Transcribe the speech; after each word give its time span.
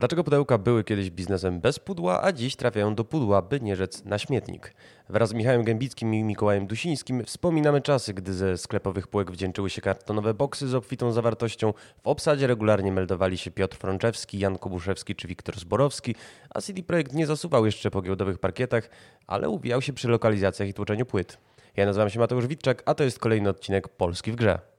Dlaczego 0.00 0.24
pudełka 0.24 0.58
były 0.58 0.84
kiedyś 0.84 1.10
biznesem 1.10 1.60
bez 1.60 1.78
pudła, 1.78 2.22
a 2.22 2.32
dziś 2.32 2.56
trafiają 2.56 2.94
do 2.94 3.04
pudła, 3.04 3.42
by 3.42 3.60
nie 3.60 3.76
rzec 3.76 4.04
na 4.04 4.18
śmietnik? 4.18 4.74
Wraz 5.08 5.28
z 5.28 5.32
Michałem 5.32 5.64
Gębickim 5.64 6.14
i 6.14 6.24
Mikołajem 6.24 6.66
Dusińskim 6.66 7.24
wspominamy 7.24 7.80
czasy, 7.80 8.14
gdy 8.14 8.34
ze 8.34 8.58
sklepowych 8.58 9.08
półek 9.08 9.30
wdzięczyły 9.30 9.70
się 9.70 9.82
kartonowe 9.82 10.34
boksy 10.34 10.68
z 10.68 10.74
obfitą 10.74 11.12
zawartością. 11.12 11.72
W 12.02 12.08
obsadzie 12.08 12.46
regularnie 12.46 12.92
meldowali 12.92 13.38
się 13.38 13.50
Piotr 13.50 13.76
Frączewski, 13.76 14.38
Jan 14.38 14.58
Kobuszewski 14.58 15.16
czy 15.16 15.28
Wiktor 15.28 15.58
Zborowski, 15.58 16.14
a 16.50 16.60
CD 16.60 16.82
Projekt 16.82 17.12
nie 17.12 17.26
zasuwał 17.26 17.66
jeszcze 17.66 17.90
po 17.90 18.02
giełdowych 18.02 18.38
parkietach, 18.38 18.90
ale 19.26 19.48
uwijał 19.48 19.82
się 19.82 19.92
przy 19.92 20.08
lokalizacjach 20.08 20.68
i 20.68 20.74
tłoczeniu 20.74 21.06
płyt. 21.06 21.38
Ja 21.76 21.86
nazywam 21.86 22.10
się 22.10 22.18
Mateusz 22.18 22.46
Witczak, 22.46 22.82
a 22.86 22.94
to 22.94 23.04
jest 23.04 23.18
kolejny 23.18 23.48
odcinek 23.48 23.88
Polski 23.88 24.32
w 24.32 24.36
grze. 24.36 24.69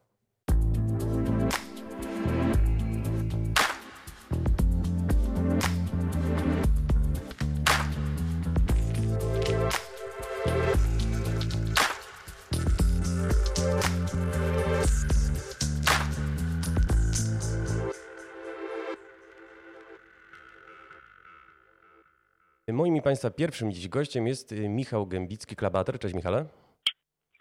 Moim 22.74 22.96
i 22.96 23.02
Państwa 23.02 23.30
pierwszym 23.30 23.72
dziś 23.72 23.88
gościem 23.88 24.28
jest 24.28 24.52
y, 24.52 24.70
Michał 24.70 25.08
Gębicki, 25.08 25.56
Klabater. 25.56 26.00
Cześć 26.00 26.16
Michale. 26.16 26.46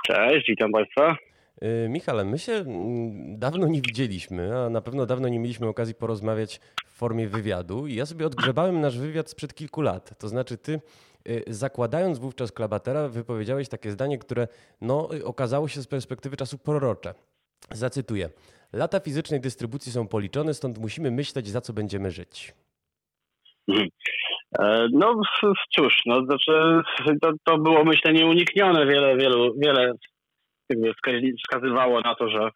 Cześć, 0.06 0.48
witam 0.48 0.72
Państwa. 0.72 1.16
Y, 1.62 1.88
Michale, 1.88 2.24
my 2.24 2.38
się 2.38 2.52
mm, 2.52 3.38
dawno 3.38 3.66
nie 3.66 3.80
widzieliśmy, 3.80 4.58
a 4.58 4.70
na 4.70 4.80
pewno 4.80 5.06
dawno 5.06 5.28
nie 5.28 5.38
mieliśmy 5.38 5.68
okazji 5.68 5.94
porozmawiać 5.94 6.60
w 6.86 6.90
formie 6.90 7.28
wywiadu. 7.28 7.86
I 7.86 7.94
ja 7.94 8.06
sobie 8.06 8.26
odgrzebałem 8.26 8.80
nasz 8.80 8.98
wywiad 8.98 9.30
sprzed 9.30 9.54
kilku 9.54 9.82
lat. 9.82 10.18
To 10.18 10.28
znaczy, 10.28 10.58
ty 10.58 10.80
y, 11.28 11.44
zakładając 11.46 12.18
wówczas 12.18 12.52
Klabatera, 12.52 13.08
wypowiedziałeś 13.08 13.68
takie 13.68 13.90
zdanie, 13.90 14.18
które 14.18 14.48
no, 14.80 15.08
okazało 15.24 15.68
się 15.68 15.82
z 15.82 15.86
perspektywy 15.86 16.36
czasu 16.36 16.58
prorocze. 16.58 17.14
Zacytuję. 17.70 18.30
Lata 18.72 19.00
fizycznej 19.00 19.40
dystrybucji 19.40 19.92
są 19.92 20.08
policzone, 20.08 20.54
stąd 20.54 20.78
musimy 20.78 21.10
myśleć, 21.10 21.48
za 21.48 21.60
co 21.60 21.72
będziemy 21.72 22.10
żyć. 22.10 22.54
E, 24.58 24.86
no 24.92 25.20
cóż, 25.76 26.02
no, 26.06 26.24
znaczy, 26.24 26.80
to, 27.22 27.32
to 27.44 27.58
było 27.58 27.84
myślę 27.84 28.12
nieuniknione. 28.12 28.86
Wiele, 28.86 29.16
wielu, 29.16 29.54
wiele 29.58 29.92
wskazywało 31.38 32.00
na 32.00 32.14
to, 32.14 32.28
że 32.28 32.50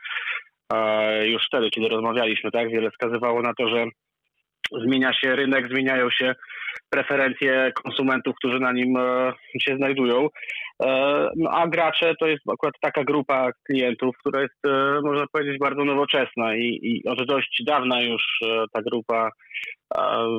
e, 0.72 1.28
już 1.28 1.46
wtedy, 1.46 1.70
kiedy 1.70 1.88
rozmawialiśmy, 1.88 2.50
tak, 2.50 2.70
wiele 2.70 2.90
wskazywało 2.90 3.42
na 3.42 3.54
to, 3.54 3.68
że 3.68 3.86
zmienia 4.84 5.12
się 5.12 5.36
rynek, 5.36 5.68
zmieniają 5.68 6.10
się 6.10 6.34
preferencje 6.90 7.72
konsumentów, 7.84 8.34
którzy 8.36 8.60
na 8.60 8.72
nim 8.72 8.96
e, 8.96 9.32
się 9.60 9.76
znajdują. 9.76 10.28
No, 11.36 11.50
a 11.50 11.68
gracze 11.68 12.14
to 12.20 12.26
jest 12.26 12.42
akurat 12.52 12.74
taka 12.80 13.04
grupa 13.04 13.50
klientów, 13.66 14.16
która 14.18 14.42
jest, 14.42 14.58
można 15.02 15.26
powiedzieć, 15.32 15.58
bardzo 15.58 15.84
nowoczesna 15.84 16.56
i, 16.56 16.80
i 16.82 17.08
od 17.08 17.26
dość 17.26 17.62
dawna 17.66 18.02
już 18.02 18.22
ta 18.72 18.82
grupa 18.82 19.30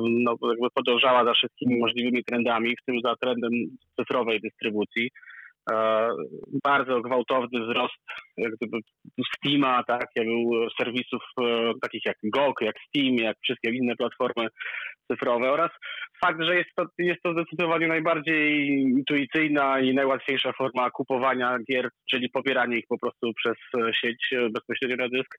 no, 0.02 0.36
jakby 0.50 0.70
podążała 0.74 1.24
za 1.24 1.32
wszystkimi 1.32 1.78
możliwymi 1.78 2.24
trendami, 2.24 2.76
w 2.76 2.84
tym 2.84 3.00
za 3.04 3.16
trendem 3.16 3.50
cyfrowej 3.96 4.40
dystrybucji. 4.40 5.10
Bardzo 6.64 7.00
gwałtowny 7.00 7.60
wzrost 7.60 7.94
gdyby 8.38 8.78
Steama, 9.36 9.82
tak, 9.84 10.06
jak 10.16 10.26
serwisów 10.80 11.22
e, 11.40 11.72
takich 11.82 12.02
jak 12.04 12.16
GOG, 12.24 12.60
jak 12.60 12.76
Steam, 12.88 13.14
jak 13.14 13.36
wszystkie 13.42 13.70
inne 13.70 13.96
platformy 13.96 14.48
cyfrowe 15.12 15.50
oraz 15.50 15.70
fakt, 16.24 16.42
że 16.42 16.56
jest 16.56 16.70
to, 16.76 16.84
jest 16.98 17.22
to 17.22 17.32
zdecydowanie 17.32 17.86
najbardziej 17.86 18.68
intuicyjna 18.68 19.80
i 19.80 19.94
najłatwiejsza 19.94 20.52
forma 20.52 20.90
kupowania 20.90 21.58
gier, 21.70 21.88
czyli 22.10 22.30
pobieranie 22.30 22.76
ich 22.76 22.86
po 22.88 22.98
prostu 22.98 23.32
przez 23.34 23.56
sieć 24.00 24.30
bezpośrednio 24.54 24.96
na 24.96 25.08
dysk 25.08 25.38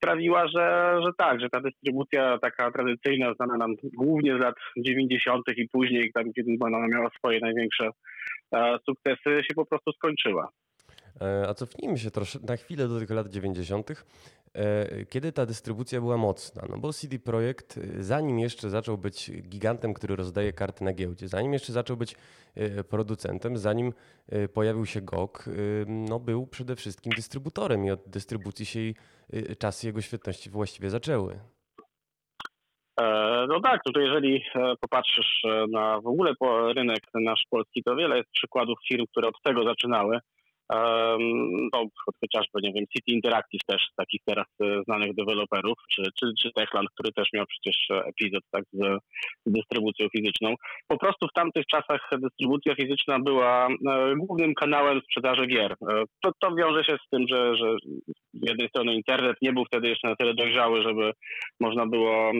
sprawiła, 0.00 0.48
że, 0.48 0.96
że 1.04 1.10
tak, 1.18 1.40
że 1.40 1.48
ta 1.50 1.60
dystrybucja 1.60 2.38
taka 2.38 2.70
tradycyjna, 2.70 3.34
znana 3.34 3.56
nam 3.56 3.74
głównie 3.94 4.36
z 4.36 4.40
lat 4.40 4.54
90. 4.76 5.42
i 5.56 5.68
później, 5.68 6.12
kiedy 6.36 6.56
ona 6.60 6.88
miała 6.88 7.10
swoje 7.18 7.40
największe 7.40 7.90
e, 8.54 8.78
sukcesy, 8.86 9.42
się 9.48 9.54
po 9.54 9.66
prostu 9.66 9.92
skończyła. 9.92 10.48
E, 11.20 11.48
a 11.48 11.54
cofnijmy 11.54 11.98
się 11.98 12.10
trosze, 12.10 12.38
na 12.48 12.56
chwilę 12.56 12.88
do 12.88 12.98
tych 12.98 13.10
lat 13.10 13.28
90., 13.28 13.90
e, 13.90 13.94
kiedy 15.08 15.32
ta 15.32 15.46
dystrybucja 15.46 16.00
była 16.00 16.16
mocna. 16.16 16.62
No 16.68 16.78
bo 16.78 16.92
CD 16.92 17.18
Projekt, 17.18 17.78
e, 17.78 18.02
zanim 18.02 18.38
jeszcze 18.38 18.70
zaczął 18.70 18.98
być 18.98 19.30
gigantem, 19.42 19.94
który 19.94 20.16
rozdaje 20.16 20.52
karty 20.52 20.84
na 20.84 20.92
giełdzie, 20.92 21.28
zanim 21.28 21.52
jeszcze 21.52 21.72
zaczął 21.72 21.96
być 21.96 22.14
producentem, 22.90 23.56
zanim 23.56 23.92
pojawił 24.54 24.86
się 24.86 25.00
GOG, 25.00 25.44
no 25.86 26.20
był 26.20 26.46
przede 26.46 26.76
wszystkim 26.76 27.12
dystrybutorem 27.16 27.84
i 27.84 27.90
od 27.90 28.08
dystrybucji 28.08 28.66
się 28.66 28.80
czasy 29.58 29.86
jego 29.86 30.00
świetności 30.00 30.50
właściwie 30.50 30.90
zaczęły. 30.90 31.40
No 33.48 33.60
tak, 33.60 33.80
to 33.94 34.00
jeżeli 34.00 34.44
popatrzysz 34.80 35.42
na 35.70 36.00
w 36.00 36.06
ogóle 36.06 36.34
rynek 36.74 37.00
nasz 37.14 37.44
polski, 37.50 37.82
to 37.82 37.96
wiele 37.96 38.16
jest 38.16 38.30
przykładów 38.30 38.78
firm, 38.88 39.04
które 39.10 39.28
od 39.28 39.42
tego 39.42 39.64
zaczynały 39.64 40.20
no, 41.72 41.84
chociażby, 42.20 42.60
nie 42.62 42.72
wiem, 42.72 42.84
City 42.96 43.12
Interactive 43.12 43.64
też, 43.66 43.82
takich 43.96 44.20
teraz 44.24 44.46
e, 44.62 44.82
znanych 44.84 45.14
deweloperów, 45.14 45.78
czy, 45.90 46.02
czy, 46.02 46.26
czy 46.42 46.50
Techland, 46.52 46.88
który 46.90 47.12
też 47.12 47.28
miał 47.32 47.46
przecież 47.46 47.76
epizod 48.06 48.44
tak, 48.50 48.64
z, 48.72 48.98
dystrybucją 49.46 50.08
fizyczną. 50.16 50.54
Po 50.88 50.98
prostu 50.98 51.26
w 51.28 51.32
tamtych 51.32 51.66
czasach 51.66 52.10
dystrybucja 52.18 52.74
fizyczna 52.74 53.18
była 53.18 53.68
e, 53.68 54.14
głównym 54.16 54.54
kanałem 54.54 55.00
sprzedaży 55.00 55.46
gier. 55.46 55.72
E, 55.72 56.04
to, 56.22 56.32
to 56.40 56.54
wiąże 56.54 56.84
się 56.84 56.96
z 57.06 57.08
tym, 57.10 57.26
że, 57.28 57.56
że 57.56 57.76
z 58.34 58.48
jednej 58.48 58.68
strony 58.68 58.94
internet 58.94 59.36
nie 59.42 59.52
był 59.52 59.64
wtedy 59.64 59.88
jeszcze 59.88 60.08
na 60.08 60.16
tyle 60.16 60.34
dojrzały, 60.34 60.82
żeby 60.82 61.12
można 61.60 61.86
było 61.86 62.32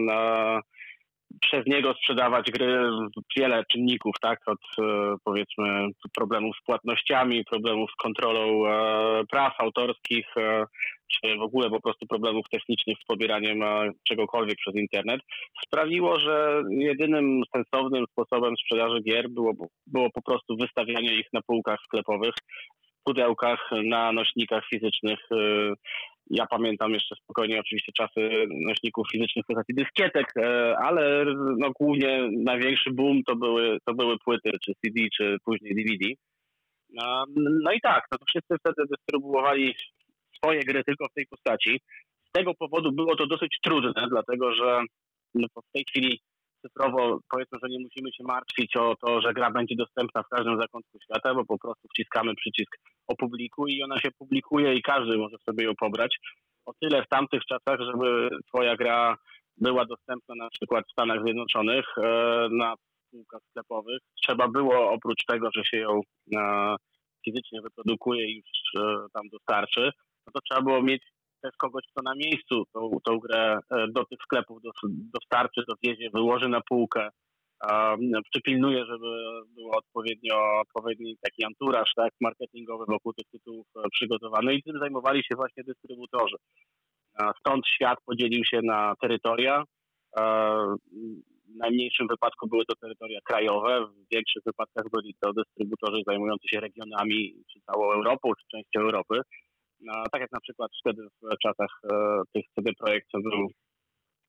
przez 1.40 1.66
niego 1.66 1.94
sprzedawać 1.94 2.50
gry 2.50 2.90
wiele 3.36 3.64
czynników, 3.72 4.14
tak, 4.20 4.38
od 4.46 4.58
e, 4.78 5.14
powiedzmy 5.24 5.88
problemów 6.16 6.56
z 6.56 6.64
płatnościami, 6.64 7.44
problemów 7.44 7.90
z 7.90 8.02
kontrolą 8.02 8.66
e, 8.66 9.24
praw 9.30 9.60
autorskich, 9.60 10.26
e, 10.36 10.64
czy 11.12 11.36
w 11.38 11.42
ogóle 11.42 11.70
po 11.70 11.80
prostu 11.80 12.06
problemów 12.06 12.46
technicznych 12.50 12.96
z 13.02 13.06
pobieraniem 13.06 13.60
czegokolwiek 14.08 14.56
przez 14.56 14.74
internet, 14.74 15.20
sprawiło, 15.66 16.20
że 16.20 16.62
jedynym 16.70 17.42
sensownym 17.56 18.04
sposobem 18.12 18.54
sprzedaży 18.56 19.00
gier 19.02 19.28
było, 19.28 19.52
było 19.86 20.10
po 20.14 20.22
prostu 20.22 20.56
wystawianie 20.56 21.14
ich 21.14 21.26
na 21.32 21.40
półkach 21.42 21.78
sklepowych, 21.84 22.34
w 23.00 23.04
pudełkach, 23.04 23.70
na 23.84 24.12
nośnikach 24.12 24.64
fizycznych 24.68 25.18
ja 26.30 26.46
pamiętam 26.46 26.92
jeszcze 26.92 27.14
spokojnie 27.16 27.60
oczywiście 27.60 27.92
czasy 27.92 28.30
nośników 28.50 29.06
fizycznych 29.12 29.44
postaci 29.46 29.74
dyskietek, 29.74 30.26
e, 30.36 30.76
ale 30.78 31.24
no 31.58 31.70
głównie 31.80 32.28
największy 32.32 32.90
boom 32.90 33.22
to 33.22 33.36
były, 33.36 33.78
to 33.86 33.94
były 33.94 34.18
płyty, 34.18 34.50
czy 34.64 34.72
CD, 34.74 35.00
czy 35.16 35.36
później 35.44 35.74
DVD. 35.74 36.14
No 37.36 37.72
i 37.72 37.80
tak, 37.80 38.04
no 38.12 38.18
to 38.18 38.24
wszyscy 38.28 38.54
wtedy 38.60 38.88
dystrybuowali 38.90 39.74
swoje 40.36 40.60
gry 40.60 40.84
tylko 40.84 41.08
w 41.08 41.14
tej 41.14 41.26
postaci. 41.26 41.80
Z 42.28 42.32
tego 42.32 42.54
powodu 42.54 42.92
było 42.92 43.16
to 43.16 43.26
dosyć 43.26 43.58
trudne, 43.62 44.06
dlatego 44.08 44.54
że 44.54 44.82
no 45.34 45.48
w 45.48 45.72
tej 45.72 45.84
chwili 45.84 46.20
cyfrowo 46.62 47.18
powiedzmy, 47.30 47.58
że 47.62 47.68
nie 47.68 47.80
musimy 47.80 48.12
się 48.12 48.24
martwić 48.24 48.76
o 48.76 48.94
to, 49.06 49.20
że 49.20 49.34
gra 49.34 49.50
będzie 49.50 49.76
dostępna 49.76 50.22
w 50.22 50.28
każdym 50.28 50.60
zakątku 50.60 50.98
świata, 51.04 51.34
bo 51.34 51.44
po 51.44 51.58
prostu 51.58 51.88
wciskamy 51.88 52.34
przycisk 52.34 52.76
opublikuj 53.08 53.76
i 53.76 53.82
ona 53.82 53.98
się 53.98 54.10
publikuje 54.18 54.74
i 54.74 54.82
każdy 54.82 55.18
może 55.18 55.36
sobie 55.48 55.64
ją 55.64 55.74
pobrać. 55.74 56.18
O 56.66 56.72
tyle 56.80 57.02
w 57.02 57.08
tamtych 57.08 57.42
czasach, 57.44 57.80
żeby 57.80 58.28
twoja 58.48 58.76
gra 58.76 59.16
była 59.56 59.84
dostępna 59.84 60.34
na 60.34 60.48
przykład 60.50 60.84
w 60.88 60.92
Stanach 60.92 61.24
Zjednoczonych 61.24 61.84
e, 61.98 62.48
na 62.50 62.74
półkach 63.10 63.40
sklepowych, 63.50 63.98
trzeba 64.22 64.48
było 64.48 64.90
oprócz 64.92 65.24
tego, 65.24 65.48
że 65.56 65.64
się 65.64 65.76
ją 65.76 66.00
e, 66.36 66.76
fizycznie 67.24 67.60
wyprodukuje 67.62 68.30
i 68.30 68.36
już 68.36 68.84
e, 68.84 69.06
tam 69.12 69.28
dostarczy, 69.28 69.90
no 70.26 70.32
to 70.32 70.40
trzeba 70.40 70.62
było 70.62 70.82
mieć 70.82 71.02
też 71.42 71.56
kogoś, 71.56 71.84
kto 71.90 72.02
na 72.02 72.14
miejscu 72.14 72.64
tą, 72.72 72.90
tą 73.04 73.18
grę 73.18 73.58
do 73.70 74.04
tych 74.04 74.18
sklepów 74.22 74.58
dostarczy, 74.88 75.62
dowiezie, 75.68 76.10
wyłoży 76.14 76.48
na 76.48 76.60
półkę, 76.60 77.08
przypilnuje, 78.30 78.84
żeby 78.84 79.06
było 79.54 79.76
odpowiednio, 79.76 80.60
odpowiedni 80.60 81.16
taki 81.22 81.44
anturaż 81.44 81.92
tak, 81.96 82.12
marketingowy 82.20 82.84
wokół 82.88 83.12
tych 83.12 83.26
tytułów 83.32 83.66
e, 83.76 83.88
przygotowany 83.92 84.54
i 84.54 84.62
tym 84.62 84.78
zajmowali 84.78 85.22
się 85.22 85.36
właśnie 85.36 85.64
dystrybutorzy. 85.64 86.36
Stąd 87.40 87.66
świat 87.66 87.98
podzielił 88.06 88.44
się 88.44 88.60
na 88.62 88.94
terytoria. 89.00 89.64
W 91.48 91.56
najmniejszym 91.56 92.06
wypadku 92.08 92.48
były 92.48 92.64
to 92.64 92.74
terytoria 92.80 93.18
krajowe, 93.24 93.86
w 93.86 94.14
większych 94.14 94.42
wypadkach 94.46 94.84
byli 94.92 95.14
to 95.20 95.32
dystrybutorzy 95.32 96.02
zajmujący 96.06 96.48
się 96.48 96.60
regionami, 96.60 97.34
czy 97.52 97.60
całą 97.60 97.92
Europą, 97.92 98.32
czy 98.40 98.46
częścią 98.56 98.80
Europy. 98.80 99.20
Tak 100.12 100.20
jak 100.20 100.32
na 100.32 100.40
przykład 100.40 100.70
wtedy 100.80 101.02
w 101.22 101.38
czasach 101.42 101.80
e, 101.92 102.22
tych 102.34 102.44
CD 102.54 102.70
Projekt 102.78 103.08
był 103.12 103.48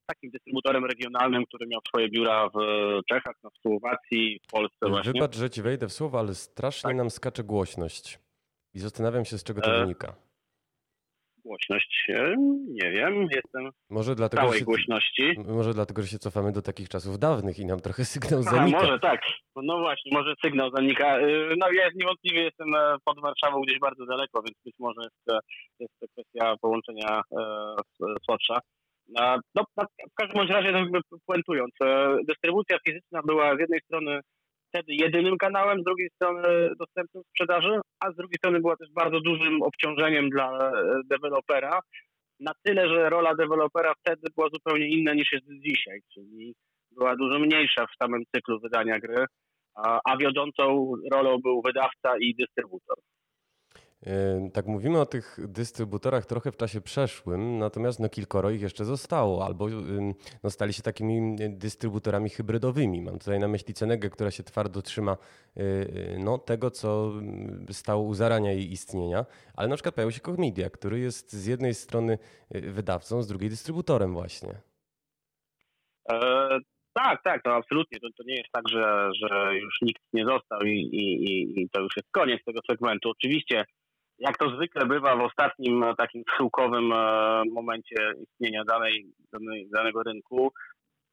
takim 0.05 0.31
dystrybutorem 0.31 0.85
regionalnym, 0.85 1.45
który 1.45 1.67
miał 1.67 1.81
swoje 1.87 2.09
biura 2.09 2.49
w 2.49 2.57
Czechach, 3.09 3.35
na 3.43 3.49
Słowacji, 3.61 4.39
w 4.47 4.51
Polsce 4.51 4.89
właśnie. 4.89 5.13
Wybacz, 5.13 5.35
że 5.35 5.49
ci 5.49 5.61
wejdę 5.61 5.87
w 5.87 5.93
słowo, 5.93 6.19
ale 6.19 6.35
strasznie 6.35 6.87
tak. 6.87 6.97
nam 6.97 7.09
skacze 7.09 7.43
głośność. 7.43 8.19
I 8.73 8.79
zastanawiam 8.79 9.25
się, 9.25 9.37
z 9.37 9.43
czego 9.43 9.61
to 9.61 9.75
e... 9.75 9.79
wynika 9.79 10.15
głośność? 11.45 12.07
Nie 12.67 12.91
wiem, 12.91 13.27
jestem 13.35 13.69
może 13.89 14.15
dlatego, 14.15 14.43
całej 14.43 14.59
się, 14.59 14.65
głośności. 14.65 15.35
Może 15.47 15.73
dlatego, 15.73 16.01
że 16.01 16.07
się 16.07 16.19
cofamy 16.19 16.51
do 16.51 16.61
takich 16.61 16.89
czasów 16.89 17.19
dawnych 17.19 17.59
i 17.59 17.65
nam 17.65 17.79
trochę 17.79 18.05
sygnał 18.05 18.41
zanika. 18.43 18.77
A, 18.77 18.81
może 18.81 18.99
tak, 18.99 19.21
no 19.55 19.79
właśnie, 19.79 20.11
może 20.13 20.33
sygnał 20.45 20.71
zanika. 20.75 21.19
Y, 21.19 21.53
no 21.57 21.71
ja 21.71 21.89
niewątpliwie 21.95 22.43
jestem 22.43 22.75
e, 22.75 22.95
pod 23.05 23.21
Warszawą 23.21 23.61
gdzieś 23.61 23.79
bardzo 23.79 24.05
daleko, 24.05 24.41
więc 24.41 24.57
być 24.65 24.75
może 24.79 25.01
jest, 25.01 25.31
e, 25.31 25.39
jest 25.79 25.93
to 25.99 26.07
kwestia 26.07 26.55
połączenia 26.61 27.21
e, 27.31 27.75
słodsza. 28.25 28.59
No, 29.55 29.63
w 30.11 30.13
każdym 30.15 30.47
razie, 30.47 30.85
puentując, 31.25 31.71
dystrybucja 32.27 32.77
fizyczna 32.87 33.21
była 33.25 33.55
z 33.55 33.59
jednej 33.59 33.79
strony 33.79 34.19
wtedy 34.71 34.93
jedynym 34.93 35.37
kanałem, 35.37 35.81
z 35.81 35.83
drugiej 35.83 36.09
strony 36.15 36.69
dostępnym 36.79 37.23
sprzedaży, 37.29 37.79
a 37.99 38.11
z 38.11 38.15
drugiej 38.15 38.37
strony 38.37 38.59
była 38.59 38.75
też 38.75 38.89
bardzo 38.91 39.19
dużym 39.19 39.61
obciążeniem 39.61 40.29
dla 40.29 40.57
e, 40.59 40.71
dewelopera. 41.05 41.79
Na 42.39 42.51
tyle, 42.63 42.89
że 42.89 43.09
rola 43.09 43.35
dewelopera 43.35 43.93
wtedy 43.99 44.27
była 44.35 44.47
zupełnie 44.53 44.87
inna 44.87 45.13
niż 45.13 45.31
jest 45.31 45.45
dzisiaj, 45.67 45.99
czyli 46.13 46.53
była 46.91 47.15
dużo 47.15 47.39
mniejsza 47.39 47.85
w 47.87 48.03
samym 48.03 48.23
cyklu 48.35 48.59
wydania 48.59 48.99
gry, 48.99 49.25
a, 49.75 49.99
a 50.05 50.17
wiodącą 50.17 50.93
rolą 51.13 51.37
był 51.37 51.61
wydawca 51.61 52.17
i 52.19 52.35
dystrybutor. 52.35 52.97
Tak 54.53 54.65
mówimy 54.65 54.99
o 54.99 55.05
tych 55.05 55.37
dystrybutorach 55.47 56.25
trochę 56.25 56.51
w 56.51 56.57
czasie 56.57 56.81
przeszłym, 56.81 57.57
natomiast 57.57 57.99
no 57.99 58.09
kilkoro 58.09 58.49
ich 58.49 58.61
jeszcze 58.61 58.85
zostało, 58.85 59.45
albo 59.45 59.67
no, 60.43 60.49
stali 60.49 60.73
się 60.73 60.81
takimi 60.81 61.35
dystrybutorami 61.49 62.29
hybrydowymi. 62.29 63.01
Mam 63.01 63.19
tutaj 63.19 63.39
na 63.39 63.47
myśli 63.47 63.73
Cenegę, 63.73 64.09
która 64.09 64.31
się 64.31 64.43
twardo 64.43 64.81
trzyma 64.81 65.17
y, 65.57 65.61
y, 65.61 66.19
no, 66.19 66.37
tego, 66.37 66.71
co 66.71 67.11
stało 67.71 68.03
u 68.03 68.13
zarania 68.13 68.51
jej 68.51 68.71
istnienia, 68.71 69.25
ale 69.55 69.67
na 69.67 69.75
przykład 69.75 69.95
pojawił 69.95 70.11
się 70.11 70.21
Koch 70.21 70.37
Media, 70.37 70.69
który 70.69 70.99
jest 70.99 71.33
z 71.33 71.45
jednej 71.45 71.73
strony 71.73 72.17
y, 72.55 72.61
wydawcą, 72.61 73.21
z 73.21 73.27
drugiej 73.27 73.49
dystrybutorem 73.49 74.13
właśnie. 74.13 74.49
E, 76.11 76.59
tak, 76.93 77.23
tak, 77.23 77.43
to 77.43 77.55
absolutnie. 77.55 77.99
To, 77.99 78.07
to 78.17 78.23
nie 78.23 78.35
jest 78.35 78.51
tak, 78.51 78.69
że, 78.69 79.09
że 79.13 79.55
już 79.55 79.81
nikt 79.81 80.01
nie 80.13 80.25
został 80.25 80.61
i, 80.61 80.71
i, 80.71 81.61
i 81.61 81.69
to 81.69 81.81
już 81.81 81.97
jest 81.97 82.11
koniec 82.11 82.43
tego 82.45 82.59
segmentu. 82.69 83.09
Oczywiście 83.09 83.65
jak 84.21 84.37
to 84.37 84.55
zwykle 84.55 84.85
bywa 84.85 85.15
w 85.15 85.21
ostatnim 85.21 85.83
e, 85.83 85.95
takim 85.95 86.23
schyłkowym 86.33 86.93
e, 86.93 87.43
momencie 87.51 88.13
istnienia 88.23 88.63
danej, 88.65 89.05
danego 89.73 90.03
rynku, 90.03 90.51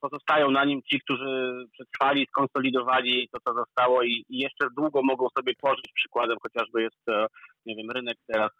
pozostają 0.01 0.51
na 0.51 0.65
nim 0.65 0.83
ci, 0.83 1.01
którzy 1.01 1.65
przetrwali, 1.73 2.27
skonsolidowali 2.27 3.29
to, 3.33 3.39
co 3.47 3.55
zostało 3.55 4.03
i, 4.03 4.25
i 4.29 4.39
jeszcze 4.39 4.67
długo 4.77 5.01
mogą 5.03 5.29
sobie 5.39 5.55
tworzyć. 5.55 5.93
Przykładem 5.95 6.37
chociażby 6.43 6.83
jest, 6.83 7.09
e, 7.09 7.27
nie 7.67 7.77
wiem, 7.77 7.91
rynek 7.91 8.17
teraz 8.27 8.51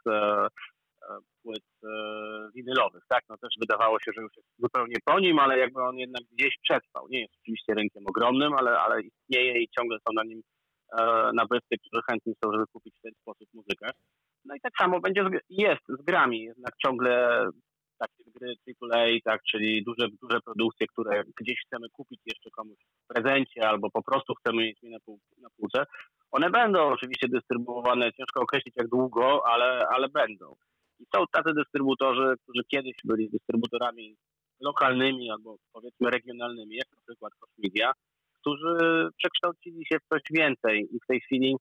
płyt 1.43 1.65
winylowych, 2.55 3.03
tak? 3.09 3.25
No 3.29 3.37
też 3.39 3.51
wydawało 3.61 3.99
się, 4.01 4.13
że 4.17 4.23
już 4.23 4.37
jest 4.37 4.49
zupełnie 4.59 4.97
po 5.05 5.21
nim, 5.21 5.39
ale 5.39 5.59
jakby 5.59 5.83
on 5.83 5.97
jednak 5.97 6.23
gdzieś 6.33 6.57
przetrwał. 6.63 7.09
Nie 7.11 7.21
jest 7.21 7.35
oczywiście 7.43 7.75
rynkiem 7.75 8.03
ogromnym, 8.07 8.53
ale, 8.53 8.79
ale 8.79 9.03
istnieje 9.03 9.63
i 9.63 9.69
ciągle 9.69 9.99
są 9.99 10.15
na 10.15 10.25
nim 10.25 10.43
nabywcy, 11.35 11.77
którzy 11.79 12.03
chętni 12.11 12.35
są, 12.45 12.53
żeby 12.53 12.67
kupić 12.73 12.95
w 12.99 13.03
ten 13.03 13.13
sposób 13.23 13.49
muzykę. 13.55 13.91
No 14.45 14.55
i 14.55 14.61
tak 14.61 14.73
samo 14.79 15.01
będzie 15.01 15.25
z, 15.25 15.45
jest 15.51 15.83
z 15.89 16.05
grami, 16.05 16.43
jednak 16.43 16.77
ciągle 16.85 17.45
takie 17.99 18.25
gry 18.35 18.55
AAA, 18.81 19.07
tak, 19.25 19.43
czyli 19.51 19.85
duże, 19.85 20.09
duże 20.23 20.41
produkcje, 20.41 20.87
które 20.87 21.23
gdzieś 21.41 21.57
chcemy 21.67 21.87
kupić 21.93 22.21
jeszcze 22.27 22.51
komuś 22.51 22.79
w 23.05 23.15
prezencie 23.15 23.69
albo 23.69 23.91
po 23.91 24.03
prostu 24.03 24.35
chcemy 24.35 24.63
mieć 24.63 24.79
na, 24.83 25.01
pół, 25.01 25.21
na 25.39 25.49
półce. 25.57 25.85
One 26.31 26.51
będą 26.51 26.79
oczywiście 26.89 27.29
dystrybuowane, 27.29 28.13
ciężko 28.13 28.41
określić 28.41 28.75
jak 28.77 28.89
długo, 28.89 29.43
ale, 29.47 29.89
ale 29.89 30.09
będą. 30.09 30.55
I 31.01 31.05
są 31.15 31.25
tacy 31.33 31.55
dystrybutorzy, 31.55 32.35
którzy 32.43 32.65
kiedyś 32.69 32.97
byli 33.05 33.31
dystrybutorami 33.31 34.17
lokalnymi 34.61 35.31
albo 35.31 35.57
powiedzmy 35.73 36.11
regionalnymi, 36.11 36.77
jak 36.77 36.89
na 36.97 37.03
przykład 37.07 37.33
Cosmedia, 37.35 37.93
którzy 38.41 39.09
przekształcili 39.17 39.87
się 39.87 39.99
w 39.99 40.09
coś 40.09 40.23
więcej 40.31 40.89
i 40.93 40.99
w 41.01 41.07
tej 41.07 41.21
chwili 41.21 41.57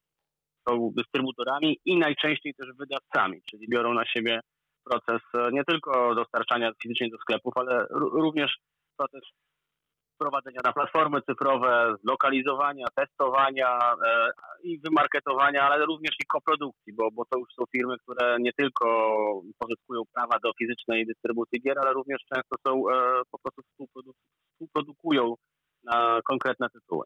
są 0.68 0.90
dystrybutorami 0.96 1.78
i 1.84 1.98
najczęściej 1.98 2.54
też 2.54 2.68
wydawcami, 2.78 3.42
czyli 3.50 3.68
biorą 3.68 3.94
na 3.94 4.04
siebie 4.06 4.40
proces 4.84 5.22
e, 5.34 5.52
nie 5.52 5.64
tylko 5.64 6.14
dostarczania 6.14 6.72
fizycznie 6.82 7.08
do 7.10 7.18
sklepów, 7.18 7.52
ale 7.56 7.86
również 7.90 8.56
proces 8.96 9.22
wprowadzenia 10.14 10.60
na 10.64 10.72
platformy 10.72 11.22
cyfrowe, 11.22 11.94
zlokalizowania, 12.04 12.86
testowania 12.94 13.78
e, 14.06 14.30
i 14.62 14.78
wymarketowania, 14.78 15.62
ale 15.62 15.86
również 15.86 16.14
i 16.20 16.26
koprodukcji, 16.26 16.92
bo, 16.92 17.10
bo 17.10 17.24
to 17.24 17.38
już 17.38 17.48
są 17.54 17.64
firmy, 17.76 17.94
które 17.98 18.36
nie 18.40 18.52
tylko 18.52 18.86
pozyskują 19.58 20.02
prawa 20.14 20.38
do 20.42 20.52
fizycznej 20.58 21.06
dystrybucji 21.06 21.60
gier, 21.60 21.78
ale 21.78 21.92
również 21.92 22.20
często 22.34 22.56
są 22.66 22.90
e, 22.90 23.22
po 23.30 23.38
prostu 23.38 23.62
współprodukują 24.52 25.34
na 25.84 26.20
konkretne 26.24 26.70
tytuły. 26.70 27.04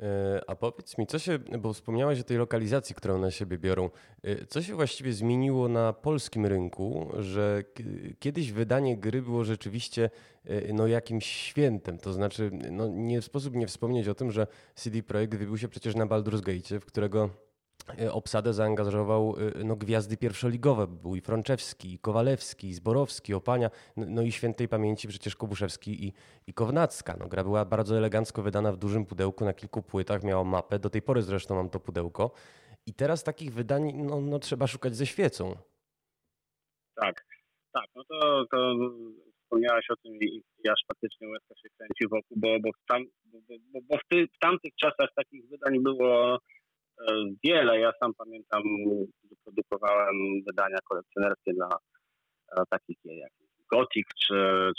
E, 0.00 0.40
a 0.46 0.56
powiedz 0.56 0.98
mi, 0.98 1.06
co 1.06 1.18
się, 1.18 1.38
bo 1.38 1.72
wspomniałeś 1.72 2.20
o 2.20 2.24
tej 2.24 2.36
lokalizacji, 2.36 2.94
którą 2.94 3.18
na 3.18 3.30
siebie 3.30 3.58
biorą, 3.58 3.90
e, 4.22 4.46
co 4.46 4.62
się 4.62 4.74
właściwie 4.74 5.12
zmieniło 5.12 5.68
na 5.68 5.92
polskim 5.92 6.46
rynku, 6.46 7.12
że 7.18 7.64
kiedyś 8.18 8.52
wydanie 8.52 8.96
gry 8.96 9.22
było 9.22 9.44
rzeczywiście 9.44 10.10
e, 10.44 10.72
no, 10.72 10.86
jakimś 10.86 11.26
świętem, 11.26 11.98
to 11.98 12.12
znaczy 12.12 12.50
no, 12.70 12.88
nie 12.88 13.22
sposób 13.22 13.54
nie 13.54 13.66
wspomnieć 13.66 14.08
o 14.08 14.14
tym, 14.14 14.30
że 14.30 14.46
CD 14.74 15.02
Projekt 15.02 15.34
wybił 15.34 15.58
się 15.58 15.68
przecież 15.68 15.94
na 15.94 16.06
Baldur's 16.06 16.40
Gate, 16.40 16.80
w 16.80 16.84
którego 16.84 17.30
obsadę 18.12 18.52
zaangażował 18.52 19.36
e, 19.38 19.64
no, 19.64 19.76
gwiazdy 19.76 20.16
pierwszoligowe. 20.16 20.86
Był 20.86 21.16
i 21.16 21.20
Frączewski, 21.20 21.94
i 21.94 21.98
Kowalewski, 21.98 22.68
i 22.68 22.74
Zborowski, 22.74 23.34
Opania, 23.34 23.70
no, 23.96 24.06
no 24.08 24.22
i 24.22 24.32
świętej 24.32 24.68
pamięci 24.68 25.08
przecież 25.08 25.36
Kobuszewski 25.36 26.06
i, 26.06 26.12
i 26.46 26.54
Kownacka. 26.54 27.16
No, 27.20 27.28
gra 27.28 27.44
była 27.44 27.64
bardzo 27.64 27.96
elegancko 27.96 28.42
wydana 28.42 28.72
w 28.72 28.76
dużym 28.76 29.06
pudełku 29.06 29.44
na 29.44 29.54
kilku 29.54 29.82
płytach, 29.82 30.22
miała 30.24 30.44
mapę. 30.44 30.78
Do 30.78 30.90
tej 30.90 31.02
pory 31.02 31.22
zresztą 31.22 31.54
mam 31.54 31.70
to 31.70 31.80
pudełko. 31.80 32.30
I 32.86 32.94
teraz 32.94 33.24
takich 33.24 33.54
wydań 33.54 33.92
no, 33.94 34.20
no, 34.20 34.38
trzeba 34.38 34.66
szukać 34.66 34.96
ze 34.96 35.06
świecą. 35.06 35.56
Tak, 36.94 37.26
tak. 37.72 37.84
No 37.94 38.04
to, 38.04 38.46
to 38.50 38.74
wspomniałaś 39.42 39.90
o 39.90 39.96
tym 39.96 40.14
i, 40.14 40.42
aż 40.68 40.80
faktycznie 40.88 41.28
łezka 41.28 41.54
się 41.54 41.68
kręci 41.76 42.08
wokół, 42.10 42.36
bo, 42.36 42.48
bo, 42.60 42.70
tam, 42.88 43.04
bo, 43.24 43.38
bo, 43.48 43.80
bo 43.82 43.96
w, 43.98 44.08
ty, 44.08 44.26
w 44.26 44.38
tamtych 44.38 44.74
czasach 44.74 45.08
takich 45.14 45.48
wydań 45.48 45.82
było 45.82 46.38
E, 46.38 46.38
wiele. 47.44 47.80
Ja 47.80 47.92
sam 48.00 48.12
pamiętam, 48.14 48.62
że 49.30 49.36
produkowałem 49.44 50.16
wydania 50.46 50.78
kolekcjonerskie 50.88 51.52
dla 51.54 51.68
e, 52.56 52.62
takich 52.70 52.96
jak 53.04 53.30
Gothic 53.72 54.06
czy, 54.26 54.34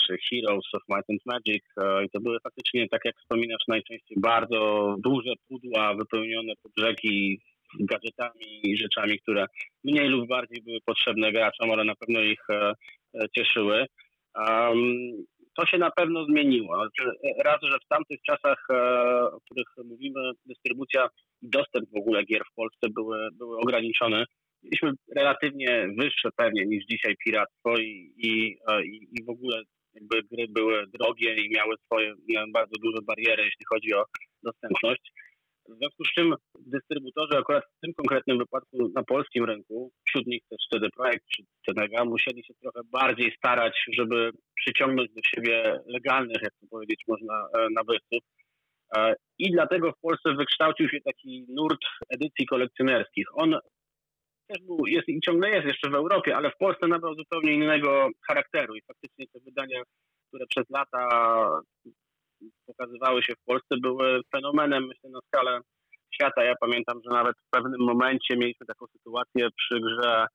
czy 0.05 0.17
Heroes 0.29 0.73
of 0.73 0.81
Might 0.89 1.09
and 1.09 1.25
Magic 1.25 1.63
e, 1.77 2.05
i 2.05 2.09
to 2.09 2.19
były 2.19 2.39
faktycznie, 2.43 2.87
tak 2.89 3.01
jak 3.05 3.15
wspominasz, 3.17 3.63
najczęściej 3.67 4.17
bardzo 4.21 4.95
duże 4.99 5.33
pudła 5.47 5.93
wypełnione 5.93 6.53
pod 6.63 6.71
brzegi 6.71 7.41
gadżetami 7.79 8.59
i 8.63 8.77
rzeczami, 8.77 9.19
które 9.19 9.45
mniej 9.83 10.07
lub 10.09 10.27
bardziej 10.27 10.61
były 10.63 10.77
potrzebne 10.85 11.31
graczom, 11.31 11.71
ale 11.71 11.83
na 11.83 11.95
pewno 11.95 12.19
ich 12.19 12.47
cieszyły. 13.35 13.85
Um, 14.35 15.25
to 15.57 15.65
się 15.65 15.77
na 15.77 15.91
pewno 15.91 16.25
zmieniło. 16.25 16.75
Znaczy, 16.75 17.11
raz, 17.43 17.57
że 17.61 17.77
w 17.79 17.87
tamtych 17.89 18.19
czasach, 18.21 18.67
o 19.31 19.39
których 19.41 19.67
mówimy, 19.85 20.31
dystrybucja 20.45 21.09
i 21.41 21.49
dostęp 21.49 21.89
w 21.89 21.97
ogóle 21.97 22.23
gier 22.23 22.41
w 22.51 22.55
Polsce 22.55 22.89
były, 22.89 23.29
były 23.33 23.57
ograniczone. 23.57 24.25
Mieliśmy 24.63 24.91
relatywnie 25.15 25.87
wyższe 25.97 26.29
pewnie 26.35 26.65
niż 26.65 26.85
dzisiaj 26.85 27.15
piractwo 27.25 27.77
i, 27.77 28.13
i, 28.17 28.57
i, 28.85 29.07
i 29.11 29.23
w 29.25 29.29
ogóle 29.29 29.61
jakby 29.93 30.23
gry 30.31 30.47
były 30.49 30.83
drogie 30.99 31.35
i 31.35 31.49
miały 31.49 31.75
swoje 31.85 32.13
miały 32.29 32.51
bardzo 32.51 32.75
duże 32.81 33.01
bariery, 33.01 33.43
jeśli 33.43 33.65
chodzi 33.69 33.93
o 33.93 34.03
dostępność. 34.43 35.11
W 35.67 35.77
związku 35.77 36.05
z 36.05 36.13
czym 36.15 36.35
dystrybutorzy 36.59 37.37
akurat 37.37 37.63
w 37.77 37.79
tym 37.81 37.93
konkretnym 37.93 38.37
wypadku 38.37 38.91
na 38.95 39.03
polskim 39.03 39.45
rynku, 39.45 39.91
wśród 40.07 40.27
nich 40.27 40.41
też 40.49 40.59
CD 40.73 40.87
Projekt 40.89 41.25
czy 41.35 41.43
Cenega, 41.65 42.05
musieli 42.05 42.43
się 42.43 42.53
trochę 42.53 42.79
bardziej 42.91 43.31
starać, 43.37 43.73
żeby 43.93 44.31
przyciągnąć 44.55 45.13
do 45.13 45.21
siebie 45.23 45.79
legalnych, 45.85 46.41
jak 46.41 46.53
to 46.61 46.67
powiedzieć 46.69 47.01
można, 47.07 47.47
e, 47.57 47.67
nabywców, 47.75 48.23
E, 48.95 49.15
I 49.39 49.51
dlatego 49.51 49.91
w 49.91 49.99
Polsce 50.01 50.33
wykształcił 50.33 50.89
się 50.89 51.01
taki 51.01 51.45
nurt 51.49 51.81
edycji 52.09 52.45
kolekcjonerskich. 52.45 53.25
On 53.33 53.59
też 54.47 54.61
był, 54.61 54.87
jest 54.87 55.09
i 55.09 55.19
ciągle 55.21 55.49
jest 55.49 55.67
jeszcze 55.67 55.89
w 55.89 55.95
Europie, 55.95 56.35
ale 56.35 56.51
w 56.51 56.57
Polsce 56.57 56.87
nabrał 56.87 57.15
zupełnie 57.15 57.53
innego 57.53 58.09
charakteru 58.27 58.75
i 58.75 58.81
faktycznie 58.81 59.25
te 59.27 59.39
wydania, 59.39 59.81
które 60.27 60.45
przez 60.47 60.69
lata 60.69 61.09
pokazywały 62.65 63.23
się 63.23 63.33
w 63.33 63.45
Polsce, 63.45 63.75
były 63.81 64.21
fenomenem, 64.35 64.87
myślę, 64.87 65.09
na 65.09 65.19
skalę 65.27 65.59
świata. 66.13 66.43
Ja 66.43 66.53
pamiętam, 66.61 66.99
że 67.05 67.09
nawet 67.15 67.35
w 67.37 67.49
pewnym 67.49 67.81
momencie 67.81 68.37
mieliśmy 68.37 68.65
taką 68.65 68.85
sytuację 68.87 69.47
przy 69.57 69.79
grze 69.79 70.25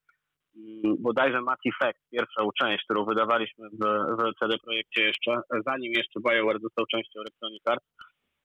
mm, 0.57 0.97
bodajże 0.99 1.41
Mass 1.41 1.59
Effect, 1.67 2.01
pierwszą 2.11 2.49
część, 2.61 2.85
którą 2.85 3.05
wydawaliśmy 3.05 3.69
w, 3.69 3.85
w 4.19 4.39
CD 4.41 4.59
Projekcie 4.65 5.03
jeszcze, 5.03 5.41
zanim 5.67 5.93
jeszcze 5.93 6.21
BioWare 6.21 6.61
został 6.61 6.87
częścią 6.87 7.21
Electronic 7.21 7.63
Arts, 7.67 7.87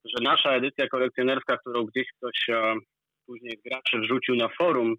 że 0.06 0.24
nasza 0.24 0.50
edycja 0.50 0.88
kolekcjonerska, 0.88 1.58
którą 1.58 1.84
gdzieś 1.84 2.08
ktoś 2.18 2.50
e, 2.50 2.76
później 3.26 3.58
z 3.58 3.70
graczy 3.70 4.00
wrzucił 4.00 4.36
na 4.36 4.50
forum, 4.50 4.96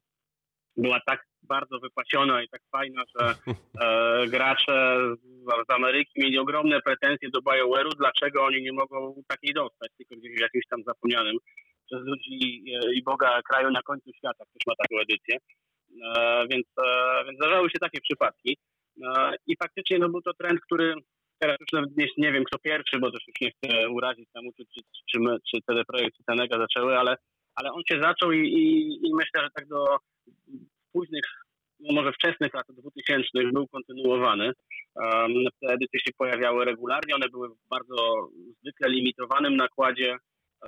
była 0.79 1.01
tak 1.07 1.25
bardzo 1.43 1.79
wypasiona 1.79 2.43
i 2.43 2.49
tak 2.49 2.61
fajna, 2.73 3.03
że 3.15 3.35
e, 3.85 4.27
gracze 4.27 4.99
z, 5.17 5.69
z, 5.69 5.71
Ameryki 5.71 6.13
mieli 6.17 6.39
ogromne 6.39 6.81
pretensje 6.81 7.29
do 7.31 7.41
BioWare'u, 7.41 7.91
dlaczego 7.99 8.45
oni 8.45 8.63
nie 8.63 8.73
mogą 8.73 9.23
takiej 9.29 9.55
dostać, 9.55 9.91
tylko 9.99 10.17
gdzieś 10.17 10.37
w 10.37 10.41
jakimś 10.41 10.67
tam 10.71 10.83
zapomnianym 10.87 11.37
przez 11.87 12.01
ludzi 12.03 12.65
e, 12.75 12.95
i 12.95 13.03
Boga 13.03 13.43
kraju 13.43 13.71
na 13.71 13.83
końcu 13.83 14.11
świata 14.17 14.45
ktoś 14.45 14.67
ma 14.67 14.75
taką 14.77 15.03
edycję. 15.03 15.37
E, 16.17 16.47
więc, 16.51 16.67
e, 16.87 17.25
więc 17.25 17.39
zdarzały 17.39 17.71
się 17.71 17.79
takie 17.81 18.01
przypadki. 18.01 18.59
E, 19.03 19.35
I 19.47 19.57
faktycznie 19.63 19.99
no, 19.99 20.09
był 20.09 20.23
to 20.23 20.35
trend, 20.35 20.61
który 20.61 20.95
teraz 21.39 21.57
już 21.61 21.73
nawet 21.73 21.97
nie, 21.97 22.07
nie 22.17 22.33
wiem 22.33 22.45
kto 22.45 22.59
pierwszy, 22.59 22.99
bo 22.99 23.11
też 23.11 23.21
już 23.29 23.41
nie 23.41 23.51
chcę 23.51 23.89
urazić 23.89 24.29
tam 24.33 24.45
czy, 24.57 24.65
czy, 24.75 24.81
czy 25.11 25.21
my, 25.21 25.37
czy 25.51 25.61
CD 25.67 25.85
Projekt, 25.85 26.17
czy 26.17 26.25
Tenega 26.25 26.59
zaczęły, 26.59 26.99
ale, 26.99 27.17
ale 27.55 27.73
on 27.73 27.83
się 27.91 28.01
zaczął 28.03 28.33
i, 28.33 28.39
i, 28.39 28.93
i 29.07 29.15
myślę, 29.15 29.43
że 29.43 29.49
tak 29.55 29.67
do 29.67 29.97
późnych, 30.93 31.25
no 31.81 31.95
może 31.95 32.13
wczesnych 32.13 32.55
lat 32.55 32.67
2000 32.69 33.29
był 33.53 33.69
kontynuowany. 33.69 34.53
Te 35.61 35.67
edycje 35.69 36.01
się 36.01 36.13
pojawiały 36.19 36.65
regularnie, 36.65 37.15
one 37.15 37.29
były 37.29 37.49
w 37.49 37.69
bardzo 37.71 38.29
zwykle 38.61 38.91
limitowanym 38.91 39.57
nakładzie, 39.57 40.17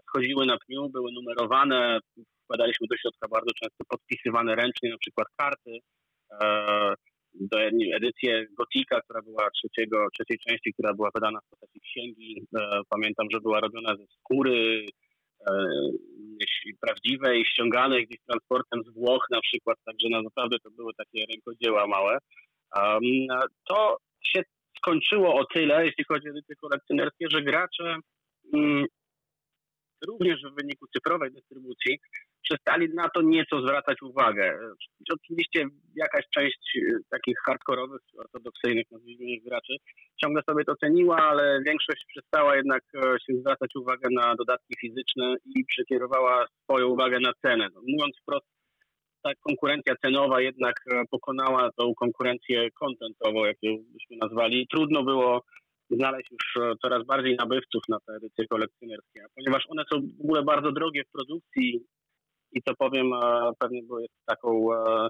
schodziły 0.09 0.47
na 0.47 0.59
pniu, 0.59 0.89
były 0.89 1.13
numerowane, 1.13 2.01
wkładaliśmy 2.45 2.87
do 2.91 2.97
środka 2.97 3.29
bardzo 3.29 3.51
często 3.63 3.85
podpisywane 3.89 4.55
ręcznie, 4.55 4.91
na 4.91 4.99
przykład 4.99 5.29
karty. 5.37 5.79
E, 6.43 6.95
do 7.35 7.61
edycję 7.95 8.47
Gotika, 8.59 9.01
która 9.01 9.23
była 9.23 9.51
trzeciego, 9.51 10.07
trzeciej 10.15 10.39
części, 10.39 10.73
która 10.73 10.95
była 10.95 11.11
wydana 11.15 11.41
w 11.41 11.51
postaci 11.51 11.81
księgi. 11.81 12.47
E, 12.59 12.81
pamiętam, 12.89 13.27
że 13.33 13.41
była 13.41 13.61
robiona 13.61 13.97
ze 13.97 14.07
skóry 14.07 14.87
e, 15.47 15.53
prawdziwej, 16.81 17.45
ściąganej 17.45 18.07
gdzieś 18.07 18.21
transportem 18.27 18.83
z 18.85 18.95
Włoch 18.95 19.27
na 19.31 19.41
przykład, 19.41 19.79
także 19.85 20.09
no, 20.11 20.23
naprawdę 20.23 20.57
to 20.59 20.71
były 20.71 20.93
takie 20.95 21.27
rękodzieła 21.27 21.87
małe. 21.87 22.19
To 23.69 23.97
się 24.27 24.43
skończyło 24.77 25.35
o 25.35 25.45
tyle, 25.45 25.87
jeśli 25.87 26.05
chodzi 26.05 26.29
o 26.29 26.31
edycje 26.31 26.57
kolekcjonerskie, 26.57 27.27
że 27.31 27.43
gracze 27.43 27.97
mm, 28.55 28.87
również 30.07 30.43
w 30.43 30.55
wyniku 30.55 30.87
cyfrowej 30.87 31.33
dystrybucji 31.33 31.99
przestali 32.43 32.95
na 32.95 33.09
to 33.09 33.23
nieco 33.23 33.61
zwracać 33.61 34.03
uwagę. 34.03 34.59
Oczywiście 35.13 35.67
jakaś 35.97 36.25
część 36.35 36.77
e, 36.77 36.81
takich 37.11 37.37
hardkorowych, 37.47 38.01
ortodoksyjnych, 38.19 38.87
nazwijmy 38.91 39.41
graczy, 39.41 39.77
ciągle 40.23 40.43
sobie 40.51 40.65
to 40.65 40.77
ceniła, 40.77 41.17
ale 41.17 41.61
większość 41.67 42.05
przestała 42.09 42.57
jednak 42.57 42.83
e, 42.95 43.01
się 43.01 43.41
zwracać 43.41 43.71
uwagę 43.77 44.09
na 44.13 44.35
dodatki 44.35 44.75
fizyczne 44.81 45.35
i 45.57 45.65
przekierowała 45.65 46.47
swoją 46.65 46.87
uwagę 46.87 47.21
na 47.21 47.33
cenę. 47.43 47.69
No, 47.75 47.81
mówiąc 47.89 48.17
wprost, 48.23 48.47
ta 49.23 49.31
konkurencja 49.41 49.95
cenowa 50.05 50.41
jednak 50.41 50.75
e, 50.93 51.03
pokonała 51.11 51.71
tą 51.77 51.95
konkurencję 51.95 52.71
kontentową, 52.71 53.45
jak 53.45 53.57
ją 53.63 53.73
byśmy 53.93 54.17
nazwali. 54.17 54.67
Trudno 54.71 55.03
było 55.03 55.43
znaleźć 55.91 56.31
już 56.31 56.59
coraz 56.83 57.07
bardziej 57.07 57.37
nabywców 57.37 57.83
na 57.89 57.99
te 58.01 58.13
edycje 58.13 58.47
kolekcjonerskie, 58.47 59.21
ponieważ 59.35 59.65
one 59.69 59.83
są 59.93 60.01
w 60.01 60.25
ogóle 60.25 60.43
bardzo 60.43 60.73
drogie 60.73 61.05
w 61.05 61.13
produkcji 61.13 61.81
i 62.53 62.63
to 62.63 62.75
powiem, 62.79 63.13
e, 63.13 63.53
pewnie 63.59 63.83
było 63.83 64.01
jest 64.01 64.15
taką 64.27 64.75
e, 64.75 65.09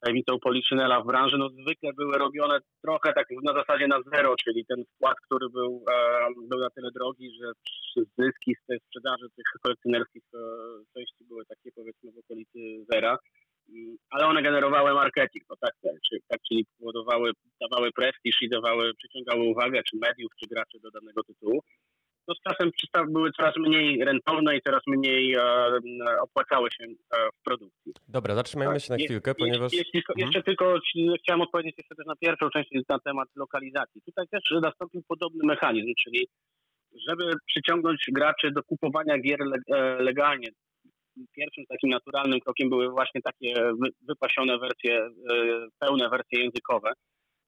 tajemnicą 0.00 0.38
Poliszynela 0.38 1.00
w 1.00 1.06
branży, 1.06 1.36
no 1.38 1.48
zwykle 1.48 1.92
były 1.92 2.18
robione 2.18 2.58
trochę 2.82 3.12
tak 3.12 3.26
na 3.42 3.52
zasadzie 3.52 3.86
na 3.86 3.98
zero, 4.12 4.34
czyli 4.44 4.66
ten 4.66 4.84
wkład, 4.84 5.16
który 5.26 5.48
był, 5.50 5.84
e, 5.90 6.28
był 6.48 6.60
na 6.60 6.70
tyle 6.70 6.90
drogi, 6.90 7.30
że 7.40 7.52
zyski 8.18 8.54
z 8.62 8.66
tej 8.66 8.78
sprzedaży 8.80 9.26
tych 9.36 9.44
kolekcjonerskich 9.62 10.22
części 10.94 11.24
były 11.28 11.44
takie 11.46 11.72
powiedzmy 11.72 12.12
w 12.12 12.18
okolicy 12.18 12.58
zera, 12.92 13.18
mm, 13.68 13.96
ale 14.10 14.26
one 14.26 14.42
generowały 14.42 14.94
marketing, 14.94 15.44
no 15.50 15.56
tak, 15.60 15.72
czyli, 16.08 16.20
tak, 16.28 16.40
czyli 16.48 16.66
powodowały, 16.78 17.32
dawały 17.60 17.92
prestiż 17.92 18.42
i 18.42 18.48
dawały, 18.48 18.94
przyciągały 18.94 19.42
uwagę 19.42 19.82
czy 19.82 19.96
mediów, 19.96 20.32
czy 20.40 20.46
graczy 20.48 20.80
do 20.80 20.90
danego 20.90 21.22
tytułu 21.24 21.62
no 22.28 22.34
z 22.34 22.40
czasem 22.48 22.70
były 23.08 23.32
coraz 23.32 23.56
mniej 23.56 24.04
rentowne 24.04 24.56
i 24.56 24.62
coraz 24.62 24.82
mniej 24.86 25.34
e, 25.34 25.42
opłacały 26.20 26.68
się 26.70 26.84
e, 26.84 27.28
w 27.34 27.42
produkcji. 27.44 27.92
Dobra, 28.08 28.34
zatrzymajmy 28.34 28.80
się 28.80 28.92
na 28.92 28.98
chwilkę, 28.98 29.34
ponieważ... 29.34 29.72
Jeśli, 29.72 29.98
mhm. 29.98 30.18
Jeszcze 30.18 30.42
tylko 30.42 30.78
chciałem 31.22 31.40
odpowiedzieć 31.40 31.74
jeszcze 31.78 31.94
też 31.94 32.06
na 32.06 32.16
pierwszą 32.16 32.50
część 32.50 32.70
na 32.88 32.98
temat 32.98 33.28
lokalizacji. 33.36 34.02
Tutaj 34.02 34.26
też 34.30 34.42
nastąpił 34.62 35.02
podobny 35.08 35.46
mechanizm, 35.46 35.92
czyli 36.04 36.28
żeby 37.08 37.32
przyciągnąć 37.46 38.04
graczy 38.12 38.50
do 38.50 38.62
kupowania 38.62 39.18
gier 39.18 39.40
e, 39.42 40.02
legalnie. 40.02 40.48
Pierwszym 41.36 41.64
takim 41.68 41.90
naturalnym 41.90 42.40
krokiem 42.40 42.68
były 42.68 42.90
właśnie 42.90 43.20
takie 43.22 43.54
wypasione 44.08 44.58
wersje, 44.58 44.98
e, 44.98 45.10
pełne 45.78 46.08
wersje 46.08 46.42
językowe, 46.44 46.92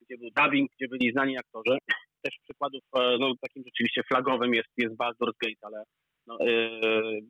gdzie 0.00 0.18
był 0.18 0.28
dubbing, 0.36 0.70
gdzie 0.76 0.88
byli 0.88 1.12
znani 1.12 1.38
aktorzy 1.38 1.78
też 2.26 2.38
przykładów, 2.42 2.82
e, 2.96 3.16
no 3.20 3.32
takim 3.40 3.62
rzeczywiście 3.66 4.02
flagowym 4.08 4.54
jest, 4.54 4.68
jest 4.76 4.94
Baldur's 4.94 5.36
Gate, 5.42 5.62
ale 5.62 5.82
no, 6.26 6.38
yy, 6.40 7.20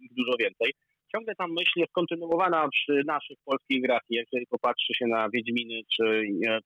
ich 0.00 0.14
dużo 0.14 0.36
więcej. 0.38 0.72
Ciągle 1.12 1.34
tam 1.34 1.50
myśl 1.52 1.72
jest 1.76 1.92
kontynuowana 1.92 2.68
przy 2.68 3.02
naszych 3.06 3.36
polskich 3.44 3.82
grach. 3.82 4.02
Jeżeli 4.10 4.46
popatrzy 4.46 4.92
się 4.94 5.06
na 5.06 5.28
Wiedźminy 5.30 5.80
czy, 5.96 6.04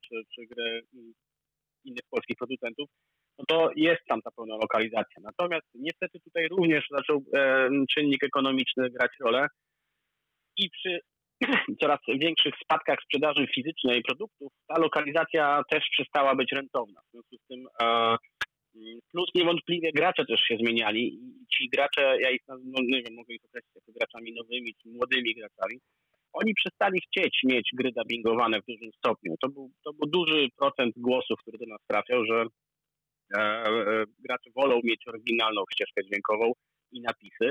czy, 0.04 0.14
czy 0.34 0.46
gry 0.46 0.82
innych 1.84 2.06
polskich 2.10 2.36
producentów, 2.36 2.88
no 3.38 3.44
to 3.48 3.70
jest 3.76 4.02
tam 4.08 4.22
ta 4.22 4.30
pełna 4.36 4.56
lokalizacja. 4.56 5.22
Natomiast 5.22 5.66
niestety 5.74 6.20
tutaj 6.20 6.48
również 6.48 6.84
zaczął 6.90 7.22
e, 7.34 7.68
czynnik 7.94 8.24
ekonomiczny 8.24 8.90
grać 8.90 9.10
rolę 9.20 9.46
i 10.56 10.70
przy 10.70 11.00
coraz 11.80 11.98
większych 12.08 12.54
spadkach 12.64 12.98
sprzedaży 13.04 13.46
fizycznej 13.54 14.02
produktów, 14.02 14.52
ta 14.66 14.80
lokalizacja 14.80 15.62
też 15.70 15.84
przestała 15.90 16.34
być 16.34 16.52
rentowna. 16.52 17.00
W 17.00 17.10
związku 17.10 17.36
z 17.36 17.46
tym 17.48 17.66
e, 17.82 18.16
plus 19.12 19.30
niewątpliwie 19.34 19.92
gracze 19.92 20.24
też 20.26 20.40
się 20.40 20.56
zmieniali 20.56 21.14
i 21.14 21.46
ci 21.54 21.68
gracze, 21.68 22.16
ja 22.20 22.30
ich 22.30 22.42
no, 22.48 22.78
nie 22.82 23.02
wiem, 23.02 23.14
mogę 23.14 23.34
ich 23.34 23.44
określić 23.44 23.74
jako 23.74 23.92
graczami 23.92 24.34
nowymi 24.34 24.74
czy 24.82 24.88
młodymi 24.88 25.34
graczami, 25.34 25.80
oni 26.32 26.54
przestali 26.54 27.00
chcieć 27.00 27.40
mieć 27.44 27.70
gry 27.72 27.92
dubbingowane 27.92 28.60
w 28.60 28.66
dużym 28.68 28.90
stopniu. 28.98 29.34
To 29.42 29.48
był, 29.48 29.70
to 29.84 29.92
był 29.92 30.10
duży 30.10 30.48
procent 30.58 30.94
głosów, 30.96 31.38
który 31.42 31.58
do 31.58 31.66
nas 31.66 31.80
trafiał, 31.86 32.24
że 32.24 32.46
e, 33.36 33.40
e, 33.40 34.04
gracze 34.18 34.50
wolą 34.54 34.80
mieć 34.84 35.02
oryginalną 35.08 35.62
ścieżkę 35.72 36.04
dźwiękową 36.04 36.52
i 36.92 37.00
napisy, 37.00 37.50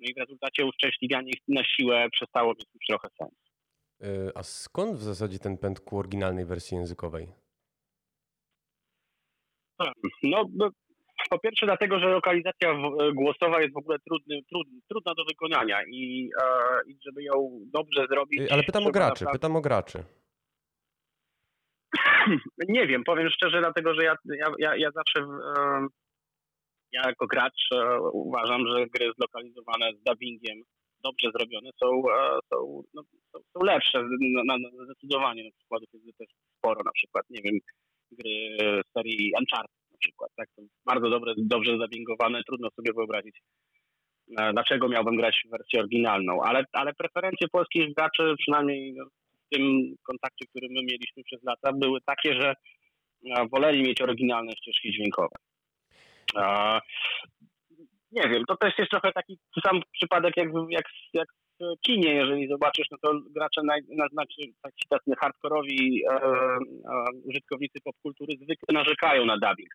no 0.00 0.06
i 0.08 0.14
w 0.14 0.18
rezultacie 0.18 0.66
uszczęśliwianie 0.66 1.30
ich 1.30 1.42
na 1.48 1.64
siłę 1.64 2.08
przestało 2.12 2.52
mieć 2.52 2.66
już 2.74 2.86
trochę 2.88 3.08
sens. 3.18 3.32
Y, 4.04 4.32
a 4.34 4.42
skąd 4.42 4.96
w 4.96 5.02
zasadzie 5.02 5.38
ten 5.38 5.58
pęd 5.58 5.80
ku 5.80 5.98
oryginalnej 5.98 6.44
wersji 6.44 6.76
językowej? 6.76 7.28
No, 10.22 10.44
po 11.30 11.38
pierwsze 11.38 11.66
dlatego, 11.66 11.98
że 11.98 12.06
lokalizacja 12.06 12.74
głosowa 13.14 13.60
jest 13.60 13.74
w 13.74 13.76
ogóle 13.76 13.98
trudny, 13.98 14.40
trudny, 14.48 14.80
trudna 14.88 15.14
do 15.14 15.24
wykonania 15.24 15.82
i, 15.84 16.30
i 16.86 16.98
żeby 17.06 17.22
ją 17.22 17.60
dobrze 17.72 18.06
zrobić... 18.10 18.52
Ale 18.52 18.62
pytam 18.62 18.86
o 18.86 18.90
graczy, 18.90 19.24
naprawdę... 19.24 19.38
pytam 19.38 19.56
o 19.56 19.60
graczy. 19.60 20.04
Nie 22.68 22.86
wiem, 22.86 23.04
powiem 23.04 23.30
szczerze, 23.30 23.60
dlatego 23.60 23.94
że 23.94 24.04
ja, 24.04 24.16
ja, 24.58 24.76
ja 24.76 24.90
zawsze 24.90 25.26
ja 26.92 27.02
jako 27.06 27.26
gracz 27.26 27.72
e, 27.74 28.00
uważam, 28.00 28.66
że 28.68 28.86
gry 28.86 29.12
zlokalizowane 29.16 29.92
z 29.92 30.02
dubbingiem, 30.02 30.62
dobrze 31.04 31.30
zrobione 31.34 31.70
są, 31.82 32.02
e, 32.10 32.38
są, 32.50 32.82
no, 32.94 33.02
są, 33.32 33.64
lepsze 33.64 34.02
na, 34.20 34.58
na, 34.58 34.84
zdecydowanie. 34.84 35.44
Na 35.44 35.50
przykładów 35.58 35.88
jest 35.92 36.18
też 36.18 36.28
sporo, 36.58 36.80
na 36.84 36.92
przykład, 36.92 37.24
nie 37.30 37.42
wiem, 37.44 37.58
gry 38.12 38.56
serii 38.96 39.32
Uncharted 39.38 39.80
na 39.90 39.98
przykład, 39.98 40.30
tak, 40.36 40.48
są 40.56 40.62
bardzo 40.84 41.10
dobre, 41.10 41.34
dobrze 41.38 41.78
zabięgowane, 41.78 42.42
trudno 42.44 42.68
sobie 42.70 42.92
wyobrazić, 42.92 43.36
e, 44.38 44.52
dlaczego 44.52 44.88
miałbym 44.88 45.16
grać 45.16 45.42
w 45.46 45.50
wersję 45.50 45.80
oryginalną, 45.80 46.42
ale, 46.42 46.64
ale 46.72 46.94
preferencje 46.94 47.48
polskich 47.52 47.94
graczy, 47.94 48.34
przynajmniej 48.38 48.94
w 49.46 49.54
tym 49.54 49.94
kontakcie, 50.02 50.46
który 50.50 50.66
my 50.70 50.82
mieliśmy 50.82 51.22
przez 51.24 51.42
lata, 51.42 51.72
były 51.72 52.00
takie, 52.06 52.34
że 52.40 52.54
woleli 53.52 53.82
mieć 53.82 54.00
oryginalne 54.00 54.52
ścieżki 54.52 54.92
dźwiękowe. 54.92 55.36
Nie 58.12 58.28
wiem, 58.28 58.44
to 58.48 58.56
też 58.56 58.78
jest 58.78 58.90
trochę 58.90 59.12
taki 59.12 59.38
sam 59.64 59.80
przypadek 59.92 60.36
jak, 60.36 60.48
jak, 60.70 60.84
jak 61.12 61.28
w 61.60 61.80
kinie, 61.86 62.14
jeżeli 62.14 62.48
zobaczysz, 62.48 62.86
no 62.90 62.98
to 63.02 63.20
gracze, 63.30 63.62
na, 63.62 63.74
na, 63.88 64.08
znaczy 64.08 64.42
tacy, 64.62 64.76
tacy 64.88 65.10
hardkorowi 65.20 66.02
e, 66.04 66.12
e, 66.12 66.58
użytkownicy 67.24 67.78
popkultury 67.84 68.34
zwykle 68.36 68.72
narzekają 68.72 69.24
na 69.26 69.36
dubbing. 69.38 69.70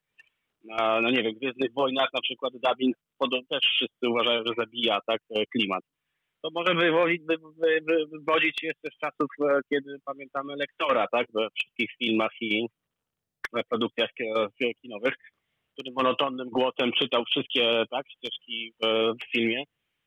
No 1.02 1.12
nie 1.12 1.24
wiem, 1.24 1.36
w 1.36 1.40
Gwiezdnych 1.40 1.74
Wojnach 1.74 2.10
na 2.14 2.22
przykład 2.22 2.54
dubbing 2.54 2.96
też 3.50 3.64
wszyscy 3.66 4.10
uważają, 4.10 4.44
że 4.48 4.54
zabija 4.58 5.00
tak 5.08 5.22
e, 5.36 5.46
klimat. 5.46 5.84
to 6.42 6.50
może 6.54 6.76
wywodzić, 6.76 7.22
wy, 7.22 7.38
wy, 7.38 7.80
wy, 7.88 8.06
wywodzić 8.08 8.64
jeszcze 8.64 8.90
z 8.96 8.98
czasów, 8.98 9.30
e, 9.42 9.60
kiedy 9.70 9.98
pamiętamy 10.06 10.56
lektora, 10.56 11.08
tak, 11.12 11.28
we 11.34 11.48
wszystkich 11.56 11.90
filmach 12.04 12.32
i 12.42 12.68
produkcjach 13.70 14.10
kinowych, 14.82 15.14
który 15.76 15.92
monotonnym 15.96 16.50
głosem 16.50 16.92
czytał 17.00 17.24
wszystkie 17.26 17.84
tak, 17.92 18.06
ścieżki 18.10 18.74
w, 18.84 18.88
w 19.24 19.32
filmie. 19.32 19.64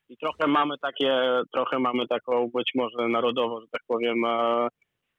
I 0.08 0.16
trochę 0.16 0.46
mamy 0.46 0.74
takie, 0.82 1.40
trochę 1.52 1.78
mamy 1.78 2.06
taką 2.06 2.50
być 2.54 2.70
może 2.74 3.08
narodowo, 3.08 3.60
że 3.60 3.66
tak 3.72 3.82
powiem, 3.86 4.24
e, 4.24 4.68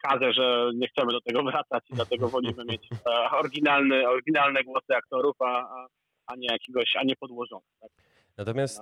kazę, 0.03 0.33
że 0.33 0.69
nie 0.75 0.87
chcemy 0.87 1.11
do 1.11 1.21
tego 1.21 1.43
wracać 1.43 1.83
i 1.89 1.93
dlatego 1.93 2.29
wolimy 2.29 2.65
mieć 2.65 2.89
e, 2.91 3.31
oryginalne, 3.39 4.09
oryginalne 4.09 4.63
głosy 4.63 4.95
aktorów, 4.95 5.35
a, 5.41 5.85
a 6.27 6.35
nie 6.35 6.47
jakiegoś, 6.51 6.95
a 6.95 7.03
nie 7.03 7.15
podłożone. 7.15 7.65
Tak? 7.81 8.08
Natomiast 8.39 8.79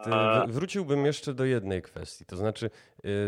y, 0.48 0.52
wróciłbym 0.52 1.06
jeszcze 1.06 1.34
do 1.34 1.46
jednej 1.46 1.82
kwestii. 1.82 2.26
To 2.26 2.38
znaczy, 2.38 2.70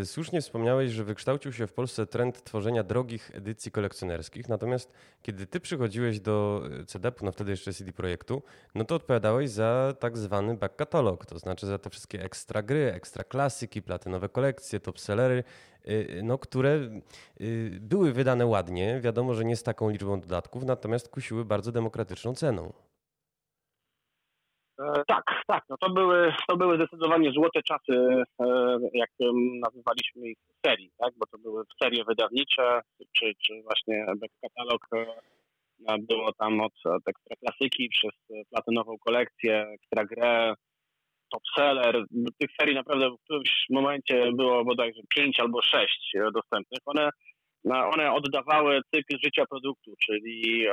y, 0.02 0.06
słusznie 0.06 0.42
wspomniałeś, 0.42 0.92
że 0.92 1.04
wykształcił 1.04 1.54
się 1.54 1.68
w 1.68 1.74
Polsce 1.74 2.06
trend 2.06 2.44
tworzenia 2.44 2.84
drogich 2.84 3.32
edycji 3.36 3.72
kolekcjonerskich. 3.72 4.50
Natomiast 4.50 4.94
kiedy 5.22 5.48
ty 5.48 5.60
przychodziłeś 5.60 6.20
do 6.20 6.64
y, 6.82 6.86
CDP-u, 6.86 7.26
no 7.26 7.32
wtedy 7.32 7.52
jeszcze 7.52 7.74
CD 7.74 7.94
Projektu, 7.94 8.42
no 8.76 8.86
to 8.86 8.96
odpowiadałeś 8.96 9.50
za 9.50 9.94
tak 10.00 10.18
zwany 10.18 10.58
back 10.58 10.76
catalog, 10.76 11.26
to 11.26 11.40
znaczy 11.40 11.68
za 11.68 11.78
te 11.78 11.90
wszystkie 11.90 12.24
ekstra 12.24 12.62
gry, 12.62 12.92
ekstra 12.94 13.24
klasyki, 13.24 13.82
platynowe 13.82 14.30
kolekcje, 14.30 14.80
top 14.80 15.00
sellery, 15.00 15.44
no, 16.24 16.38
które 16.38 16.80
były 17.80 18.14
wydane 18.14 18.46
ładnie. 18.46 19.00
Wiadomo, 19.02 19.34
że 19.34 19.46
nie 19.46 19.56
z 19.56 19.64
taką 19.64 19.90
liczbą 19.90 20.22
dodatków, 20.22 20.64
natomiast 20.64 21.10
kusiły 21.10 21.46
bardzo 21.46 21.72
demokratyczną 21.72 22.36
ceną. 22.36 22.74
E, 24.80 25.04
tak, 25.08 25.24
tak. 25.48 25.64
No 25.70 25.78
to, 25.78 25.90
były, 25.90 26.34
to 26.48 26.58
były 26.58 26.76
zdecydowanie 26.76 27.32
złote 27.32 27.64
czasy, 27.64 28.24
e, 28.40 28.46
jak 28.94 29.10
nazywaliśmy 29.62 30.30
ich 30.30 30.38
serii, 30.66 30.92
tak? 30.98 31.14
bo 31.18 31.26
to 31.26 31.38
były 31.38 31.64
serie 31.84 32.04
wydawnicze, 32.04 32.82
czy, 33.18 33.34
czy 33.46 33.62
właśnie 33.64 34.06
katalog 34.42 34.82
e, 34.96 35.98
było 36.00 36.34
tam 36.34 36.62
od, 36.62 36.74
ekstra 36.86 37.36
klasyki 37.36 37.90
przez 37.90 38.12
platynową 38.50 38.98
kolekcję, 38.98 39.68
ekstra 39.68 40.06
grę, 40.06 40.54
top 41.32 41.44
seller. 41.58 42.06
Tych 42.38 42.50
serii 42.60 42.76
naprawdę 42.76 43.10
w 43.10 43.24
którymś 43.24 43.66
momencie 43.70 44.32
było 44.32 44.66
bodajże 44.66 45.02
pięć 45.16 45.40
albo 45.40 45.62
sześć 45.62 46.14
dostępnych. 46.34 46.80
One, 46.86 47.10
one 47.66 48.12
oddawały 48.14 48.82
cykl 48.94 49.18
życia 49.24 49.46
produktu, 49.50 49.94
czyli 50.06 50.66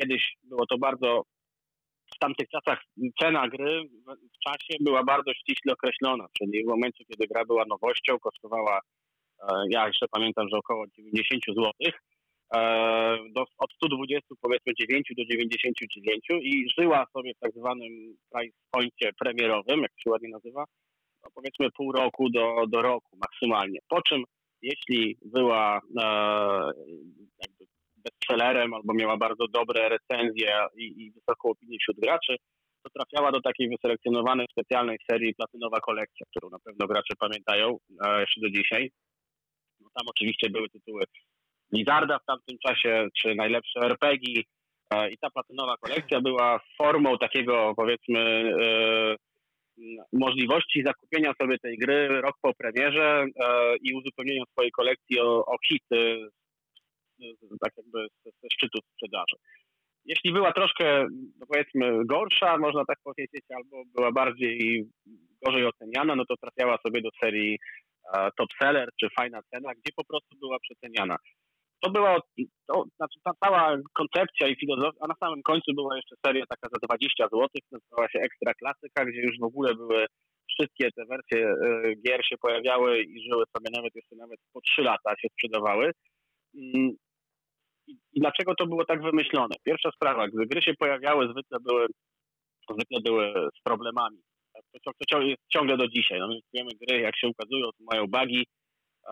kiedyś 0.00 0.36
było 0.42 0.66
to 0.66 0.78
bardzo 0.78 1.22
w 2.14 2.18
tamtych 2.18 2.48
czasach 2.48 2.78
cena 3.20 3.48
gry 3.48 3.82
w 4.06 4.38
czasie 4.48 4.74
była 4.80 5.04
bardzo 5.04 5.34
ściśle 5.34 5.72
określona, 5.72 6.26
czyli 6.38 6.64
w 6.64 6.68
momencie, 6.68 7.04
kiedy 7.04 7.26
gra 7.26 7.44
była 7.44 7.64
nowością, 7.68 8.18
kosztowała, 8.18 8.80
e, 9.42 9.46
ja 9.70 9.86
jeszcze 9.86 10.06
pamiętam, 10.10 10.48
że 10.48 10.56
około 10.56 10.84
90 10.86 11.42
zł, 11.46 11.72
e, 12.54 13.18
do, 13.30 13.44
od 13.58 13.72
120 13.72 14.34
powiedzmy 14.40 14.72
9 14.80 15.12
do 15.16 15.24
99 15.24 16.24
i 16.42 16.66
żyła 16.78 17.06
sobie 17.12 17.34
w 17.34 17.38
tak 17.38 17.52
zwanym 17.52 18.16
price 18.32 18.56
pointie 18.70 19.10
premierowym, 19.18 19.82
jak 19.82 19.92
się 19.96 20.10
ładnie 20.10 20.28
nazywa, 20.28 20.64
no 21.24 21.30
powiedzmy 21.34 21.70
pół 21.70 21.92
roku 21.92 22.30
do, 22.30 22.66
do 22.68 22.82
roku 22.82 23.16
maksymalnie. 23.16 23.78
Po 23.88 24.02
czym 24.02 24.24
jeśli 24.62 25.18
była 25.24 25.80
e, 26.00 26.04
jakby 27.42 27.66
bestsellerem 28.04 28.74
albo 28.74 28.94
miała 28.94 29.16
bardzo 29.16 29.48
dobre 29.48 29.88
recenzje 29.88 30.66
i, 30.76 30.84
i 30.84 31.12
wysoką 31.12 31.50
opinię 31.50 31.76
wśród 31.80 32.00
graczy, 32.00 32.36
to 32.82 32.90
trafiała 32.90 33.32
do 33.32 33.40
takiej 33.40 33.68
wyselekcjonowanej 33.68 34.46
specjalnej 34.50 34.98
serii 35.10 35.34
Platynowa 35.34 35.80
Kolekcja, 35.80 36.26
którą 36.30 36.50
na 36.50 36.58
pewno 36.58 36.86
gracze 36.86 37.14
pamiętają 37.18 37.78
e, 38.04 38.20
jeszcze 38.20 38.40
do 38.40 38.50
dzisiaj. 38.50 38.90
No, 39.80 39.88
tam 39.94 40.06
oczywiście 40.08 40.50
były 40.50 40.68
tytuły 40.68 41.04
Blizzarda 41.72 42.18
w 42.18 42.24
tamtym 42.24 42.58
czasie, 42.66 43.08
czy 43.16 43.34
najlepsze 43.34 43.80
RPG 43.80 44.42
e, 44.90 45.10
i 45.10 45.18
ta 45.18 45.30
Platynowa 45.30 45.76
Kolekcja 45.76 46.20
była 46.20 46.60
formą 46.78 47.18
takiego 47.18 47.72
powiedzmy 47.76 48.20
e, 48.62 49.16
możliwości 50.12 50.82
zakupienia 50.86 51.32
sobie 51.42 51.58
tej 51.58 51.78
gry 51.78 52.20
rok 52.20 52.34
po 52.42 52.54
premierze 52.54 53.24
e, 53.24 53.76
i 53.82 53.94
uzupełnienia 53.94 54.44
swojej 54.52 54.70
kolekcji 54.70 55.20
o, 55.20 55.46
o 55.46 55.56
hity 55.68 56.28
tak 57.60 57.72
jakby 57.76 58.06
ze 58.24 58.48
szczytu 58.52 58.78
sprzedaży. 58.92 59.36
Jeśli 60.04 60.32
była 60.32 60.52
troszkę, 60.52 61.06
no 61.38 61.46
powiedzmy, 61.46 62.06
gorsza, 62.06 62.58
można 62.58 62.84
tak 62.84 62.98
powiedzieć, 63.04 63.44
albo 63.56 63.82
była 63.94 64.12
bardziej 64.12 64.84
gorzej 65.44 65.66
oceniana, 65.66 66.14
no 66.16 66.24
to 66.24 66.34
trafiała 66.36 66.78
sobie 66.86 67.02
do 67.02 67.10
serii 67.22 67.58
top 68.38 68.48
seller 68.62 68.88
czy 69.00 69.08
fajna 69.18 69.40
cena, 69.54 69.72
gdzie 69.74 69.92
po 69.96 70.04
prostu 70.04 70.38
była 70.38 70.58
przeceniana. 70.58 71.16
To 71.80 71.90
była, 71.90 72.20
to, 72.68 72.84
znaczy 72.96 73.18
ta 73.24 73.32
cała 73.44 73.76
koncepcja 73.92 74.48
i 74.48 74.56
filozofia, 74.56 74.98
a 75.00 75.06
na 75.06 75.14
samym 75.20 75.42
końcu 75.42 75.74
była 75.74 75.96
jeszcze 75.96 76.16
seria 76.26 76.44
taka 76.46 76.68
za 76.72 76.86
20 76.86 77.24
zł, 77.24 77.48
nazywała 77.72 78.08
się 78.08 78.18
Ekstra 78.18 78.54
Klasyka, 78.54 79.04
gdzie 79.04 79.20
już 79.20 79.38
w 79.40 79.44
ogóle 79.44 79.74
były 79.74 80.06
wszystkie 80.48 80.88
te 80.92 81.04
wersje 81.04 81.50
y, 81.50 81.94
gier 82.06 82.20
się 82.24 82.36
pojawiały 82.36 83.02
i 83.02 83.22
żyły 83.30 83.44
sobie 83.56 83.70
nawet 83.76 83.94
jeszcze 83.94 84.16
nawet 84.16 84.40
po 84.52 84.60
3 84.60 84.82
lata 84.82 85.10
się 85.20 85.28
sprzedawały. 85.32 85.90
I 87.86 88.20
dlaczego 88.20 88.54
to 88.54 88.66
było 88.66 88.84
tak 88.84 89.02
wymyślone? 89.02 89.54
Pierwsza 89.64 89.90
sprawa, 89.90 90.28
gdy 90.28 90.46
gry 90.46 90.62
się 90.62 90.74
pojawiały, 90.74 91.28
zwykle 91.32 91.58
były, 91.60 91.86
zwykle 92.70 93.00
były 93.00 93.48
z 93.58 93.62
problemami. 93.64 94.18
To, 94.54 94.78
to, 94.84 94.92
to 95.08 95.20
ciągle 95.52 95.76
do 95.76 95.88
dzisiaj. 95.88 96.18
No, 96.18 96.28
my 96.28 96.38
wiemy 96.54 96.70
gry, 96.80 97.00
jak 97.00 97.16
się 97.16 97.28
ukazują, 97.28 97.64
to 97.64 97.84
mają 97.92 98.06
bugi. 98.06 98.46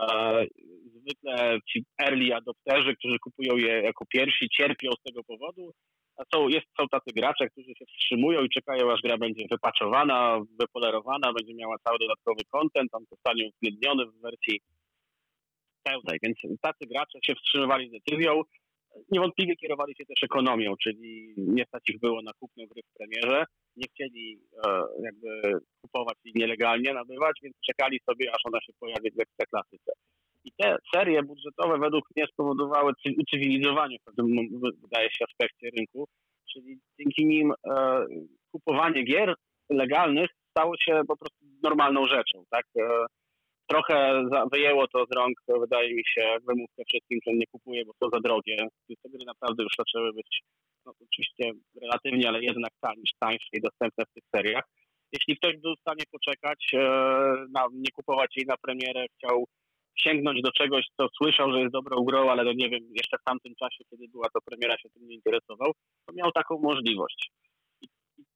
E, 0.00 0.46
zwykle 0.94 1.59
ci 1.68 1.85
early 2.02 2.35
adopterzy, 2.35 2.96
którzy 2.96 3.18
kupują 3.18 3.57
je 3.57 3.83
jako 3.83 4.04
pierwsi, 4.07 4.48
cierpią 4.48 4.90
z 4.92 5.02
tego 5.02 5.24
powodu. 5.24 5.72
A 6.16 6.22
są, 6.35 6.48
jest, 6.48 6.66
są 6.81 6.88
tacy 6.88 7.11
gracze, 7.16 7.48
którzy 7.48 7.68
się 7.78 7.85
wstrzymują 7.87 8.42
i 8.42 8.48
czekają, 8.48 8.92
aż 8.92 9.00
gra 9.00 9.18
będzie 9.18 9.46
wypaczowana, 9.50 10.40
wypolerowana, 10.61 11.33
będzie 11.33 11.54
miała 11.54 11.76
cały 11.87 11.98
dodatkowy 11.98 12.42
content, 12.48 12.90
tam 12.90 13.02
zostanie 13.11 13.48
uwzględniony 13.48 14.07
w 14.07 14.20
wersji 14.20 14.61
pełnej. 15.82 16.18
Więc 16.22 16.60
tacy 16.60 16.86
gracze 16.86 17.18
się 17.22 17.34
wstrzymywali 17.34 17.88
z 17.88 17.92
decyzją 17.92 18.42
niewątpliwie 19.10 19.56
kierowali 19.56 19.94
się 19.94 20.04
też 20.06 20.22
ekonomią, 20.22 20.74
czyli 20.82 21.34
nie 21.36 21.64
stać 21.64 21.82
ich 21.88 22.00
było 22.00 22.22
na 22.22 22.32
kupno 22.40 22.64
gry 22.66 22.82
w 22.82 22.98
premierze, 22.98 23.44
nie 23.76 23.86
chcieli 23.88 24.38
e, 24.66 24.82
jakby 25.02 25.60
kupować 25.82 26.16
i 26.24 26.32
nielegalnie 26.34 26.92
nabywać, 26.92 27.38
więc 27.42 27.56
czekali 27.66 28.00
sobie, 28.10 28.30
aż 28.30 28.42
ona 28.44 28.60
się 28.60 28.72
pojawi 28.80 29.10
w 29.10 29.20
ekstraklasyce. 29.20 29.92
I 30.44 30.52
te 30.52 30.76
serie 30.94 31.22
budżetowe 31.22 31.78
według 31.78 32.04
mnie 32.16 32.26
spowodowały 32.32 32.92
ucywilizowanie 33.18 33.98
w 33.98 34.04
pewnym, 34.04 34.60
wydaje 34.82 35.10
się, 35.10 35.24
aspekcie 35.24 35.70
rynku, 35.78 36.08
czyli 36.52 36.78
dzięki 36.98 37.26
nim 37.26 37.52
e, 37.52 38.04
kupowanie 38.52 39.02
gier 39.04 39.34
legalnych 39.70 40.30
stało 40.50 40.76
się 40.76 41.00
po 41.08 41.16
prostu 41.16 41.38
normalną 41.62 42.06
rzeczą, 42.06 42.44
tak? 42.50 42.64
E, 42.78 43.06
trochę 43.68 44.24
wyjęło 44.52 44.88
to 44.88 45.04
z 45.11 45.16
rąk, 45.16 45.38
wydaje 45.61 45.94
mi 45.94 46.02
się, 46.14 46.37
wymówkę 46.48 46.83
wszystkim, 46.88 47.18
że 47.26 47.33
nie 47.33 47.46
kupuję, 47.46 47.85
bo 47.85 47.92
to 48.00 48.09
za 48.12 48.20
drogie. 48.20 48.57
Te 49.02 49.09
gry 49.11 49.24
naprawdę 49.26 49.62
już 49.62 49.72
zaczęły 49.78 50.12
być 50.12 50.40
no, 50.87 50.92
oczywiście 51.11 51.52
relatywnie, 51.83 52.28
ale 52.28 52.42
jednak 52.42 52.70
tańsze, 52.81 53.14
tańsze 53.18 53.48
i 53.52 53.61
dostępne 53.61 54.04
w 54.04 54.12
tych 54.14 54.24
seriach. 54.37 54.64
Jeśli 55.12 55.37
ktoś 55.37 55.57
był 55.57 55.74
w 55.76 55.81
stanie 55.81 56.04
poczekać, 56.11 56.70
e, 56.74 56.78
na, 57.50 57.66
nie 57.72 57.90
kupować 57.94 58.37
jej 58.37 58.46
na 58.46 58.57
premierę, 58.57 59.07
chciał 59.16 59.44
sięgnąć 59.98 60.42
do 60.42 60.52
czegoś, 60.52 60.85
co 60.96 61.09
słyszał, 61.22 61.52
że 61.52 61.61
jest 61.61 61.72
dobrą 61.72 62.04
grą, 62.04 62.31
ale 62.31 62.44
to 62.44 62.52
nie 62.52 62.70
wiem, 62.70 62.83
jeszcze 62.90 63.16
w 63.18 63.24
tamtym 63.24 63.54
czasie, 63.54 63.85
kiedy 63.90 64.09
była 64.09 64.28
to 64.35 64.40
premiera, 64.40 64.78
się 64.78 64.90
tym 64.90 65.09
nie 65.09 65.14
interesował, 65.14 65.72
to 66.07 66.14
miał 66.14 66.33
taką 66.33 66.59
możliwość 66.59 67.31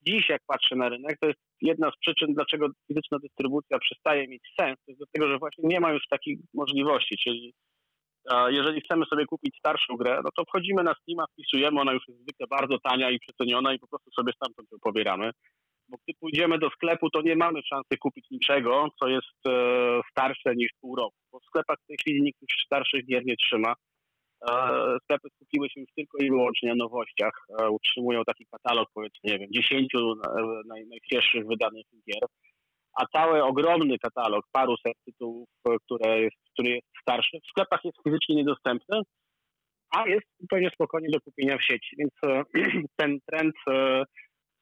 dziś, 0.07 0.29
jak 0.29 0.43
patrzę 0.47 0.77
na 0.77 0.89
rynek, 0.89 1.19
to 1.21 1.27
jest 1.27 1.41
jedna 1.61 1.91
z 1.91 1.99
przyczyn, 1.99 2.35
dlaczego 2.35 2.67
fizyczna 2.89 3.19
dystrybucja 3.19 3.79
przestaje 3.79 4.29
mieć 4.29 4.43
sens, 4.61 4.79
to 4.79 4.93
jest 4.93 4.99
dlatego, 4.99 5.33
że 5.33 5.39
właśnie 5.39 5.69
nie 5.69 5.81
ma 5.81 5.93
już 5.93 6.03
takich 6.11 6.39
możliwości, 6.55 7.17
czyli 7.25 7.55
jeżeli 8.49 8.81
chcemy 8.81 9.05
sobie 9.07 9.27
kupić 9.27 9.59
starszą 9.59 9.97
grę, 9.97 10.21
no 10.25 10.31
to 10.37 10.45
wchodzimy 10.45 10.83
na 10.83 10.95
Steam, 10.95 11.27
wpisujemy, 11.33 11.81
ona 11.81 11.93
już 11.93 12.09
jest 12.09 12.21
zwykle 12.21 12.47
bardzo 12.47 12.79
tania 12.79 13.11
i 13.11 13.19
przeceniona 13.19 13.75
i 13.75 13.79
po 13.79 13.89
prostu 13.89 14.11
sobie 14.11 14.33
stamtąd 14.33 14.73
ją 14.73 14.79
pobieramy. 14.83 15.31
Bo 15.89 15.97
gdy 15.97 16.15
pójdziemy 16.21 16.59
do 16.59 16.71
sklepu, 16.71 17.11
to 17.11 17.23
nie 17.23 17.37
mamy 17.37 17.63
szansy 17.63 17.99
kupić 18.01 18.31
niczego, 18.31 18.89
co 18.99 19.09
jest 19.09 19.47
e, 19.47 20.01
starsze 20.11 20.57
niż 20.57 20.71
pół 20.81 20.97
roku. 20.97 21.17
Bo 21.33 21.41
w 21.41 21.45
sklepach 21.45 21.79
w 21.85 21.87
tej 21.87 21.97
chwili 21.97 22.23
nikt 22.23 22.43
już 22.43 22.51
starszych 22.67 23.07
gier 23.07 23.25
nie 23.25 23.37
trzyma. 23.37 23.75
E, 24.51 24.55
sklepy 25.03 25.29
skupiły 25.35 25.71
się 25.71 25.81
już 25.81 25.91
tylko 25.97 26.19
i 26.19 26.31
wyłącznie 26.31 26.69
na 26.69 26.75
nowościach. 26.75 27.33
E, 27.61 27.71
utrzymują 27.71 28.25
taki 28.25 28.47
katalog, 28.47 28.89
powiedzmy, 28.95 29.21
nie 29.25 29.39
wiem, 29.39 29.49
dziesięciu 29.53 30.15
naj, 30.67 30.87
najświeższych 30.87 31.47
wydanych 31.47 31.85
gier, 32.07 32.29
a 33.01 33.07
cały 33.07 33.43
ogromny 33.43 33.99
katalog, 33.99 34.45
paruset 34.53 34.95
tytułów, 35.05 35.49
które 35.85 36.21
jest, 36.21 36.37
który 36.53 36.71
jest 36.71 36.87
starszy, 37.03 37.39
w 37.45 37.51
sklepach 37.51 37.85
jest 37.85 37.99
fizycznie 38.05 38.35
niedostępny, 38.37 39.01
a 39.97 40.09
jest 40.09 40.27
zupełnie 40.41 40.71
spokojnie 40.75 41.09
do 41.13 41.21
kupienia 41.21 41.59
w 41.59 41.65
sieci. 41.65 41.97
Więc 41.99 42.13
e, 42.27 42.43
ten 43.01 43.19
trend 43.27 43.55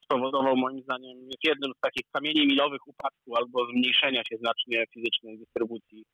spowodował 0.05 0.57
moim 0.57 0.83
zdaniem 0.83 1.19
jest 1.19 1.45
jednym 1.45 1.73
z 1.77 1.81
takich 1.81 2.03
kamieni 2.13 2.47
milowych 2.47 2.87
upadku 2.87 3.37
albo 3.37 3.67
zmniejszenia 3.67 4.23
się 4.25 4.37
znacznie 4.37 4.85
fizycznej 4.95 5.39
dystrybucji 5.39 6.05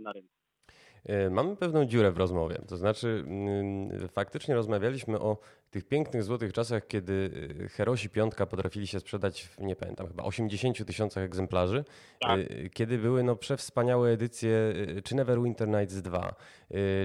na 0.00 0.12
rynku. 0.12 0.39
E, 1.04 1.30
mamy 1.30 1.56
pewną 1.56 1.84
dziurę 1.84 2.12
w 2.12 2.18
rozmowie. 2.18 2.60
To 2.68 2.76
znaczy, 2.76 3.24
mm, 3.26 4.08
faktycznie 4.08 4.54
rozmawialiśmy 4.54 5.20
o 5.20 5.38
tych 5.70 5.88
pięknych 5.88 6.22
złotych 6.24 6.52
czasach, 6.52 6.86
kiedy 6.86 7.30
e, 7.64 7.68
Herosi 7.68 8.10
Piątka 8.10 8.46
potrafili 8.46 8.86
się 8.86 9.00
sprzedać 9.00 9.42
w, 9.42 9.58
nie 9.58 9.76
pamiętam, 9.76 10.06
chyba 10.06 10.24
80 10.24 10.86
tysiącach 10.86 11.24
egzemplarzy, 11.24 11.84
tak. 12.20 12.40
E, 12.40 12.68
kiedy 12.68 12.98
były 12.98 13.22
no, 13.22 13.36
przewspaniałe 13.36 14.10
edycje 14.10 14.50
czy 15.04 15.14
Neverwinter 15.14 15.68
Nights 15.68 15.94
2, 16.02 16.34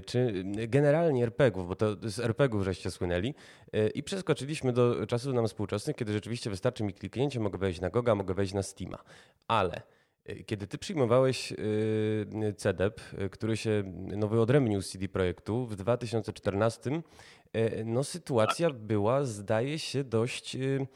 czy 0.05 0.43
generalnie 0.67 1.23
RPGów, 1.23 1.67
bo 1.67 1.75
to 1.75 1.95
z 2.03 2.19
RPGów 2.19 2.63
żeście 2.63 2.91
słynęli 2.91 3.33
i 3.93 4.03
przeskoczyliśmy 4.03 4.73
do 4.73 5.07
czasów 5.07 5.33
nam 5.33 5.47
współczesnych, 5.47 5.95
kiedy 5.95 6.13
rzeczywiście 6.13 6.49
wystarczy 6.49 6.83
mi 6.83 6.93
kliknięcie, 6.93 7.39
mogę 7.39 7.57
wejść 7.57 7.81
na 7.81 7.89
Goga, 7.89 8.15
mogę 8.15 8.33
wejść 8.33 8.53
na 8.53 8.63
Steama, 8.63 8.97
ale 9.47 9.81
kiedy 10.45 10.67
ty 10.67 10.77
przyjmowałeś 10.77 11.51
y, 11.51 12.53
CDEP, 12.57 13.01
który 13.31 13.57
się 13.57 13.83
no, 13.95 14.27
wyodrębnił 14.27 14.81
z 14.81 14.89
CD 14.89 15.07
Projektu 15.07 15.65
w 15.65 15.75
2014, 15.75 17.01
y, 17.55 17.83
no 17.85 18.03
sytuacja 18.03 18.69
była, 18.69 19.23
zdaje 19.23 19.79
się, 19.79 20.03
dość 20.03 20.55
y, 20.55 20.87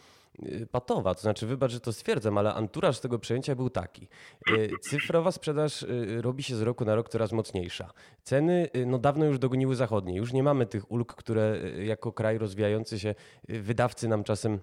patowa. 0.72 1.16
To 1.16 1.22
znaczy, 1.22 1.48
wybacz, 1.48 1.72
że 1.72 1.80
to 1.80 1.94
stwierdzam, 1.94 2.38
ale 2.38 2.54
anturaż 2.54 3.00
tego 3.00 3.20
przejęcia 3.20 3.56
był 3.56 3.70
taki. 3.70 4.08
Cyfrowa 4.82 5.32
sprzedaż 5.32 5.86
robi 6.22 6.44
się 6.44 6.56
z 6.56 6.62
roku 6.62 6.86
na 6.86 6.96
rok 6.96 7.10
coraz 7.10 7.32
mocniejsza. 7.32 7.92
Ceny 8.24 8.70
no, 8.86 8.98
dawno 8.98 9.26
już 9.26 9.40
dogoniły 9.40 9.76
zachodnie. 9.76 10.16
Już 10.18 10.34
nie 10.34 10.44
mamy 10.44 10.66
tych 10.66 10.92
ulg, 10.92 11.16
które 11.16 11.60
jako 11.84 12.12
kraj 12.12 12.38
rozwijający 12.38 13.00
się 13.00 13.16
wydawcy 13.50 14.08
nam 14.08 14.24
czasem 14.24 14.60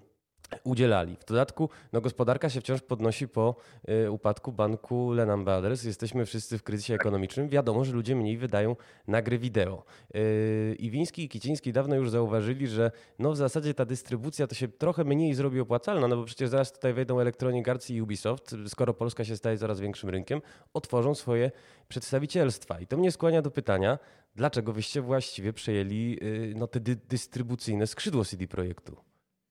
udzielali. 0.63 1.15
W 1.15 1.25
dodatku 1.25 1.69
no, 1.93 2.01
gospodarka 2.01 2.49
się 2.49 2.61
wciąż 2.61 2.81
podnosi 2.81 3.27
po 3.27 3.55
y, 3.89 4.11
upadku 4.11 4.51
banku 4.51 5.11
Lehman 5.11 5.45
Brothers. 5.45 5.83
Jesteśmy 5.83 6.25
wszyscy 6.25 6.57
w 6.57 6.63
kryzysie 6.63 6.93
ekonomicznym. 6.93 7.49
Wiadomo, 7.49 7.85
że 7.85 7.93
ludzie 7.93 8.15
mniej 8.15 8.37
wydają 8.37 8.75
na 9.07 9.21
gry 9.21 9.39
wideo. 9.39 9.83
Y, 10.15 10.75
I 10.79 10.91
Wiński 10.91 11.23
i 11.23 11.29
Kiciński 11.29 11.73
dawno 11.73 11.95
już 11.95 12.09
zauważyli, 12.09 12.67
że 12.67 12.91
no, 13.19 13.31
w 13.31 13.37
zasadzie 13.37 13.73
ta 13.73 13.85
dystrybucja 13.85 14.47
to 14.47 14.55
się 14.55 14.67
trochę 14.67 15.03
mniej 15.03 15.33
zrobi 15.33 15.59
opłacalna, 15.59 16.07
no 16.07 16.15
bo 16.15 16.23
przecież 16.23 16.49
zaraz 16.49 16.71
tutaj 16.71 16.93
wejdą 16.93 17.19
Electronic 17.19 17.67
Arts 17.67 17.89
i 17.89 18.01
Ubisoft, 18.01 18.55
skoro 18.67 18.93
Polska 18.93 19.25
się 19.25 19.37
staje 19.37 19.57
coraz 19.57 19.79
większym 19.79 20.09
rynkiem, 20.09 20.41
otworzą 20.73 21.15
swoje 21.15 21.51
przedstawicielstwa. 21.87 22.79
I 22.79 22.87
to 22.87 22.97
mnie 22.97 23.11
skłania 23.11 23.41
do 23.41 23.51
pytania, 23.51 23.99
dlaczego 24.35 24.73
wyście 24.73 25.01
właściwie 25.01 25.53
przejęli 25.53 26.17
y, 26.21 26.53
no, 26.55 26.67
te 26.67 26.79
dy 26.79 26.95
dystrybucyjne 26.95 27.87
skrzydło 27.87 28.25
CD 28.25 28.47
Projektu? 28.47 29.06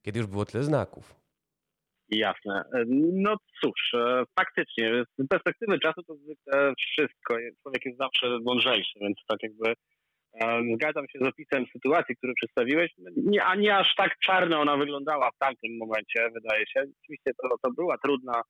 Kiedy 0.06 0.18
już 0.18 0.28
było 0.28 0.44
tyle 0.44 0.64
znaków. 0.64 1.14
Jasne. 2.08 2.64
No 3.12 3.36
cóż, 3.60 3.94
e, 3.94 4.22
faktycznie, 4.38 5.04
z 5.18 5.28
perspektywy 5.28 5.78
czasu 5.78 6.02
to 6.02 6.14
zwykle 6.14 6.72
wszystko. 6.78 7.36
Człowiek 7.62 7.84
jest 7.84 7.98
zawsze 7.98 8.38
mądrzejszy, 8.44 8.98
więc 9.00 9.18
tak 9.28 9.38
jakby 9.42 9.74
e, 10.40 10.62
zgadzam 10.74 11.04
się 11.08 11.18
z 11.18 11.28
opisem 11.28 11.64
sytuacji, 11.72 12.16
który 12.16 12.32
przedstawiłeś. 12.34 12.90
Nie, 13.16 13.44
a 13.44 13.54
nie 13.54 13.76
aż 13.76 13.94
tak 13.96 14.18
czarno 14.18 14.60
ona 14.60 14.76
wyglądała 14.76 15.30
w 15.30 15.38
tamtym 15.38 15.76
momencie, 15.76 16.30
wydaje 16.34 16.66
się. 16.66 16.80
Oczywiście 17.02 17.30
to, 17.42 17.48
to 17.62 17.70
była 17.70 17.98
trudna 17.98 18.42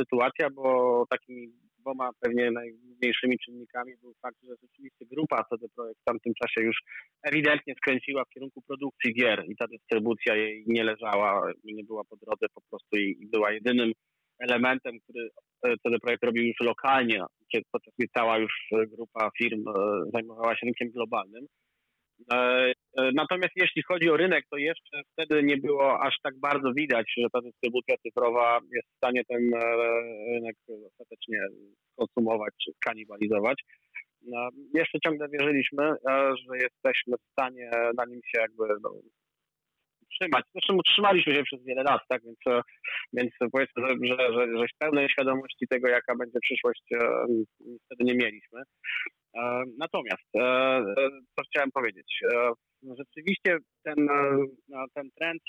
sytuacja, 0.00 0.50
bo 0.50 1.04
takimi 1.10 1.52
dwoma 1.80 2.10
pewnie 2.20 2.50
najważniejszymi 2.50 3.38
czynnikami 3.38 3.92
był 4.02 4.14
fakt, 4.22 4.36
że 4.42 4.54
rzeczywiście 4.62 5.06
grupa 5.06 5.44
CD 5.50 5.66
Projekt 5.76 6.00
w 6.00 6.04
tamtym 6.04 6.32
czasie 6.42 6.66
już 6.66 6.76
ewidentnie 7.22 7.74
skręciła 7.74 8.24
w 8.24 8.34
kierunku 8.34 8.62
produkcji 8.62 9.14
gier 9.14 9.44
i 9.48 9.56
ta 9.56 9.66
dystrybucja 9.66 10.36
jej 10.36 10.64
nie 10.66 10.84
leżała 10.84 11.52
nie 11.64 11.84
była 11.84 12.04
po 12.04 12.16
drodze 12.16 12.46
po 12.54 12.60
prostu 12.70 12.96
i 12.96 13.28
była 13.32 13.52
jedynym 13.52 13.92
elementem, 14.38 15.00
który 15.00 15.28
CD 15.62 15.98
Projekt 16.02 16.24
robił 16.24 16.44
już 16.44 16.60
lokalnie, 16.60 17.24
podczas 17.72 17.94
cała 18.16 18.38
już 18.38 18.52
grupa 18.96 19.30
firm 19.38 19.64
e, 19.68 19.72
zajmowała 20.12 20.56
się 20.56 20.66
rynkiem 20.66 20.90
globalnym. 20.90 21.46
E, 22.32 22.72
e, 22.98 23.10
natomiast 23.14 23.52
jeśli 23.56 23.82
chodzi 23.82 24.10
o 24.10 24.16
rynek, 24.16 24.44
to 24.50 24.56
jeszcze 24.56 25.02
wtedy 25.12 25.42
nie 25.42 25.56
było 25.56 26.00
aż 26.00 26.14
tak 26.22 26.38
bardzo 26.38 26.72
widać, 26.72 27.12
że 27.16 27.26
ta 27.32 27.40
dystrybucja 27.40 27.96
cyfrowa 27.96 28.58
jest 28.72 28.88
w 28.88 28.96
stanie 28.96 29.22
ten 29.24 29.54
e, 29.54 29.60
rynek 30.34 30.56
ostatecznie 30.92 31.38
konsumować 31.96 32.54
czy 32.64 32.70
kanibalizować. 32.80 33.62
Jeszcze 34.74 34.98
ciągle 35.06 35.28
wierzyliśmy, 35.28 35.94
że 36.08 36.58
jesteśmy 36.58 37.16
w 37.16 37.32
stanie 37.32 37.70
na 37.98 38.04
nim 38.04 38.20
się 38.26 38.40
jakby 38.40 38.64
no, 38.82 38.90
utrzymać. 40.02 40.44
Zresztą 40.52 40.76
utrzymaliśmy 40.76 41.34
się 41.34 41.42
przez 41.42 41.64
wiele 41.64 41.82
lat, 41.82 42.00
tak? 42.08 42.22
Więc, 42.24 42.38
więc 43.12 43.30
powiedzmy, 43.52 43.82
że, 43.86 43.96
że, 44.02 44.32
że, 44.32 44.58
że 44.58 44.66
pełnej 44.78 45.08
świadomości 45.08 45.66
tego, 45.70 45.88
jaka 45.88 46.16
będzie 46.16 46.38
przyszłość, 46.42 46.82
wtedy 47.84 48.04
nie 48.04 48.14
mieliśmy. 48.14 48.62
E, 49.34 49.62
natomiast, 49.78 50.36
e, 50.36 50.40
e, 50.40 50.94
co 51.36 51.44
chciałem 51.44 51.70
powiedzieć, 51.70 52.20
rzeczywiście 52.98 53.58
ten, 53.82 54.08
ten 54.94 55.10
trend 55.10 55.42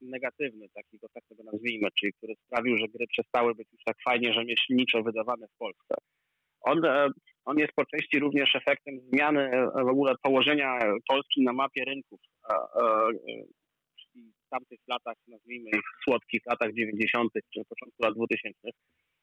negatywny, 0.00 0.68
takiego 0.74 1.06
tak 1.14 1.24
tego 1.28 1.42
nazwijmy, 1.52 1.88
czyli 2.00 2.12
który 2.12 2.34
sprawił, 2.46 2.76
że 2.76 2.88
gry 2.88 3.06
przestały 3.06 3.54
być 3.54 3.68
już 3.72 3.82
tak 3.84 3.96
fajnie 4.04 4.32
rzemieślniczo 4.32 5.02
wydawane 5.02 5.46
w 5.46 5.58
Polsce. 5.58 5.94
On, 6.60 6.80
on 7.44 7.58
jest 7.58 7.72
po 7.72 7.84
części 7.86 8.18
również 8.18 8.56
efektem 8.56 9.00
zmiany 9.00 9.50
w 9.74 9.88
ogóle 9.88 10.14
położenia 10.22 10.78
Polski 11.08 11.42
na 11.42 11.52
mapie 11.52 11.84
rynków. 11.84 12.20
Czyli 14.00 14.32
w 14.46 14.48
tamtych 14.50 14.78
latach, 14.88 15.16
nazwijmy 15.28 15.70
ich 15.70 15.84
słodkich 16.04 16.40
latach 16.46 16.74
90. 16.74 17.32
czy 17.54 17.60
początku 17.68 18.02
lat 18.02 18.14
2000 18.14 18.58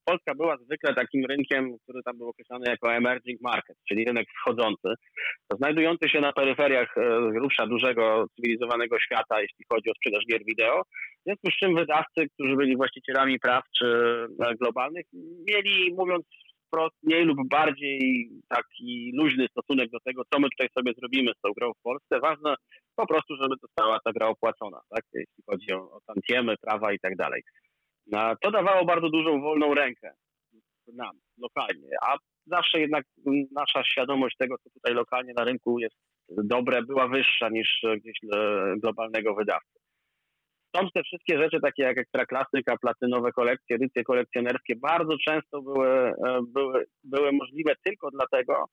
Polska 0.09 0.35
była 0.35 0.57
zwykle 0.57 0.93
takim 0.93 1.25
rynkiem, 1.25 1.77
który 1.83 2.03
tam 2.03 2.17
był 2.17 2.29
określany 2.29 2.65
jako 2.69 2.93
emerging 2.93 3.41
market, 3.41 3.77
czyli 3.87 4.05
rynek 4.05 4.27
wschodzący, 4.29 4.89
znajdujący 5.59 6.09
się 6.09 6.19
na 6.21 6.33
peryferiach 6.33 6.97
e, 6.97 7.31
grubsza 7.31 7.67
dużego 7.67 8.25
cywilizowanego 8.35 8.99
świata, 8.99 9.41
jeśli 9.41 9.65
chodzi 9.71 9.89
o 9.89 9.93
sprzedaż 9.93 10.23
gier 10.31 10.41
wideo. 10.45 10.81
W 10.83 11.23
związku 11.25 11.51
z 11.51 11.59
czym 11.59 11.75
wydawcy, 11.75 12.29
którzy 12.33 12.55
byli 12.55 12.77
właścicielami 12.77 13.39
praw 13.39 13.63
czy 13.77 13.85
e, 14.39 14.55
globalnych, 14.55 15.05
mieli, 15.47 15.93
mówiąc 15.93 16.25
wprost, 16.67 16.95
mniej 17.03 17.25
lub 17.25 17.37
bardziej 17.49 18.29
taki 18.49 19.11
luźny 19.13 19.47
stosunek 19.51 19.89
do 19.89 19.99
tego, 19.99 20.21
co 20.33 20.39
my 20.39 20.47
tutaj 20.49 20.67
sobie 20.77 20.93
zrobimy 20.97 21.31
z 21.37 21.41
tą 21.41 21.49
grą 21.57 21.71
w 21.73 21.81
Polsce. 21.83 22.19
Ważne 22.19 22.55
po 22.95 23.07
prostu, 23.07 23.35
żeby 23.41 23.55
została 23.61 23.99
ta 24.05 24.11
gra 24.11 24.27
opłacona, 24.27 24.79
tak? 24.89 25.03
jeśli 25.13 25.43
chodzi 25.49 25.73
o, 25.73 25.77
o 25.77 25.99
tantiemy, 26.07 26.55
prawa 26.61 26.93
i 26.93 26.99
tak 26.99 27.15
dalej. 27.15 27.41
To 28.41 28.51
dawało 28.51 28.85
bardzo 28.85 29.09
dużą 29.09 29.41
wolną 29.41 29.73
rękę 29.73 30.13
nam, 30.93 31.19
lokalnie, 31.37 31.89
a 32.01 32.15
zawsze 32.45 32.79
jednak 32.79 33.05
nasza 33.51 33.83
świadomość 33.83 34.35
tego, 34.37 34.57
co 34.57 34.69
tutaj 34.69 34.93
lokalnie 34.93 35.33
na 35.37 35.43
rynku 35.43 35.79
jest 35.79 35.95
dobre, 36.29 36.83
była 36.83 37.07
wyższa 37.07 37.49
niż 37.49 37.85
gdzieś 37.97 38.19
globalnego 38.77 39.35
wydawcy. 39.35 39.79
Stąd 40.67 40.93
te 40.93 41.03
wszystkie 41.03 41.37
rzeczy, 41.37 41.59
takie 41.61 41.83
jak 41.83 41.97
ekstraklasyka, 41.97 42.77
platynowe 42.81 43.31
kolekcje, 43.31 43.75
edycje 43.75 44.03
kolekcjonerskie, 44.03 44.75
bardzo 44.75 45.17
często 45.27 45.61
były, 45.61 45.87
e, 45.89 46.13
były, 46.47 46.85
były 47.03 47.31
możliwe 47.31 47.73
tylko 47.83 48.11
dlatego, 48.11 48.65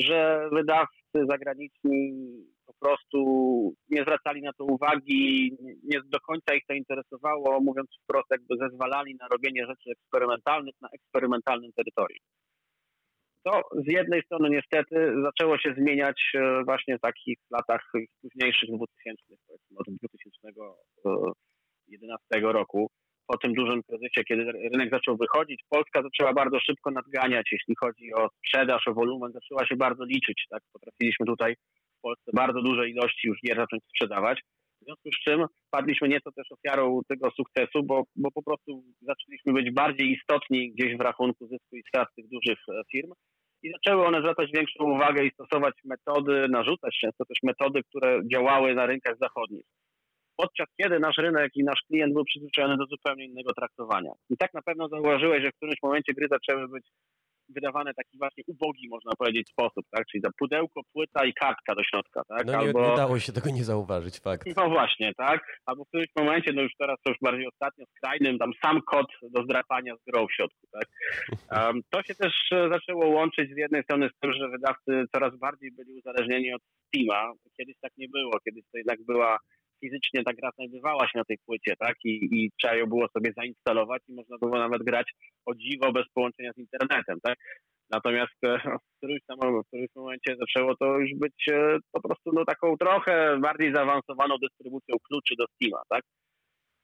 że 0.00 0.48
wydawcy 0.52 1.26
zagraniczni 1.30 2.12
po 2.80 2.86
prostu 2.86 3.18
nie 3.88 4.02
zwracali 4.02 4.42
na 4.42 4.52
to 4.52 4.64
uwagi, 4.64 5.56
nie 5.84 6.00
do 6.04 6.20
końca 6.20 6.54
ich 6.54 6.66
to 6.66 6.74
interesowało, 6.74 7.60
mówiąc 7.60 7.88
wprost, 8.02 8.30
jakby 8.30 8.56
zezwalali 8.56 9.16
na 9.20 9.28
robienie 9.28 9.66
rzeczy 9.66 9.90
eksperymentalnych 9.90 10.74
na 10.80 10.88
eksperymentalnym 10.92 11.72
terytorium. 11.72 12.24
To 13.44 13.62
z 13.72 13.92
jednej 13.92 14.22
strony 14.22 14.50
niestety 14.50 15.14
zaczęło 15.22 15.58
się 15.58 15.74
zmieniać 15.78 16.32
e, 16.34 16.64
właśnie 16.64 16.98
w 16.98 17.00
takich 17.00 17.38
latach 17.50 17.92
późniejszych 18.22 18.70
2000, 18.76 19.22
powiedzmy 19.46 19.78
od 19.78 19.86
2011 19.86 22.40
roku 22.40 22.90
po 23.26 23.38
tym 23.38 23.54
dużym 23.54 23.82
kryzysie, 23.82 24.24
kiedy 24.28 24.52
rynek 24.52 24.90
zaczął 24.90 25.16
wychodzić, 25.16 25.64
Polska 25.68 26.02
zaczęła 26.02 26.32
bardzo 26.32 26.60
szybko 26.60 26.90
nadganiać, 26.90 27.48
jeśli 27.52 27.74
chodzi 27.80 28.14
o 28.14 28.28
sprzedaż, 28.38 28.88
o 28.88 28.94
wolumen, 28.94 29.32
zaczęła 29.32 29.66
się 29.66 29.76
bardzo 29.76 30.04
liczyć. 30.04 30.46
Tak? 30.50 30.62
Potrafiliśmy 30.72 31.26
tutaj 31.26 31.54
Polsce 32.06 32.30
bardzo 32.34 32.62
duże 32.62 32.88
ilości 32.88 33.28
już 33.28 33.38
gier 33.46 33.56
zacząć 33.56 33.82
sprzedawać. 33.84 34.40
W 34.80 34.84
związku 34.84 35.08
z 35.12 35.24
czym 35.24 35.46
padliśmy 35.70 36.08
nieco 36.08 36.32
też 36.32 36.46
ofiarą 36.52 37.00
tego 37.08 37.30
sukcesu, 37.30 37.82
bo, 37.82 38.02
bo 38.16 38.30
po 38.30 38.42
prostu 38.42 38.82
zaczęliśmy 39.00 39.52
być 39.52 39.74
bardziej 39.74 40.12
istotni 40.12 40.72
gdzieś 40.72 40.96
w 40.96 41.00
rachunku 41.00 41.46
zysku 41.46 41.76
i 41.76 41.82
strat 41.88 42.08
tych 42.16 42.28
dużych 42.28 42.58
e, 42.68 42.82
firm 42.92 43.12
i 43.62 43.70
zaczęły 43.72 44.06
one 44.06 44.18
zwracać 44.18 44.50
większą 44.54 44.84
uwagę 44.84 45.24
i 45.24 45.30
stosować 45.30 45.74
metody, 45.84 46.48
narzucać 46.48 46.98
często 47.00 47.24
też 47.24 47.38
metody, 47.42 47.80
które 47.88 48.20
działały 48.32 48.74
na 48.74 48.86
rynkach 48.86 49.16
zachodnich 49.20 49.64
podczas 50.36 50.66
kiedy 50.80 50.98
nasz 50.98 51.16
rynek 51.18 51.50
i 51.54 51.64
nasz 51.64 51.80
klient 51.88 52.14
był 52.14 52.24
przyzwyczajony 52.24 52.76
do 52.76 52.86
zupełnie 52.86 53.24
innego 53.24 53.54
traktowania. 53.54 54.12
I 54.30 54.36
tak 54.36 54.54
na 54.54 54.62
pewno 54.62 54.88
zauważyłeś, 54.88 55.42
że 55.44 55.50
w 55.50 55.56
którymś 55.56 55.78
momencie 55.82 56.14
gry 56.14 56.26
zaczęły 56.30 56.68
być 56.68 56.86
wydawane 57.48 57.92
w 57.92 57.96
taki 57.96 58.18
właśnie 58.18 58.44
ubogi, 58.46 58.88
można 58.88 59.12
powiedzieć, 59.18 59.48
sposób, 59.48 59.84
tak? 59.90 60.06
Czyli 60.06 60.20
za 60.20 60.30
pudełko, 60.38 60.80
płyta 60.92 61.24
i 61.24 61.32
kartka 61.32 61.74
do 61.74 61.84
środka, 61.84 62.22
tak? 62.28 62.46
No 62.46 62.58
Albo... 62.58 62.90
nie 62.90 62.96
dało 62.96 63.18
się 63.18 63.32
tego 63.32 63.50
nie 63.50 63.64
zauważyć, 63.64 64.18
fakt. 64.18 64.56
No 64.56 64.68
właśnie, 64.68 65.12
tak? 65.16 65.60
Albo 65.66 65.84
w 65.84 65.88
którymś 65.88 66.08
momencie, 66.18 66.52
no 66.52 66.62
już 66.62 66.72
teraz 66.78 66.96
to 67.04 67.10
już 67.10 67.18
bardziej 67.22 67.48
ostatnio 67.48 67.84
skrajnym, 67.96 68.38
tam 68.38 68.50
sam 68.64 68.80
kod 68.82 69.06
do 69.22 69.42
zdrapania 69.42 69.94
z 69.96 70.04
grą 70.10 70.26
w 70.26 70.32
środku, 70.32 70.66
tak? 70.72 70.84
Um, 71.54 71.80
to 71.90 72.02
się 72.02 72.14
też 72.14 72.32
e, 72.52 72.68
zaczęło 72.72 73.08
łączyć 73.08 73.54
z 73.54 73.56
jednej 73.56 73.82
strony 73.82 74.08
z 74.08 74.18
tym, 74.20 74.32
że 74.32 74.48
wydawcy 74.48 75.04
coraz 75.14 75.36
bardziej 75.38 75.70
byli 75.72 75.94
uzależnieni 75.94 76.52
od 76.52 76.62
Steama. 76.86 77.32
Kiedyś 77.56 77.76
tak 77.80 77.92
nie 77.96 78.08
było, 78.08 78.32
kiedyś 78.44 78.64
to 78.72 78.78
jednak 78.78 78.98
była 79.06 79.38
fizycznie 79.84 80.24
ta 80.24 80.32
gra 80.32 80.50
znajdowała 80.56 81.08
się 81.08 81.18
na 81.18 81.24
tej 81.24 81.38
płycie, 81.46 81.74
tak? 81.78 81.94
I, 82.04 82.28
I 82.32 82.50
trzeba 82.60 82.74
ją 82.74 82.86
było 82.86 83.08
sobie 83.08 83.32
zainstalować 83.36 84.02
i 84.08 84.14
można 84.14 84.36
było 84.38 84.58
nawet 84.58 84.82
grać 84.82 85.12
o 85.46 85.54
dziwo 85.54 85.92
bez 85.92 86.04
połączenia 86.14 86.52
z 86.52 86.58
internetem, 86.58 87.18
tak? 87.22 87.36
Natomiast 87.90 88.44
e, 88.44 88.58
w 88.58 88.96
którymś, 88.96 89.20
tam, 89.26 89.38
w 89.62 89.66
którymś 89.66 89.90
momencie 89.96 90.36
zaczęło 90.40 90.76
to 90.76 90.98
już 90.98 91.10
być 91.14 91.48
e, 91.50 91.78
po 91.92 92.00
prostu 92.02 92.30
no, 92.32 92.44
taką 92.44 92.76
trochę 92.76 93.38
bardziej 93.40 93.74
zaawansowaną 93.74 94.34
dystrybucją 94.38 94.96
kluczy 95.08 95.34
do 95.38 95.44
Steama, 95.54 95.82
tak? 95.88 96.02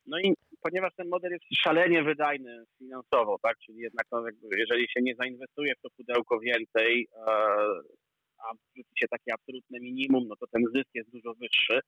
No 0.07 0.19
i 0.19 0.35
ponieważ 0.63 0.93
ten 0.97 1.09
model 1.09 1.33
jest 1.33 1.45
szalenie 1.65 2.03
wydajny 2.03 2.65
finansowo, 2.79 3.37
tak? 3.43 3.59
Czyli 3.59 3.79
jednak 3.79 4.07
no, 4.13 4.25
jeżeli 4.57 4.89
się 4.89 5.03
nie 5.03 5.15
zainwestuje 5.15 5.75
w 5.75 5.81
to 5.81 5.89
pudełko 5.97 6.41
więcej, 6.41 7.09
e, 7.17 7.31
a 8.45 8.55
wrzuci 8.55 8.93
się 8.97 9.09
takie 9.09 9.35
absolutne 9.35 9.81
minimum, 9.81 10.29
no 10.29 10.37
to 10.37 10.47
ten 10.47 10.63
zysk 10.75 10.89
jest 10.95 11.11
dużo 11.11 11.35
wyższy 11.35 11.81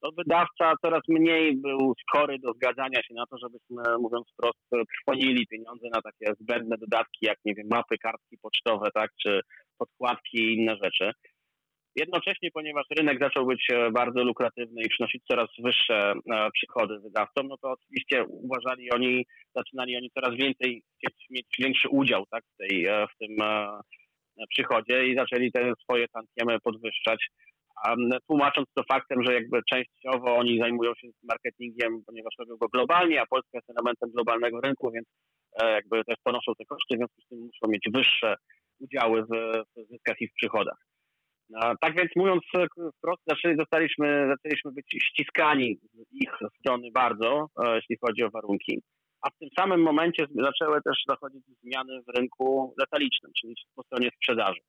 to 0.00 0.12
wydawca 0.12 0.74
coraz 0.82 1.02
mniej 1.08 1.56
był 1.56 1.94
skory 2.08 2.38
do 2.38 2.52
zgadzania 2.52 3.02
się 3.02 3.14
na 3.14 3.26
to, 3.26 3.38
żebyśmy, 3.38 3.98
mówiąc 3.98 4.26
wprost, 4.32 4.86
trwonili 4.98 5.46
pieniądze 5.46 5.86
na 5.94 6.02
takie 6.02 6.34
zbędne 6.40 6.76
dodatki, 6.78 7.26
jak, 7.26 7.38
nie 7.44 7.54
wiem, 7.54 7.66
mapy, 7.70 7.98
kartki 7.98 8.38
pocztowe, 8.42 8.88
tak, 8.94 9.10
czy 9.22 9.40
podkładki 9.78 10.38
i 10.38 10.54
inne 10.54 10.76
rzeczy. 10.84 11.12
Jednocześnie, 11.96 12.50
ponieważ 12.50 12.86
rynek 12.98 13.18
zaczął 13.20 13.46
być 13.46 13.66
e, 13.72 13.90
bardzo 13.90 14.24
lukratywny 14.24 14.82
i 14.82 14.88
przynosić 14.88 15.22
coraz 15.30 15.48
wyższe 15.58 16.12
e, 16.12 16.50
przychody 16.50 16.98
wydawcom, 16.98 17.48
no 17.48 17.56
to 17.56 17.70
oczywiście 17.70 18.24
uważali 18.24 18.90
oni, 18.90 19.26
zaczynali 19.56 19.96
oni 19.96 20.10
coraz 20.10 20.36
więcej 20.36 20.82
mieć 21.30 21.46
większy 21.58 21.88
udział 21.88 22.24
tak, 22.30 22.44
w, 22.44 22.56
tej, 22.56 22.86
e, 22.86 23.06
w 23.06 23.18
tym 23.18 23.36
przychodzie 24.50 25.06
i 25.06 25.16
zaczęli 25.16 25.52
te 25.52 25.72
swoje 25.82 26.08
tantiemy 26.08 26.60
podwyższać 26.60 27.28
tłumacząc 28.26 28.68
to 28.74 28.82
faktem, 28.92 29.22
że 29.22 29.34
jakby 29.34 29.60
częściowo 29.70 30.36
oni 30.36 30.58
zajmują 30.58 30.94
się 30.94 31.08
marketingiem, 31.22 32.02
ponieważ 32.06 32.34
robią 32.38 32.56
go 32.56 32.68
globalnie, 32.68 33.22
a 33.22 33.26
Polska 33.26 33.58
jest 33.58 33.70
elementem 33.70 34.10
globalnego 34.10 34.60
rynku, 34.60 34.90
więc 34.90 35.06
e, 35.62 35.70
jakby 35.70 36.04
też 36.04 36.16
ponoszą 36.24 36.52
te 36.58 36.64
koszty, 36.64 36.94
w 36.94 36.98
związku 36.98 37.20
z 37.20 37.28
tym 37.28 37.38
muszą 37.38 37.72
mieć 37.72 37.84
wyższe 37.94 38.34
udziały 38.80 39.22
w, 39.22 39.28
w 39.76 39.88
zyskach 39.90 40.20
i 40.20 40.28
w 40.28 40.32
przychodach. 40.32 40.78
Tak 41.80 41.96
więc 41.96 42.10
mówiąc 42.16 42.42
wprost, 42.98 43.22
zaczęli, 43.26 43.56
zostaliśmy, 43.56 44.28
zaczęliśmy 44.28 44.72
być 44.72 44.86
ściskani 45.02 45.78
z 45.94 46.22
ich 46.22 46.32
strony 46.60 46.88
bardzo, 46.94 47.46
e, 47.64 47.74
jeśli 47.74 47.96
chodzi 48.00 48.22
o 48.24 48.30
warunki. 48.30 48.82
A 49.22 49.30
w 49.30 49.38
tym 49.38 49.48
samym 49.58 49.82
momencie 49.82 50.26
zaczęły 50.34 50.82
też 50.82 51.02
dochodzić 51.08 51.44
zmiany 51.62 52.02
w 52.06 52.18
rynku 52.18 52.74
detalicznym, 52.78 53.32
czyli 53.40 53.54
po 53.74 53.82
stronie 53.82 54.10
sprzedaży 54.16 54.60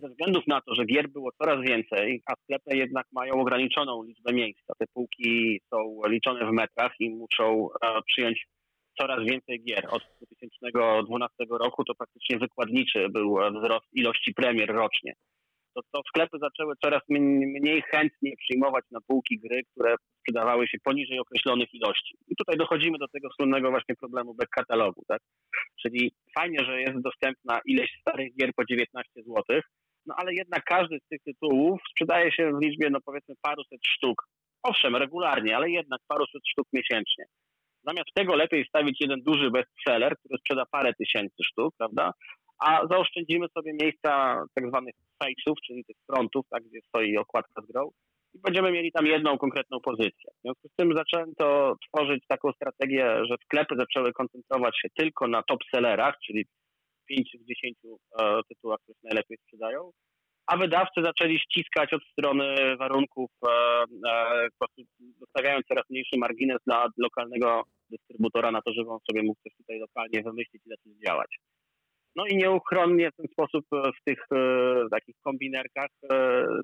ze 0.00 0.08
względów 0.08 0.46
na 0.46 0.60
to, 0.60 0.74
że 0.74 0.84
gier 0.84 1.08
było 1.08 1.30
coraz 1.32 1.60
więcej, 1.64 2.22
a 2.26 2.32
sklepy 2.42 2.76
jednak 2.76 3.06
mają 3.12 3.34
ograniczoną 3.34 4.02
liczbę 4.02 4.32
miejsca. 4.32 4.74
Te 4.78 4.86
półki 4.94 5.60
są 5.70 6.00
liczone 6.06 6.46
w 6.46 6.52
metrach 6.52 6.92
i 7.00 7.10
muszą 7.10 7.68
e, 7.82 8.02
przyjąć 8.06 8.46
coraz 9.00 9.20
więcej 9.24 9.62
gier. 9.64 9.86
Od 9.90 10.02
2012 10.20 11.34
roku 11.50 11.84
to 11.84 11.94
praktycznie 11.94 12.38
wykładniczy 12.38 13.08
był 13.08 13.38
wzrost 13.60 13.86
ilości 13.92 14.34
premier 14.34 14.68
rocznie. 14.68 15.12
To, 15.74 15.80
to 15.92 16.00
sklepy 16.08 16.38
zaczęły 16.40 16.74
coraz 16.84 17.02
mniej 17.08 17.82
chętnie 17.82 18.36
przyjmować 18.36 18.84
na 18.90 19.00
półki 19.00 19.38
gry, 19.38 19.62
które 19.72 19.94
sprzedawały 20.18 20.68
się 20.68 20.78
poniżej 20.84 21.18
określonych 21.18 21.74
ilości. 21.74 22.16
I 22.28 22.36
tutaj 22.36 22.56
dochodzimy 22.56 22.98
do 22.98 23.08
tego 23.08 23.28
słynnego 23.36 23.70
właśnie 23.70 23.94
problemu 23.94 24.34
back 24.34 24.50
katalogu, 24.50 25.02
tak? 25.08 25.20
Czyli 25.82 26.12
fajnie, 26.38 26.58
że 26.64 26.80
jest 26.80 27.00
dostępna 27.00 27.60
ileś 27.64 27.90
starych 28.00 28.36
gier 28.36 28.50
po 28.56 28.64
19 28.64 29.12
zł, 29.16 29.60
no 30.10 30.16
ale 30.16 30.34
jednak 30.34 30.64
każdy 30.64 30.98
z 30.98 31.08
tych 31.08 31.22
tytułów 31.22 31.80
sprzedaje 31.90 32.32
się 32.32 32.52
w 32.52 32.62
liczbie, 32.62 32.90
no 32.90 32.98
powiedzmy, 33.04 33.34
paruset 33.42 33.80
sztuk. 33.86 34.28
Owszem, 34.62 34.96
regularnie, 34.96 35.56
ale 35.56 35.70
jednak 35.70 36.00
paruset 36.08 36.42
sztuk 36.48 36.66
miesięcznie. 36.72 37.24
Zamiast 37.86 38.08
tego 38.14 38.36
lepiej 38.36 38.64
stawić 38.64 39.00
jeden 39.00 39.22
duży 39.22 39.50
bestseller, 39.50 40.16
który 40.18 40.38
sprzeda 40.38 40.64
parę 40.70 40.94
tysięcy 40.94 41.44
sztuk, 41.44 41.74
prawda? 41.78 42.12
A 42.58 42.86
zaoszczędzimy 42.90 43.46
sobie 43.48 43.72
miejsca 43.82 44.42
tak 44.54 44.68
zwanych 44.68 44.94
face'ów, 45.22 45.54
czyli 45.66 45.84
tych 45.84 45.96
frontów, 46.06 46.46
tak, 46.50 46.62
gdzie 46.62 46.78
stoi 46.88 47.16
okładka 47.16 47.62
z 47.62 47.72
grą 47.72 47.90
i 48.34 48.38
będziemy 48.38 48.72
mieli 48.72 48.92
tam 48.92 49.06
jedną 49.06 49.38
konkretną 49.38 49.80
pozycję. 49.80 50.30
W 50.38 50.42
związku 50.42 50.68
z 50.68 50.74
tym 50.76 50.96
zaczęto 50.96 51.76
tworzyć 51.86 52.24
taką 52.28 52.52
strategię, 52.52 53.24
że 53.24 53.34
sklepy 53.44 53.74
zaczęły 53.78 54.12
koncentrować 54.12 54.80
się 54.82 54.88
tylko 54.96 55.28
na 55.28 55.42
top 55.42 55.60
sellerach, 55.74 56.14
czyli 56.26 56.44
5 57.10 57.30
czy 57.30 57.38
10 57.44 57.78
e, 58.20 58.40
tytułach, 58.48 58.78
które 58.82 58.94
się 58.94 59.00
najlepiej 59.04 59.38
sprzedają, 59.44 59.90
a 60.46 60.56
wydawcy 60.56 61.02
zaczęli 61.02 61.38
ściskać 61.38 61.92
od 61.92 62.02
strony 62.02 62.76
warunków, 62.76 63.30
e, 63.46 63.50
e, 64.08 64.48
dostawiając 65.20 65.66
coraz 65.66 65.84
mniejszy 65.90 66.18
margines 66.18 66.58
dla 66.66 66.86
lokalnego 66.98 67.62
dystrybutora 67.90 68.50
na 68.50 68.62
to, 68.62 68.72
żeby 68.72 68.90
on 68.90 68.98
sobie 69.10 69.22
mógł 69.22 69.40
coś 69.42 69.52
tutaj 69.56 69.78
lokalnie 69.78 70.22
wymyślić 70.22 70.62
i 70.66 70.68
zacząć 70.68 70.96
działać. 71.06 71.38
No 72.16 72.26
i 72.26 72.36
nieuchronnie 72.36 73.10
w 73.10 73.16
ten 73.16 73.26
sposób 73.32 73.66
w 73.70 74.04
tych 74.04 74.26
takich 74.90 75.14
kombinerkach 75.22 75.90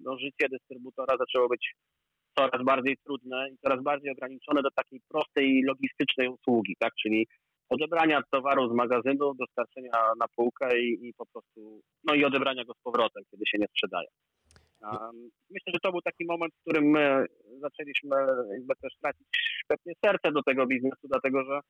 no, 0.04 0.18
życie 0.18 0.48
dystrybutora 0.50 1.16
zaczęło 1.18 1.48
być 1.48 1.74
coraz 2.38 2.64
bardziej 2.64 2.96
trudne 3.04 3.48
i 3.52 3.58
coraz 3.58 3.82
bardziej 3.82 4.12
ograniczone 4.12 4.62
do 4.62 4.70
takiej 4.70 5.00
prostej 5.08 5.62
logistycznej 5.62 6.28
usługi, 6.28 6.76
tak? 6.78 6.92
Czyli 7.02 7.26
odebrania 7.68 8.20
towaru 8.30 8.68
z 8.68 8.74
magazynu, 8.74 9.34
dostarczenia 9.34 9.92
na 10.20 10.26
półkę 10.36 10.80
i, 10.80 11.08
i, 11.08 11.14
po 11.14 11.26
prostu, 11.26 11.80
no 12.04 12.14
i 12.14 12.24
odebrania 12.24 12.64
go 12.64 12.72
z 12.74 12.82
powrotem, 12.82 13.22
kiedy 13.30 13.46
się 13.46 13.58
nie 13.58 13.66
sprzedaje. 13.66 14.08
Myślę, 15.50 15.72
że 15.74 15.80
to 15.82 15.90
był 15.90 16.00
taki 16.00 16.24
moment, 16.24 16.52
w 16.54 16.60
którym 16.60 16.84
my 16.84 17.26
zaczęliśmy 17.60 18.16
jakby 18.52 18.74
też 18.82 18.92
tracić 19.02 19.26
pewnie 19.68 19.92
serce 20.04 20.32
do 20.32 20.42
tego 20.42 20.66
biznesu, 20.66 21.08
dlatego 21.08 21.44
że 21.44 21.60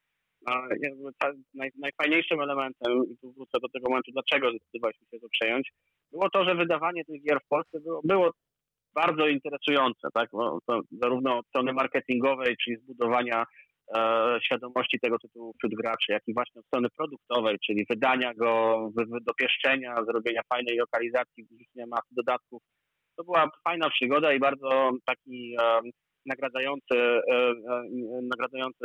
jakby 0.83 1.11
naj, 1.55 1.71
najfajniejszym 1.79 2.41
elementem, 2.41 3.05
i 3.11 3.17
tu 3.19 3.33
wrócę 3.33 3.59
do 3.63 3.69
tego 3.69 3.89
momentu, 3.89 4.13
dlaczego 4.13 4.51
zdecydowaliśmy 4.51 5.07
się 5.11 5.21
to 5.21 5.29
przejąć, 5.29 5.73
było 6.13 6.31
to, 6.31 6.45
że 6.45 6.55
wydawanie 6.55 7.05
tych 7.05 7.23
gier 7.23 7.39
w 7.45 7.49
Polsce 7.49 7.81
było, 7.81 8.01
było 8.05 8.31
bardzo 8.95 9.29
interesujące, 9.29 10.09
tak? 10.15 10.31
Zarówno 10.91 11.39
od 11.39 11.47
strony 11.47 11.73
marketingowej, 11.73 12.57
czyli 12.57 12.77
zbudowania 12.77 13.45
świadomości 14.45 14.99
tego 15.01 15.19
tytułu 15.19 15.55
wśród 15.59 15.75
graczy, 15.75 16.13
jak 16.13 16.23
i 16.27 16.35
właśnie 16.35 16.61
od 16.61 16.67
strony 16.67 16.89
produktowej, 16.97 17.57
czyli 17.67 17.87
wydania 17.91 18.35
go, 18.35 18.81
dopieszczenia, 19.27 20.05
zrobienia 20.05 20.41
fajnej 20.53 20.77
lokalizacji, 20.77 21.45
wrzucenia 21.45 21.87
masy 21.87 22.09
dodatków. 22.11 22.63
To 23.17 23.25
była 23.25 23.51
fajna 23.65 23.91
przygoda 23.91 24.33
i 24.33 24.39
bardzo 24.39 24.91
taki 25.07 25.57
e, 25.63 25.81
nagradzający, 26.27 26.97
e, 26.97 27.23
e 27.31 27.85
nagradzający 28.23 28.85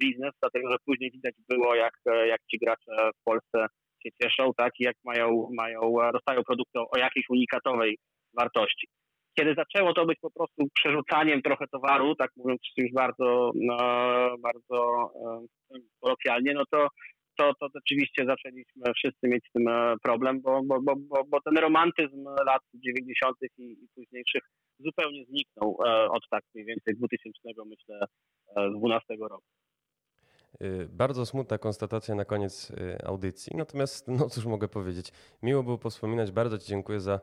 biznes, 0.00 0.32
dlatego 0.42 0.70
że 0.70 0.76
później 0.84 1.10
widać 1.10 1.34
było, 1.48 1.74
jak, 1.74 1.94
jak 2.26 2.40
ci 2.50 2.58
gracze 2.58 3.10
w 3.20 3.24
Polsce 3.24 3.66
się 4.02 4.10
cieszą, 4.22 4.50
tak, 4.56 4.72
i 4.80 4.84
jak 4.84 4.96
mają, 5.04 5.48
mają, 5.56 5.80
dostają 6.12 6.42
produkty 6.42 6.78
o 6.78 6.98
jakiejś 6.98 7.26
unikatowej 7.28 7.98
wartości 8.34 8.88
kiedy 9.40 9.54
zaczęło 9.54 9.94
to 9.94 10.06
być 10.06 10.18
po 10.20 10.30
prostu 10.30 10.68
przerzucaniem 10.74 11.42
trochę 11.42 11.64
towaru, 11.72 12.14
tak 12.14 12.30
mówiąc 12.36 12.60
już 12.76 12.92
bardzo, 12.92 13.50
no, 13.54 13.76
bardzo 14.38 15.10
e, 15.74 15.78
kolokwialnie, 16.00 16.54
no 16.54 16.62
to, 16.70 16.88
to, 17.38 17.52
to 17.60 17.66
rzeczywiście 17.74 18.24
zaczęliśmy 18.26 18.82
wszyscy 18.96 19.28
mieć 19.28 19.44
z 19.48 19.52
tym 19.52 19.68
e, 19.68 19.94
problem, 20.02 20.40
bo, 20.40 20.60
bo, 20.64 20.80
bo, 20.80 21.24
bo 21.28 21.40
ten 21.40 21.58
romantyzm 21.58 22.24
lat 22.46 22.62
90. 22.74 23.36
i, 23.58 23.62
i 23.62 23.88
późniejszych 23.94 24.42
zupełnie 24.78 25.24
zniknął 25.24 25.78
e, 25.86 26.08
od 26.10 26.22
tak 26.30 26.44
mniej 26.54 26.66
więcej 26.66 26.94
2000, 26.94 27.38
myślę, 27.66 28.00
12 28.76 29.14
roku. 29.20 29.59
Y, 30.62 30.88
bardzo 30.88 31.26
smutna 31.26 31.58
konstatacja 31.58 32.14
na 32.14 32.24
koniec 32.24 32.70
y, 32.70 32.98
audycji. 33.04 33.56
Natomiast, 33.56 34.08
no 34.08 34.28
cóż 34.28 34.46
mogę 34.46 34.68
powiedzieć, 34.68 35.06
miło 35.42 35.62
było 35.62 35.78
wspominać. 35.90 36.32
Bardzo 36.32 36.58
Ci 36.58 36.66
dziękuję 36.66 37.00
za, 37.00 37.20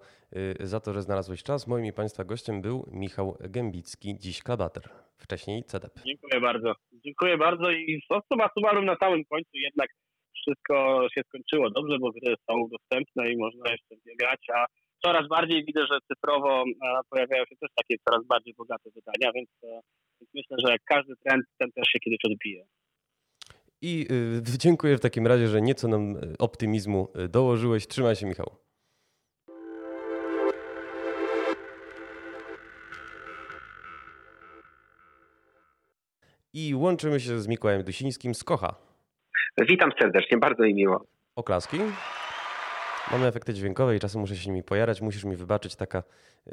y, 0.62 0.68
za 0.68 0.80
to, 0.80 0.94
że 0.94 1.02
znalazłeś 1.02 1.44
czas. 1.44 1.68
Moim 1.68 1.86
i 1.86 1.94
Państwa 1.94 2.24
gościem 2.24 2.62
był 2.62 2.90
Michał 2.92 3.38
Gębicki, 3.40 4.16
dziś 4.20 4.44
Klabater, 4.44 4.84
wcześniej 5.18 5.64
CEDEP. 5.64 5.94
Dziękuję 6.06 6.42
bardzo. 6.42 6.74
Dziękuję 6.92 7.38
bardzo 7.38 7.72
i 7.72 8.02
summa 8.32 8.50
summarum 8.54 8.86
na 8.86 8.96
całym 8.96 9.26
końcu 9.26 9.58
jednak 9.58 9.90
wszystko 10.34 11.08
się 11.14 11.22
skończyło 11.28 11.70
dobrze, 11.70 11.98
bo 12.00 12.12
gry 12.12 12.36
są 12.50 12.68
dostępne 12.72 13.32
i 13.32 13.38
można 13.38 13.72
jeszcze 13.72 13.96
grać, 14.20 14.40
a 14.54 14.66
coraz 15.06 15.28
bardziej 15.28 15.66
widzę, 15.66 15.82
że 15.92 15.98
cyfrowo 16.08 16.64
pojawiają 17.10 17.46
się 17.46 17.56
też 17.56 17.70
takie 17.76 17.96
coraz 18.10 18.26
bardziej 18.26 18.54
bogate 18.58 18.90
wydania, 18.96 19.32
więc, 19.36 19.50
więc 20.20 20.32
myślę, 20.34 20.58
że 20.66 20.76
każdy 20.86 21.14
trend, 21.24 21.46
ten 21.58 21.72
też 21.72 21.88
się 21.88 22.00
kiedyś 22.00 22.20
odbije. 22.26 22.66
I 23.82 24.08
dziękuję 24.42 24.98
w 24.98 25.00
takim 25.00 25.28
razie, 25.28 25.48
że 25.48 25.62
nieco 25.62 25.88
nam 25.88 26.16
optymizmu 26.40 27.08
dołożyłeś. 27.30 27.88
Trzymaj 27.88 28.16
się, 28.16 28.26
Michał. 28.26 28.56
I 36.54 36.76
łączymy 36.76 37.20
się 37.20 37.40
z 37.40 37.48
Mikołajem 37.48 37.84
Dusińskim 37.84 38.36
z 38.36 38.44
Kocha. 38.44 38.76
Witam 39.70 39.92
serdecznie, 40.00 40.38
bardzo 40.38 40.64
mi 40.64 40.74
miło. 40.74 41.06
Oklaski. 41.36 41.78
Mamy 43.12 43.28
efekty 43.28 43.54
dźwiękowe 43.54 43.96
i 43.96 44.00
czasem 44.00 44.22
muszę 44.22 44.36
się 44.36 44.50
nimi 44.50 44.64
pojarać. 44.64 45.02
Musisz 45.02 45.24
mi 45.24 45.36
wybaczyć 45.36 45.76
taka, 45.76 46.04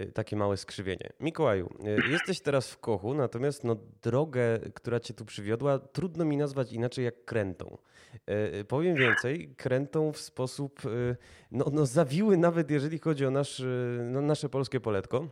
y, 0.01 0.12
takie 0.12 0.37
małe 0.37 0.57
skrzywienie. 0.57 1.11
Mikołaju, 1.21 1.75
y, 2.07 2.11
jesteś 2.11 2.40
teraz 2.40 2.71
w 2.71 2.79
Kochu, 2.79 3.14
natomiast 3.14 3.64
no, 3.64 3.77
drogę, 4.03 4.59
która 4.75 5.01
cię 5.01 5.14
tu 5.14 5.25
przywiodła, 5.25 5.79
trudno 5.79 6.25
mi 6.25 6.37
nazwać 6.37 6.73
inaczej 6.73 7.05
jak 7.05 7.25
krętą. 7.25 7.79
Y, 8.61 8.64
powiem 8.64 8.97
więcej, 8.97 9.55
krętą 9.57 10.12
w 10.12 10.19
sposób 10.19 10.81
no, 11.51 11.64
no 11.73 11.87
zawiły 11.87 12.37
nawet 12.37 12.71
jeżeli 12.71 12.99
chodzi 12.99 13.27
o 13.27 13.31
nasz, 13.31 13.62
no, 14.05 14.21
nasze 14.21 14.49
polskie 14.49 14.81
poletko, 14.81 15.29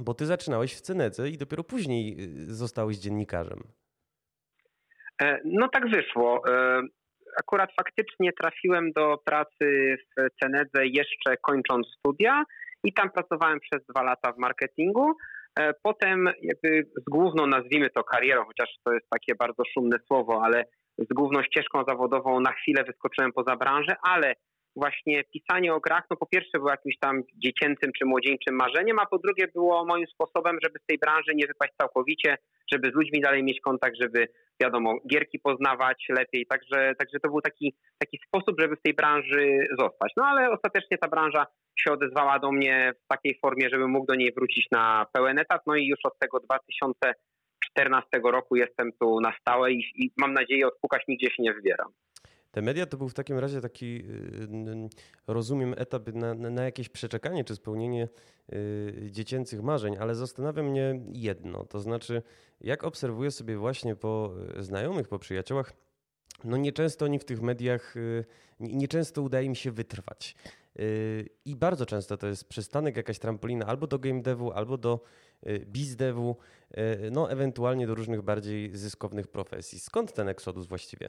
bo 0.00 0.14
ty 0.14 0.26
zaczynałeś 0.26 0.74
w 0.74 0.80
Cenedze 0.80 1.28
i 1.28 1.38
dopiero 1.38 1.64
później 1.64 2.16
zostałeś 2.46 2.96
dziennikarzem. 2.96 3.62
E, 5.22 5.40
no 5.44 5.68
tak 5.68 5.88
wyszło. 5.90 6.42
Akurat 7.40 7.70
faktycznie 7.76 8.32
trafiłem 8.32 8.92
do 8.92 9.18
pracy 9.24 9.96
w 9.98 10.40
Cenedze 10.42 10.86
jeszcze 10.86 11.36
kończąc 11.36 11.86
studia 11.98 12.44
i 12.84 12.92
tam 12.92 13.10
pracowałem 13.10 13.60
przez 13.60 13.86
dwa 13.86 14.02
lata 14.02 14.32
w 14.32 14.38
marketingu. 14.38 15.14
E, 15.58 15.74
potem 15.82 16.28
jakby 16.42 16.90
z 17.00 17.10
główną, 17.10 17.46
nazwijmy 17.46 17.90
to 17.90 18.04
karierą, 18.04 18.44
chociaż 18.44 18.68
to 18.84 18.92
jest 18.92 19.06
takie 19.10 19.34
bardzo 19.34 19.62
szumne 19.74 19.98
słowo, 20.06 20.42
ale 20.44 20.64
z 20.98 21.14
główną 21.14 21.42
ścieżką 21.42 21.84
zawodową 21.88 22.40
na 22.40 22.52
chwilę 22.52 22.84
wyskoczyłem 22.84 23.32
poza 23.32 23.56
branżę, 23.56 23.96
ale 24.02 24.34
właśnie 24.76 25.24
pisanie 25.24 25.74
o 25.74 25.80
grach, 25.80 26.04
no 26.10 26.16
po 26.16 26.26
pierwsze 26.26 26.58
było 26.58 26.70
jakimś 26.70 26.98
tam 26.98 27.22
dziecięcym 27.36 27.90
czy 27.98 28.04
młodzieńczym 28.04 28.54
marzeniem, 28.54 28.98
a 28.98 29.06
po 29.06 29.18
drugie 29.18 29.48
było 29.54 29.84
moim 29.84 30.06
sposobem, 30.06 30.58
żeby 30.62 30.78
z 30.82 30.86
tej 30.86 30.98
branży 30.98 31.32
nie 31.34 31.46
wypaść 31.46 31.72
całkowicie, 31.80 32.36
żeby 32.72 32.90
z 32.90 32.94
ludźmi 32.94 33.20
dalej 33.20 33.42
mieć 33.42 33.60
kontakt, 33.60 33.96
żeby 34.00 34.28
wiadomo, 34.62 34.94
gierki 35.10 35.38
poznawać 35.38 36.06
lepiej. 36.08 36.46
Także, 36.46 36.94
także 36.98 37.20
to 37.20 37.28
był 37.30 37.40
taki, 37.40 37.74
taki 37.98 38.18
sposób, 38.26 38.60
żeby 38.60 38.76
w 38.76 38.82
tej 38.82 38.94
branży 38.94 39.66
zostać. 39.78 40.12
No 40.16 40.24
ale 40.24 40.50
ostatecznie 40.50 40.98
ta 40.98 41.08
branża 41.08 41.46
się 41.78 41.92
odezwała 41.92 42.38
do 42.38 42.52
mnie 42.52 42.92
w 43.04 43.08
takiej 43.08 43.38
formie, 43.40 43.68
żebym 43.72 43.90
mógł 43.90 44.06
do 44.06 44.14
niej 44.14 44.32
wrócić 44.32 44.66
na 44.70 45.06
pełen 45.12 45.38
etat. 45.38 45.62
No 45.66 45.76
i 45.76 45.86
już 45.86 46.00
od 46.04 46.18
tego 46.18 46.40
2014 46.40 48.08
roku 48.24 48.56
jestem 48.56 48.92
tu 49.00 49.20
na 49.20 49.32
stałe 49.40 49.72
i, 49.72 49.78
i 49.94 50.12
mam 50.16 50.32
nadzieję 50.32 50.66
odpukać 50.66 51.02
nigdzie 51.08 51.30
się 51.30 51.42
nie 51.42 51.54
wybieram. 51.54 51.92
Te 52.52 52.62
media 52.62 52.86
to 52.86 52.96
był 52.96 53.08
w 53.08 53.14
takim 53.14 53.38
razie 53.38 53.60
taki, 53.60 53.86
y, 53.86 54.88
rozumiem, 55.26 55.74
etap 55.76 56.14
na, 56.14 56.34
na 56.34 56.64
jakieś 56.64 56.88
przeczekanie 56.88 57.44
czy 57.44 57.56
spełnienie 57.56 58.08
y, 58.52 59.08
dziecięcych 59.10 59.62
marzeń, 59.62 59.96
ale 60.00 60.14
zastanawia 60.14 60.62
mnie 60.62 61.00
jedno, 61.12 61.64
to 61.64 61.80
znaczy, 61.80 62.22
jak 62.60 62.84
obserwuję 62.84 63.30
sobie 63.30 63.56
właśnie 63.56 63.96
po 63.96 64.34
znajomych, 64.58 65.08
po 65.08 65.18
przyjaciołach, 65.18 65.72
no 66.44 66.56
nieczęsto 66.56 67.04
oni 67.04 67.18
w 67.18 67.24
tych 67.24 67.42
mediach, 67.42 67.96
y, 67.96 68.24
nieczęsto 68.60 69.22
udaje 69.22 69.48
mi 69.48 69.56
się 69.56 69.70
wytrwać. 69.70 70.36
I 71.44 71.56
bardzo 71.56 71.86
często 71.86 72.16
to 72.16 72.26
jest 72.26 72.44
przystanek, 72.48 72.96
jakaś 72.96 73.18
trampolina 73.18 73.66
albo 73.66 73.86
do 73.86 73.98
game 73.98 74.22
devu, 74.22 74.52
albo 74.52 74.78
do 74.78 75.00
bizdevu, 75.66 76.36
no 77.10 77.30
ewentualnie 77.30 77.86
do 77.86 77.94
różnych 77.94 78.22
bardziej 78.22 78.76
zyskownych 78.76 79.28
profesji. 79.28 79.80
Skąd 79.80 80.12
ten 80.12 80.28
eksodus 80.28 80.66
właściwie? 80.66 81.08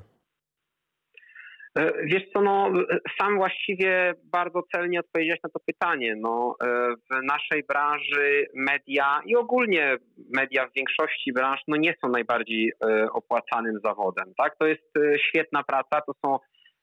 E, 1.78 1.92
wiesz 2.06 2.24
co, 2.34 2.42
no, 2.42 2.72
sam 3.20 3.38
właściwie 3.38 4.14
bardzo 4.24 4.62
celnie 4.76 5.00
odpowiedziałeś 5.00 5.44
na 5.44 5.50
to 5.50 5.60
pytanie. 5.66 6.16
No, 6.16 6.56
e, 6.64 6.68
w 6.96 7.24
naszej 7.24 7.64
branży 7.64 8.48
media 8.56 9.22
i 9.26 9.36
ogólnie 9.36 9.98
media 10.34 10.68
w 10.68 10.74
większości 10.74 11.34
branż 11.34 11.62
no, 11.68 11.78
nie 11.78 11.96
są 12.02 12.10
najbardziej 12.10 12.72
e, 12.86 13.12
opłacanym 13.12 13.80
zawodem. 13.84 14.34
Tak? 14.38 14.56
To 14.60 14.68
jest 14.68 14.94
świetna 15.30 15.64
praca, 15.64 16.02
to 16.02 16.14
są 16.26 16.40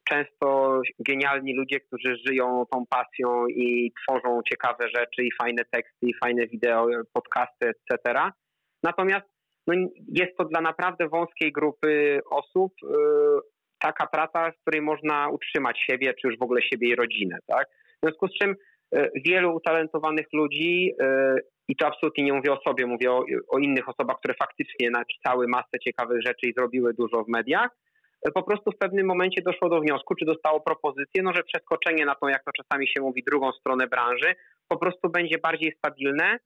często 0.09 0.81
genialni 0.99 1.55
ludzie, 1.55 1.81
którzy 1.81 2.17
żyją 2.27 2.65
tą 2.73 2.87
pasją 2.87 3.47
i 3.47 3.93
tworzą 4.03 4.41
ciekawe 4.51 4.89
rzeczy 4.89 5.25
i 5.25 5.31
fajne 5.43 5.63
teksty, 5.71 6.07
i 6.07 6.15
fajne 6.25 6.47
wideo, 6.47 6.87
podcasty, 7.13 7.69
etc. 7.69 8.21
Natomiast 8.83 9.27
no, 9.67 9.75
jest 10.09 10.37
to 10.39 10.45
dla 10.45 10.61
naprawdę 10.61 11.09
wąskiej 11.09 11.53
grupy 11.53 12.21
osób 12.31 12.73
taka 13.81 14.07
praca, 14.07 14.53
z 14.53 14.61
której 14.61 14.83
można 14.83 15.29
utrzymać 15.29 15.79
siebie, 15.91 16.15
czy 16.15 16.29
już 16.29 16.39
w 16.39 16.43
ogóle 16.43 16.63
siebie 16.63 16.89
i 16.89 16.97
rodzinę. 16.97 17.39
Tak? 17.47 17.67
W 17.69 18.07
związku 18.07 18.29
z 18.29 18.35
czym 18.43 18.55
e, 18.95 19.09
wielu 19.27 19.55
utalentowanych 19.55 20.27
ludzi, 20.33 20.95
e, 21.01 21.37
i 21.69 21.77
to 21.77 21.87
absolutnie 21.87 22.25
nie 22.25 22.33
mówię 22.33 22.53
o 22.53 22.61
sobie, 22.69 22.87
mówię 22.87 23.13
o, 23.13 23.25
o 23.49 23.59
innych 23.59 23.89
osobach, 23.89 24.17
które 24.19 24.35
faktycznie 24.35 24.91
napisały 24.91 25.49
masę 25.49 25.79
ciekawych 25.85 26.23
rzeczy 26.27 26.47
i 26.47 26.53
zrobiły 26.53 26.95
dużo 26.95 27.25
w 27.25 27.29
mediach, 27.29 27.71
e, 28.27 28.31
po 28.31 28.43
prostu 28.43 28.71
w 28.71 28.79
pewnym 28.79 29.07
momencie 29.07 29.43
doszło 29.43 29.69
do 29.69 29.81
wniosku, 29.81 30.15
czy 30.15 30.25
dostało 30.25 30.61
propozycję, 30.61 31.23
no, 31.23 31.33
że 31.33 31.43
przeskoczenie 31.43 32.05
na 32.05 32.15
tą, 32.15 32.29
jak 32.29 32.45
to 32.45 32.51
czasami 32.53 32.89
się 32.89 33.01
mówi, 33.01 33.23
drugą 33.27 33.53
stronę 33.53 33.87
branży 33.87 34.35
po 34.69 34.77
prostu 34.77 35.11
będzie 35.11 35.39
bardziej 35.39 35.73
stabilne, 35.79 36.39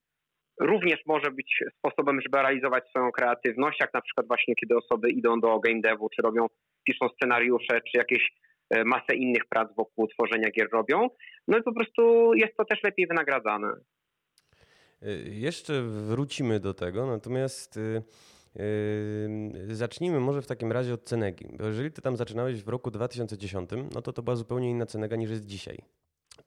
również 0.59 0.99
może 1.05 1.31
być 1.31 1.63
sposobem, 1.77 2.21
żeby 2.21 2.37
realizować 2.37 2.89
swoją 2.89 3.11
kreatywność, 3.11 3.79
jak 3.79 3.93
na 3.93 4.01
przykład 4.01 4.27
właśnie 4.27 4.55
kiedy 4.55 4.77
osoby 4.77 5.09
idą 5.09 5.39
do 5.39 5.59
game 5.59 5.81
devu, 5.81 6.09
czy 6.09 6.21
robią, 6.21 6.47
piszą 6.85 7.09
scenariusze, 7.09 7.81
czy 7.91 7.97
jakieś 7.97 8.31
e, 8.69 8.83
masę 8.83 9.15
innych 9.15 9.45
prac 9.49 9.75
wokół 9.75 10.07
tworzenia 10.07 10.51
gier 10.51 10.69
robią. 10.71 11.09
No 11.47 11.57
i 11.57 11.63
po 11.63 11.73
prostu 11.73 12.33
jest 12.33 12.57
to 12.57 12.65
też 12.65 12.83
lepiej 12.83 13.07
wynagradzane. 13.07 13.67
E, 15.01 15.11
jeszcze 15.29 15.81
wrócimy 15.81 16.59
do 16.59 16.73
tego, 16.73 17.05
natomiast 17.05 17.79
Yy, 18.55 19.75
zacznijmy 19.75 20.19
może 20.19 20.41
w 20.41 20.47
takim 20.47 20.71
razie 20.71 20.93
od 20.93 21.03
Cenegi. 21.03 21.47
Bo 21.57 21.65
jeżeli 21.65 21.91
ty 21.91 22.01
tam 22.01 22.17
zaczynałeś 22.17 22.63
w 22.63 22.67
roku 22.67 22.91
2010, 22.91 23.69
no 23.93 24.01
to 24.01 24.13
to 24.13 24.23
była 24.23 24.35
zupełnie 24.35 24.69
inna 24.69 24.85
Cenega 24.85 25.15
niż 25.15 25.29
jest 25.29 25.45
dzisiaj. 25.45 25.77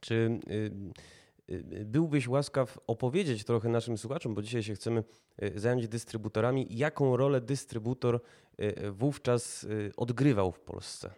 Czy 0.00 0.40
Y, 0.50 0.70
byłbyś 1.84 2.28
łaskaw 2.28 2.78
opowiedzieć 2.86 3.44
trochę 3.44 3.68
naszym 3.68 3.98
słuchaczom, 3.98 4.34
bo 4.34 4.42
dzisiaj 4.42 4.62
się 4.62 4.74
chcemy 4.74 5.04
y, 5.42 5.58
zająć 5.58 5.88
dystrybutorami, 5.88 6.66
jaką 6.70 7.16
rolę 7.16 7.40
dystrybutor 7.40 8.20
y, 8.60 8.90
wówczas 8.90 9.68
odgrywał 9.96 10.52
w 10.52 10.60
Polsce? 10.60 11.10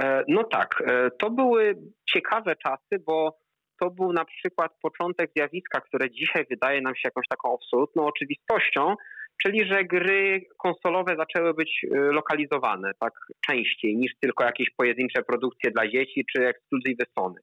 E, 0.00 0.24
no 0.28 0.44
tak, 0.44 0.82
e, 0.86 1.10
to 1.10 1.30
były 1.30 1.76
ciekawe 2.14 2.56
czasy, 2.56 3.02
bo 3.06 3.38
to 3.80 3.90
był 3.90 4.12
na 4.12 4.24
przykład 4.24 4.72
początek 4.82 5.30
zjawiska, 5.36 5.80
które 5.80 6.10
dzisiaj 6.10 6.44
wydaje 6.50 6.80
nam 6.80 6.94
się 6.94 7.02
jakąś 7.04 7.28
taką 7.28 7.54
absolutną 7.54 8.06
oczywistością, 8.06 8.94
czyli 9.42 9.66
że 9.66 9.84
gry 9.84 10.46
konsolowe 10.58 11.16
zaczęły 11.16 11.54
być 11.54 11.86
lokalizowane 11.90 12.92
tak 13.00 13.12
częściej 13.46 13.96
niż 13.96 14.12
tylko 14.20 14.44
jakieś 14.44 14.70
pojedyncze 14.70 15.22
produkcje 15.22 15.70
dla 15.70 15.88
dzieci 15.88 16.24
czy 16.32 16.46
ekskluzywy 16.46 17.04
Sony 17.18 17.40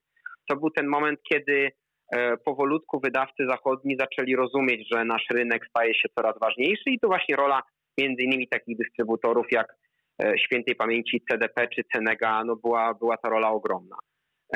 to 0.52 0.56
był 0.56 0.70
ten 0.70 0.86
moment, 0.86 1.20
kiedy 1.32 1.70
e, 2.12 2.36
powolutku 2.36 3.00
wydawcy 3.00 3.46
zachodni 3.48 3.96
zaczęli 4.00 4.36
rozumieć, 4.36 4.88
że 4.92 5.04
nasz 5.04 5.26
rynek 5.32 5.66
staje 5.68 5.94
się 5.94 6.08
coraz 6.18 6.38
ważniejszy 6.40 6.90
i 6.90 6.98
to 6.98 7.08
właśnie 7.08 7.36
rola 7.36 7.62
między 7.98 8.22
innymi 8.22 8.48
takich 8.48 8.76
dystrybutorów 8.78 9.46
jak 9.50 9.74
e, 10.22 10.32
świętej 10.38 10.74
pamięci 10.74 11.22
CDP 11.30 11.68
czy 11.68 11.82
Cenega, 11.92 12.44
no 12.44 12.56
była, 12.56 12.94
była 12.94 13.16
ta 13.16 13.28
rola 13.28 13.50
ogromna. 13.50 13.96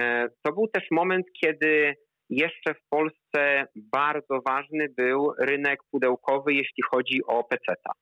E, 0.00 0.28
to 0.42 0.52
był 0.52 0.68
też 0.68 0.84
moment, 0.90 1.26
kiedy 1.42 1.94
jeszcze 2.30 2.74
w 2.74 2.88
Polsce 2.90 3.66
bardzo 3.76 4.40
ważny 4.48 4.88
był 4.96 5.32
rynek 5.38 5.78
pudełkowy, 5.90 6.54
jeśli 6.54 6.82
chodzi 6.90 7.20
o 7.26 7.44
PC-ta. 7.44 7.92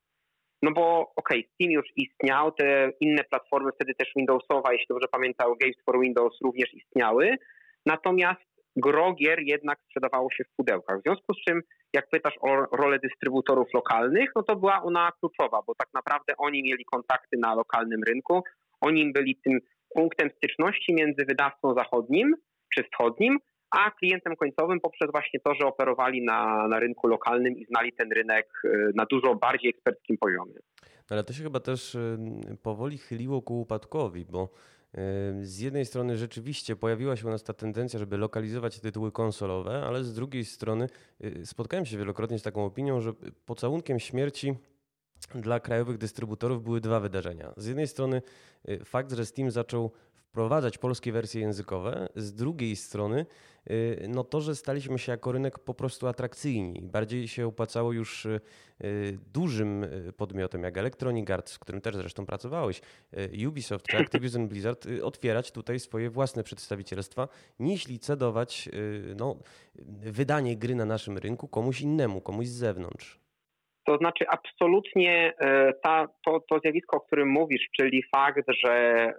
No 0.62 0.70
bo 0.72 1.12
okej, 1.16 1.40
okay, 1.40 1.50
Steam 1.54 1.70
już 1.70 1.86
istniał, 1.96 2.52
te 2.52 2.90
inne 3.00 3.24
platformy, 3.24 3.70
wtedy 3.74 3.94
też 3.94 4.08
Windowsowa, 4.16 4.72
jeśli 4.72 4.86
dobrze 4.88 5.08
pamiętam, 5.12 5.54
Games 5.60 5.76
for 5.84 6.00
Windows 6.00 6.40
również 6.44 6.74
istniały, 6.74 7.36
Natomiast 7.86 8.54
grogier 8.76 9.40
jednak 9.40 9.78
sprzedawało 9.84 10.30
się 10.30 10.44
w 10.44 10.56
pudełkach. 10.56 10.98
W 10.98 11.02
związku 11.02 11.34
z 11.34 11.40
czym, 11.48 11.62
jak 11.92 12.08
pytasz 12.10 12.34
o 12.40 12.76
rolę 12.76 12.98
dystrybutorów 12.98 13.68
lokalnych, 13.74 14.30
no 14.36 14.42
to 14.42 14.56
była 14.56 14.82
ona 14.82 15.12
kluczowa, 15.20 15.62
bo 15.66 15.74
tak 15.74 15.88
naprawdę 15.94 16.36
oni 16.38 16.62
mieli 16.62 16.84
kontakty 16.84 17.36
na 17.38 17.54
lokalnym 17.54 18.02
rynku, 18.02 18.42
oni 18.80 19.12
byli 19.12 19.36
tym 19.44 19.58
punktem 19.94 20.30
styczności 20.36 20.94
między 20.94 21.24
wydawcą 21.24 21.74
zachodnim 21.74 22.34
czy 22.74 22.84
wschodnim, 22.84 23.38
a 23.70 23.90
klientem 23.90 24.36
końcowym 24.36 24.80
poprzez 24.80 25.10
właśnie 25.12 25.40
to, 25.40 25.54
że 25.54 25.66
operowali 25.66 26.24
na, 26.24 26.68
na 26.68 26.80
rynku 26.80 27.08
lokalnym 27.08 27.56
i 27.56 27.64
znali 27.64 27.92
ten 27.92 28.12
rynek 28.12 28.46
y, 28.64 28.90
na 28.94 29.06
dużo 29.06 29.34
bardziej 29.34 29.70
eksperckim 29.70 30.16
poziomie. 30.18 30.54
Ale 31.10 31.24
to 31.24 31.32
się 31.32 31.42
chyba 31.42 31.60
też 31.60 31.94
y, 31.94 32.18
powoli 32.62 32.98
chyliło 32.98 33.42
ku 33.42 33.60
upadkowi, 33.60 34.24
bo 34.24 34.48
z 35.42 35.58
jednej 35.58 35.86
strony 35.86 36.16
rzeczywiście 36.16 36.76
pojawiła 36.76 37.16
się 37.16 37.26
u 37.26 37.30
nas 37.30 37.42
ta 37.42 37.52
tendencja, 37.52 37.98
żeby 37.98 38.16
lokalizować 38.16 38.80
tytuły 38.80 39.12
konsolowe, 39.12 39.82
ale 39.86 40.04
z 40.04 40.14
drugiej 40.14 40.44
strony 40.44 40.88
y, 41.24 41.46
spotkałem 41.46 41.86
się 41.86 41.98
wielokrotnie 41.98 42.38
z 42.38 42.42
taką 42.42 42.64
opinią, 42.64 43.00
że 43.00 43.12
pocałunkiem 43.46 44.00
śmierci 44.00 44.54
dla 45.34 45.60
krajowych 45.60 45.98
dystrybutorów 45.98 46.62
były 46.62 46.80
dwa 46.80 47.00
wydarzenia. 47.00 47.52
Z 47.56 47.66
jednej 47.66 47.88
strony 47.88 48.22
y, 48.68 48.84
fakt, 48.84 49.12
że 49.12 49.26
Steam 49.26 49.50
zaczął 49.50 49.90
wprowadzać 50.34 50.78
polskie 50.78 51.12
wersje 51.12 51.40
językowe, 51.40 52.08
z 52.16 52.34
drugiej 52.34 52.76
strony 52.76 53.26
y, 53.70 54.06
no 54.08 54.24
to, 54.24 54.40
że 54.40 54.56
staliśmy 54.56 54.98
się 54.98 55.12
jako 55.12 55.32
rynek 55.32 55.58
po 55.58 55.74
prostu 55.74 56.06
atrakcyjni. 56.06 56.82
Bardziej 56.82 57.28
się 57.28 57.46
opłacało 57.46 57.92
już 57.92 58.26
y, 58.26 58.40
dużym 59.32 59.86
podmiotom 60.16 60.62
jak 60.62 60.78
Electronic 60.78 61.30
Arts, 61.30 61.52
z 61.52 61.58
którym 61.58 61.80
też 61.80 61.96
zresztą 61.96 62.26
pracowałeś, 62.26 62.80
Ubisoft 63.48 63.86
czy 63.86 63.98
Activision 63.98 64.48
Blizzard, 64.48 64.86
otwierać 65.02 65.52
tutaj 65.52 65.80
swoje 65.80 66.10
własne 66.10 66.42
przedstawicielstwa, 66.42 67.28
niż 67.58 67.88
licedować 67.88 68.68
no, 69.16 69.36
wydanie 70.02 70.56
gry 70.56 70.74
na 70.74 70.84
naszym 70.84 71.18
rynku 71.18 71.48
komuś 71.48 71.80
innemu, 71.80 72.20
komuś 72.20 72.46
z 72.46 72.52
zewnątrz. 72.52 73.23
To 73.84 73.96
znaczy 73.96 74.24
absolutnie 74.28 75.32
e, 75.38 75.72
ta, 75.72 76.08
to, 76.26 76.40
to 76.40 76.58
zjawisko, 76.58 76.96
o 76.96 77.00
którym 77.00 77.28
mówisz, 77.28 77.68
czyli 77.80 78.02
fakt, 78.16 78.44
że 78.64 78.72
e, 78.72 79.14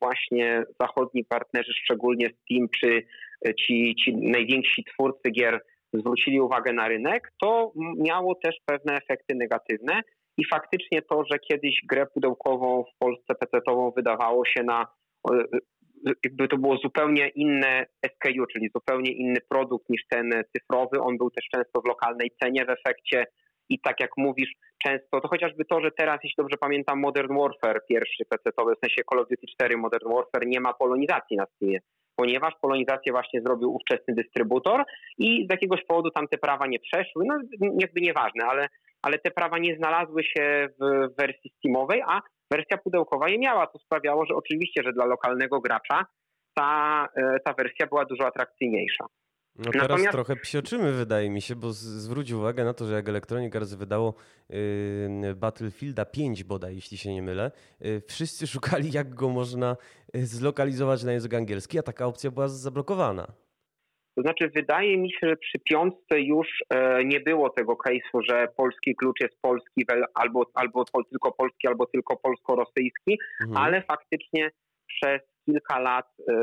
właśnie 0.00 0.64
zachodni 0.80 1.24
partnerzy, 1.24 1.72
szczególnie 1.84 2.28
Steam 2.28 2.68
czy 2.68 3.02
e, 3.46 3.54
ci, 3.54 3.94
ci 4.04 4.16
najwięksi 4.16 4.84
twórcy 4.84 5.30
gier 5.30 5.60
zwrócili 5.92 6.40
uwagę 6.40 6.72
na 6.72 6.88
rynek, 6.88 7.32
to 7.42 7.72
miało 7.96 8.34
też 8.34 8.56
pewne 8.66 8.96
efekty 8.96 9.34
negatywne 9.34 10.00
i 10.36 10.44
faktycznie 10.44 11.02
to, 11.02 11.24
że 11.30 11.38
kiedyś 11.38 11.80
grę 11.90 12.06
pudełkową 12.06 12.84
w 12.84 12.98
Polsce 12.98 13.34
PC-ową 13.34 13.92
wydawało 13.96 14.44
się 14.44 14.62
na 14.62 14.86
jakby 16.24 16.48
to 16.48 16.58
było 16.58 16.76
zupełnie 16.76 17.28
inne 17.28 17.86
SKU, 18.06 18.46
czyli 18.52 18.70
zupełnie 18.74 19.12
inny 19.12 19.40
produkt 19.48 19.90
niż 19.90 20.02
ten 20.08 20.30
cyfrowy. 20.56 21.00
On 21.00 21.18
był 21.18 21.30
też 21.30 21.44
często 21.54 21.80
w 21.80 21.88
lokalnej 21.88 22.30
cenie 22.42 22.64
w 22.64 22.70
efekcie 22.70 23.26
i 23.68 23.80
tak 23.80 24.00
jak 24.00 24.10
mówisz, 24.16 24.52
często 24.86 25.20
to 25.20 25.28
chociażby 25.28 25.64
to, 25.64 25.80
że 25.80 25.90
teraz, 25.90 26.18
jeśli 26.24 26.36
dobrze 26.38 26.56
pamiętam, 26.60 27.00
Modern 27.00 27.38
Warfare, 27.38 27.80
pierwszy 27.88 28.24
PC-owy, 28.24 28.74
w 28.76 28.86
sensie 28.86 29.02
Call 29.10 29.20
of 29.20 29.28
Duty 29.28 29.46
4 29.46 29.76
Modern 29.76 30.08
Warfare, 30.14 30.46
nie 30.46 30.60
ma 30.60 30.72
polonizacji 30.72 31.36
na 31.36 31.46
Steamie, 31.46 31.78
ponieważ 32.16 32.54
polonizację 32.60 33.12
właśnie 33.12 33.40
zrobił 33.40 33.74
ówczesny 33.74 34.14
dystrybutor 34.14 34.84
i 35.18 35.46
z 35.46 35.50
jakiegoś 35.50 35.84
powodu 35.84 36.10
tam 36.10 36.28
te 36.28 36.38
prawa 36.38 36.66
nie 36.66 36.78
przeszły, 36.78 37.24
no 37.26 37.38
jakby 37.80 38.00
nieważne, 38.00 38.44
ale, 38.44 38.68
ale 39.02 39.18
te 39.18 39.30
prawa 39.30 39.58
nie 39.58 39.76
znalazły 39.76 40.24
się 40.24 40.68
w 40.80 41.08
wersji 41.18 41.52
Steamowej, 41.58 42.02
a 42.06 42.20
wersja 42.50 42.76
pudełkowa 42.78 43.28
je 43.28 43.38
miała. 43.38 43.66
To 43.66 43.78
sprawiało, 43.78 44.26
że 44.26 44.34
oczywiście, 44.34 44.82
że 44.84 44.92
dla 44.92 45.04
lokalnego 45.04 45.60
gracza 45.60 46.06
ta, 46.54 47.08
e, 47.16 47.36
ta 47.44 47.52
wersja 47.52 47.86
była 47.86 48.04
dużo 48.04 48.26
atrakcyjniejsza. 48.26 49.06
No 49.58 49.72
teraz 49.72 49.88
Natomiast... 49.88 50.12
trochę 50.12 50.36
psioczymy, 50.36 50.92
wydaje 50.92 51.30
mi 51.30 51.40
się, 51.40 51.56
bo 51.56 51.72
zwróć 51.72 52.32
uwagę 52.32 52.64
na 52.64 52.74
to, 52.74 52.86
że 52.86 52.94
jak 52.94 53.08
Electronic 53.08 53.56
Arts 53.56 53.74
wydało 53.74 54.14
yy, 54.50 55.34
Battlefielda 55.34 56.04
5 56.04 56.44
bodaj, 56.44 56.74
jeśli 56.74 56.98
się 56.98 57.14
nie 57.14 57.22
mylę, 57.22 57.50
yy, 57.80 58.00
wszyscy 58.08 58.46
szukali 58.54 58.92
jak 58.92 59.14
go 59.14 59.28
można 59.28 59.76
y, 60.16 60.26
zlokalizować 60.26 61.04
na 61.04 61.12
język 61.12 61.34
angielski, 61.34 61.78
a 61.78 61.82
taka 61.82 62.06
opcja 62.06 62.30
była 62.30 62.48
zablokowana. 62.48 63.26
To 64.16 64.22
znaczy, 64.22 64.50
wydaje 64.54 64.98
mi 64.98 65.12
się, 65.12 65.28
że 65.28 65.36
przy 65.36 65.58
piątce 65.58 66.20
już 66.20 66.48
e, 66.70 67.04
nie 67.04 67.20
było 67.20 67.50
tego 67.50 67.72
case'u, 67.72 68.20
że 68.28 68.48
polski 68.56 68.96
klucz 68.96 69.20
jest 69.20 69.40
polski 69.40 69.84
albo, 70.14 70.46
albo 70.54 70.84
tylko 71.10 71.32
polski, 71.32 71.68
albo 71.68 71.86
tylko 71.86 72.16
polsko-rosyjski, 72.16 73.18
mhm. 73.42 73.64
ale 73.64 73.82
faktycznie 73.82 74.50
przez 75.04 75.20
kilka 75.46 75.78
lat 75.78 76.06
e, 76.28 76.34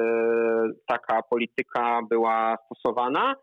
taka 0.87 1.21
polityka 1.29 2.01
była 2.09 2.57
stosowana. 2.65 3.35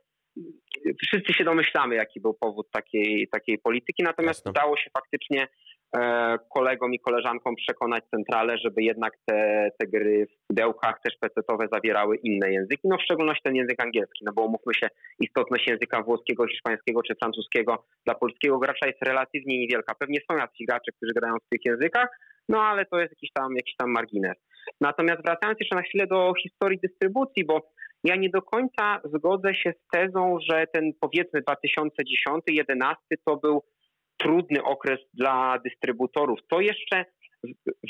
Wszyscy 1.02 1.32
się 1.32 1.44
domyślamy, 1.44 1.94
jaki 1.94 2.20
był 2.20 2.34
powód 2.34 2.70
takiej, 2.70 3.28
takiej 3.28 3.58
polityki, 3.58 4.02
natomiast 4.02 4.38
Jasne. 4.38 4.50
udało 4.50 4.76
się 4.76 4.90
faktycznie 4.98 5.48
e, 5.96 6.38
kolegom 6.54 6.94
i 6.94 7.00
koleżankom 7.00 7.54
przekonać 7.56 8.04
centralę, 8.10 8.58
żeby 8.58 8.82
jednak 8.82 9.12
te, 9.26 9.70
te 9.78 9.86
gry 9.86 10.26
w 10.26 10.46
pudełkach 10.46 11.00
też 11.00 11.16
pecetowe 11.20 11.68
zawierały 11.72 12.16
inne 12.16 12.52
języki, 12.52 12.88
no 12.88 12.96
w 12.96 13.02
szczególności 13.02 13.42
ten 13.42 13.54
język 13.54 13.82
angielski, 13.82 14.24
no 14.24 14.32
bo 14.32 14.42
umówmy 14.42 14.74
się, 14.74 14.88
istotność 15.20 15.68
języka 15.68 16.02
włoskiego, 16.02 16.46
hiszpańskiego 16.46 17.02
czy 17.02 17.14
francuskiego 17.14 17.84
dla 18.06 18.14
polskiego 18.14 18.58
gracza 18.58 18.86
jest 18.86 19.02
relatywnie 19.02 19.58
niewielka. 19.58 19.94
Pewnie 19.94 20.20
są 20.30 20.36
jacyś 20.36 20.66
gracze, 20.68 20.92
którzy 20.92 21.12
grają 21.12 21.34
w 21.36 21.48
tych 21.48 21.60
językach, 21.64 22.08
no 22.48 22.62
ale 22.62 22.86
to 22.86 23.00
jest 23.00 23.12
jakiś 23.12 23.32
tam, 23.32 23.56
jakiś 23.56 23.76
tam 23.76 23.90
margines. 23.90 24.36
Natomiast 24.80 25.22
wracając 25.22 25.60
jeszcze 25.60 25.76
na 25.76 25.82
chwilę 25.82 26.06
do 26.06 26.32
historii 26.42 26.78
dystrybucji, 26.82 27.44
bo 27.44 27.70
ja 28.04 28.16
nie 28.16 28.30
do 28.30 28.42
końca 28.42 29.00
zgodzę 29.04 29.54
się 29.54 29.72
z 29.72 29.90
tezą, 29.92 30.38
że 30.50 30.66
ten 30.72 30.92
powiedzmy 31.00 31.40
2010-2011 31.40 32.94
to 33.26 33.36
był 33.36 33.64
trudny 34.16 34.62
okres 34.62 34.98
dla 35.14 35.58
dystrybutorów. 35.64 36.38
To 36.50 36.60
jeszcze 36.60 37.04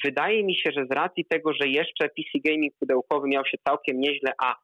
wydaje 0.04 0.44
mi 0.44 0.56
się, 0.56 0.70
że 0.72 0.86
z 0.86 0.94
racji 0.94 1.24
tego, 1.24 1.52
że 1.52 1.68
jeszcze 1.68 2.08
PC 2.08 2.30
gaming 2.44 2.74
pudełkowy 2.80 3.28
miał 3.28 3.44
się 3.46 3.58
całkiem 3.66 4.00
nieźle, 4.00 4.32
a 4.42 4.56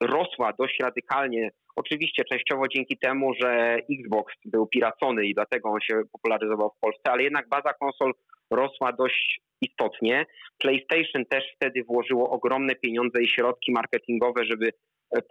rosła 0.00 0.52
dość 0.58 0.80
radykalnie, 0.82 1.50
oczywiście 1.76 2.24
częściowo 2.24 2.68
dzięki 2.68 2.98
temu, 2.98 3.34
że 3.40 3.76
Xbox 4.00 4.34
był 4.44 4.66
piracony 4.66 5.26
i 5.26 5.34
dlatego 5.34 5.68
on 5.68 5.80
się 5.80 6.02
popularyzował 6.12 6.70
w 6.70 6.80
Polsce, 6.80 7.02
ale 7.04 7.22
jednak 7.22 7.48
baza 7.48 7.72
konsol 7.80 8.12
rosła 8.50 8.92
dość 8.92 9.40
istotnie. 9.62 10.26
PlayStation 10.58 11.24
też 11.30 11.44
wtedy 11.56 11.84
włożyło 11.84 12.30
ogromne 12.30 12.74
pieniądze 12.74 13.22
i 13.22 13.28
środki 13.28 13.72
marketingowe, 13.72 14.44
żeby 14.44 14.70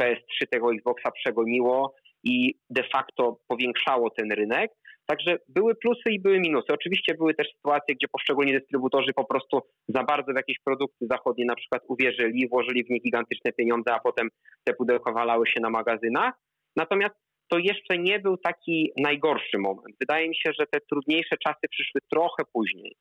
PS3 0.02 0.48
tego 0.52 0.74
Xboxa 0.74 1.12
przegoniło 1.12 1.96
i 2.24 2.56
de 2.70 2.84
facto 2.84 3.40
powiększało 3.48 4.10
ten 4.10 4.32
rynek. 4.32 4.72
Także 5.06 5.38
były 5.48 5.76
plusy 5.76 6.12
i 6.12 6.20
były 6.20 6.40
minusy. 6.40 6.68
Oczywiście 6.74 7.14
były 7.14 7.34
też 7.34 7.48
sytuacje, 7.56 7.96
gdzie 7.96 8.08
poszczególni 8.08 8.54
dystrybutorzy 8.54 9.14
po 9.16 9.26
prostu 9.26 9.62
za 9.88 10.04
bardzo 10.04 10.34
w 10.34 10.36
jakieś 10.36 10.60
produkty 10.66 11.08
zachodnie 11.12 11.46
na 11.46 11.56
przykład 11.56 11.82
uwierzyli, 11.88 12.48
włożyli 12.48 12.84
w 12.84 12.90
nie 12.90 13.00
gigantyczne 13.00 13.54
pieniądze, 13.54 13.94
a 13.94 14.00
potem 14.00 14.30
te 14.64 14.74
pudełka 14.74 15.12
walały 15.12 15.48
się 15.48 15.60
na 15.60 15.70
magazynach. 15.70 16.34
Natomiast 16.76 17.16
to 17.48 17.58
jeszcze 17.58 17.98
nie 17.98 18.20
był 18.20 18.38
taki 18.38 18.92
najgorszy 18.98 19.58
moment. 19.58 19.96
Wydaje 20.00 20.30
mi 20.30 20.36
się, 20.36 20.52
że 20.60 20.66
te 20.72 20.80
trudniejsze 20.90 21.36
czasy 21.38 21.68
przyszły 21.70 22.02
trochę 22.10 22.44
później. 22.54 22.96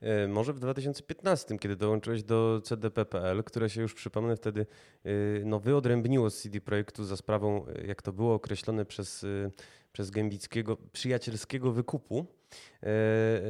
E, 0.00 0.28
może 0.28 0.52
w 0.52 0.58
2015, 0.58 1.58
kiedy 1.58 1.76
dołączyłeś 1.76 2.22
do 2.22 2.60
CDP.pl, 2.60 3.44
które 3.44 3.70
się 3.70 3.82
już 3.82 3.94
przypomnę 3.94 4.36
wtedy 4.36 4.66
e, 5.04 5.10
no, 5.44 5.60
wyodrębniło 5.60 6.30
z 6.30 6.42
CD 6.42 6.60
Projektu 6.60 7.04
za 7.04 7.16
sprawą, 7.16 7.66
e, 7.66 7.86
jak 7.86 8.02
to 8.02 8.12
było 8.12 8.34
określone 8.34 8.84
przez, 8.84 9.26
przez 9.92 10.10
Gębickiego, 10.10 10.76
przyjacielskiego 10.92 11.72
wykupu. 11.72 12.26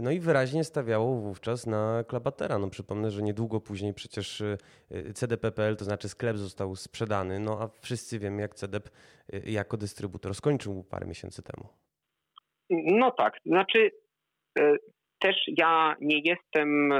No 0.03 0.11
i 0.11 0.21
wyraźnie 0.21 0.65
stawiało 0.65 1.21
wówczas 1.21 1.67
na 1.67 2.05
Klabatera. 2.09 2.59
No 2.59 2.71
przypomnę, 2.71 3.11
że 3.11 3.23
niedługo 3.23 3.61
później 3.61 3.95
przecież 3.95 4.43
CDP.pl, 5.15 5.77
to 5.77 5.85
znaczy 5.85 6.09
sklep 6.09 6.37
został 6.37 6.77
sprzedany, 6.77 7.39
no 7.39 7.61
a 7.61 7.69
wszyscy 7.81 8.19
wiemy 8.19 8.43
jak 8.43 8.55
CDP 8.55 8.91
jako 9.45 9.77
dystrybutor 9.77 10.35
skończył 10.35 10.85
parę 10.85 11.07
miesięcy 11.07 11.43
temu. 11.43 11.69
No 12.71 13.11
tak, 13.11 13.35
znaczy 13.47 13.91
też 15.19 15.37
ja 15.47 15.97
nie 16.01 16.21
jestem 16.25 16.93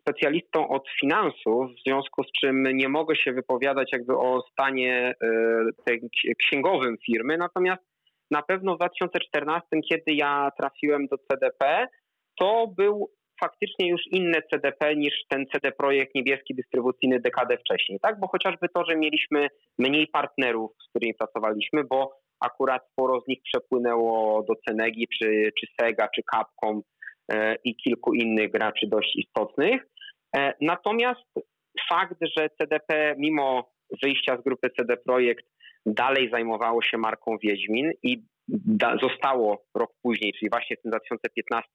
specjalistą 0.00 0.68
od 0.68 0.88
finansów, 1.00 1.70
w 1.70 1.82
związku 1.86 2.24
z 2.24 2.32
czym 2.40 2.76
nie 2.76 2.88
mogę 2.88 3.16
się 3.16 3.32
wypowiadać 3.32 3.88
jakby 3.92 4.16
o 4.16 4.42
stanie 4.52 5.14
e, 5.90 6.34
księgowym 6.38 6.96
firmy, 7.06 7.36
natomiast 7.36 7.82
na 8.30 8.42
pewno 8.42 8.74
w 8.74 8.78
2014, 8.78 9.66
kiedy 9.90 10.14
ja 10.14 10.50
trafiłem 10.60 11.06
do 11.06 11.16
CDP, 11.18 11.86
to 12.40 12.66
był 12.76 13.10
faktycznie 13.40 13.88
już 13.88 14.00
inne 14.10 14.42
CDP 14.52 14.96
niż 14.96 15.14
ten 15.28 15.46
CD 15.52 15.72
Projekt 15.72 16.14
niebieski 16.14 16.54
dystrybucyjny 16.54 17.20
dekadę 17.20 17.58
wcześniej, 17.58 17.98
tak? 18.02 18.20
Bo 18.20 18.28
chociażby 18.28 18.68
to, 18.74 18.84
że 18.84 18.96
mieliśmy 18.96 19.48
mniej 19.78 20.06
partnerów, 20.06 20.70
z 20.86 20.90
którymi 20.90 21.14
pracowaliśmy, 21.14 21.84
bo 21.84 22.12
akurat 22.40 22.82
sporo 22.92 23.20
z 23.20 23.28
nich 23.28 23.38
przepłynęło 23.42 24.42
do 24.42 24.54
Cenegi, 24.68 25.06
czy, 25.18 25.50
czy 25.60 25.66
Sega, 25.80 26.08
czy 26.14 26.22
Capcom, 26.34 26.82
i 27.64 27.76
kilku 27.76 28.14
innych 28.14 28.50
graczy 28.50 28.86
dość 28.86 29.16
istotnych. 29.16 29.86
E, 30.36 30.54
natomiast 30.60 31.24
fakt, 31.88 32.16
że 32.36 32.48
CDP 32.58 33.14
mimo 33.18 33.70
wyjścia 34.02 34.36
z 34.36 34.44
grupy 34.44 34.70
CD 34.70 34.96
Projekt 34.96 35.46
dalej 35.86 36.30
zajmowało 36.30 36.82
się 36.82 36.98
marką 36.98 37.38
Wiedźmin 37.38 37.92
i 38.02 38.22
zostało 39.02 39.64
rok 39.74 39.90
później, 40.02 40.32
czyli 40.32 40.50
właśnie 40.50 40.76
w 40.76 40.82
tym 40.82 40.90
2015 40.90 41.70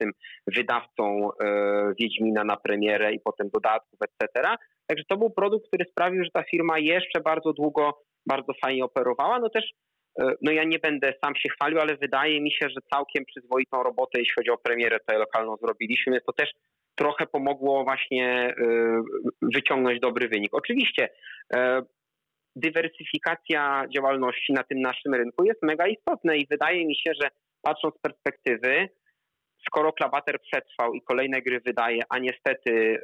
wydawcą 0.47 1.29
e, 1.31 1.93
Wiedźmina 1.99 2.43
na 2.43 2.57
premierę 2.57 3.13
i 3.13 3.19
potem 3.19 3.49
dodatków, 3.49 3.99
etc. 4.01 4.55
Także 4.87 5.05
to 5.09 5.17
był 5.17 5.29
produkt, 5.29 5.67
który 5.67 5.85
sprawił, 5.85 6.23
że 6.23 6.29
ta 6.33 6.43
firma 6.43 6.79
jeszcze 6.79 7.21
bardzo 7.21 7.53
długo 7.53 8.01
bardzo 8.25 8.53
fajnie 8.63 8.85
operowała. 8.85 9.39
No 9.39 9.49
też 9.49 9.65
E, 9.65 9.90
no 10.17 10.51
ja 10.51 10.63
nie 10.63 10.79
będę 10.79 11.13
sam 11.23 11.35
się 11.35 11.49
chwalił, 11.49 11.79
ale 11.79 11.95
wydaje 11.95 12.41
mi 12.41 12.51
się, 12.51 12.69
że 12.69 12.81
całkiem 12.93 13.25
przyzwoitą 13.25 13.83
robotę, 13.83 14.19
jeśli 14.19 14.33
chodzi 14.37 14.49
o 14.49 14.57
premierę 14.57 14.99
tutaj 14.99 15.17
lokalną 15.17 15.57
zrobiliśmy. 15.57 16.21
To 16.21 16.33
też 16.33 16.51
trochę 16.95 17.27
pomogło 17.27 17.83
właśnie 17.83 18.27
e, 18.27 18.53
wyciągnąć 19.41 19.99
dobry 19.99 20.27
wynik. 20.27 20.53
Oczywiście 20.53 21.09
e, 21.53 21.81
dywersyfikacja 22.55 23.85
działalności 23.95 24.53
na 24.53 24.63
tym 24.63 24.81
naszym 24.81 25.13
rynku 25.13 25.43
jest 25.43 25.63
mega 25.63 25.87
istotna 25.87 26.35
i 26.35 26.47
wydaje 26.49 26.85
mi 26.85 26.95
się, 26.95 27.11
że 27.21 27.29
patrząc 27.61 27.95
z 27.95 28.01
perspektywy, 28.01 28.89
skoro 29.67 29.93
Klabater 29.93 30.39
przetrwał 30.39 30.93
i 30.93 31.01
kolejne 31.01 31.41
gry 31.41 31.59
wydaje, 31.65 32.01
a 32.09 32.19
niestety, 32.19 33.01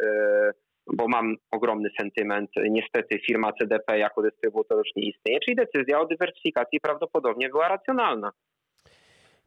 bo 0.93 1.07
mam 1.07 1.35
ogromny 1.51 1.89
sentyment, 1.99 2.49
niestety 2.69 3.19
firma 3.27 3.53
CDP 3.53 3.99
jako 3.99 4.21
dystrybutor 4.21 4.77
już 4.77 4.88
nie 4.95 5.09
istnieje, 5.09 5.39
czyli 5.39 5.55
decyzja 5.55 5.99
o 5.99 6.05
dywersyfikacji 6.05 6.79
prawdopodobnie 6.79 7.49
była 7.49 7.67
racjonalna. 7.67 8.31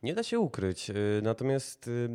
Nie 0.03 0.15
da 0.15 0.23
się 0.23 0.39
ukryć. 0.39 0.91
Y, 0.91 1.21
natomiast 1.23 1.89
y, 1.89 2.09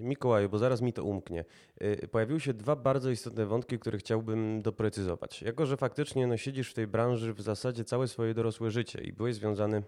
Mikołaju, 0.00 0.48
bo 0.48 0.58
zaraz 0.58 0.82
mi 0.82 0.92
to 0.92 1.04
umknie, 1.04 1.44
y, 1.82 2.08
pojawiły 2.08 2.40
się 2.40 2.54
dwa 2.54 2.76
bardzo 2.76 3.10
istotne 3.10 3.46
wątki, 3.46 3.78
które 3.78 3.98
chciałbym 3.98 4.62
doprecyzować. 4.62 5.42
Jako, 5.42 5.66
że 5.66 5.76
faktycznie 5.76 6.26
no, 6.26 6.36
siedzisz 6.36 6.70
w 6.70 6.74
tej 6.74 6.86
branży 6.86 7.32
w 7.32 7.40
zasadzie 7.40 7.84
całe 7.84 8.08
swoje 8.08 8.34
dorosłe 8.34 8.70
życie 8.70 9.00
i 9.02 9.12
byłeś 9.12 9.34
związany 9.34 9.82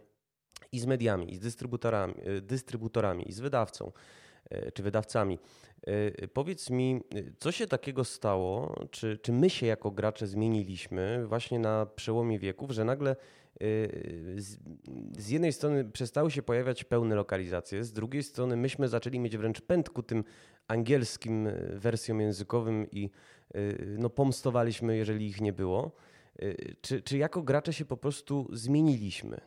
i 0.72 0.78
z 0.78 0.86
mediami, 0.86 1.32
i 1.32 1.36
z 1.36 1.40
dystrybutorami, 1.40 2.14
dystrybutorami 2.42 3.28
i 3.28 3.32
z 3.32 3.40
wydawcą 3.40 3.92
czy 4.74 4.82
wydawcami. 4.82 5.38
Powiedz 6.32 6.70
mi, 6.70 7.00
co 7.38 7.52
się 7.52 7.66
takiego 7.66 8.04
stało, 8.04 8.74
czy, 8.90 9.18
czy 9.22 9.32
my 9.32 9.50
się 9.50 9.66
jako 9.66 9.90
gracze 9.90 10.26
zmieniliśmy 10.26 11.26
właśnie 11.26 11.58
na 11.58 11.86
przełomie 11.86 12.38
wieków, 12.38 12.70
że 12.70 12.84
nagle 12.84 13.16
Y, 13.62 14.34
z, 14.36 14.58
z 15.18 15.28
jednej 15.28 15.52
strony 15.52 15.84
przestały 15.84 16.30
się 16.30 16.42
pojawiać 16.42 16.84
pełne 16.84 17.14
lokalizacje, 17.14 17.84
z 17.84 17.92
drugiej 17.92 18.22
strony 18.22 18.56
myśmy 18.56 18.88
zaczęli 18.88 19.18
mieć 19.18 19.36
wręcz 19.36 19.60
pęd 19.60 19.90
ku 19.90 20.02
tym 20.02 20.24
angielskim 20.68 21.48
wersjom 21.72 22.20
językowym 22.20 22.86
i 22.90 23.10
no, 23.98 24.10
pomstowaliśmy, 24.10 24.96
jeżeli 24.96 25.26
ich 25.26 25.40
nie 25.40 25.52
było. 25.52 25.92
Czy, 26.80 27.02
czy 27.02 27.18
jako 27.18 27.42
gracze 27.42 27.72
się 27.72 27.84
po 27.84 27.96
prostu 27.96 28.48
zmieniliśmy? 28.52 29.40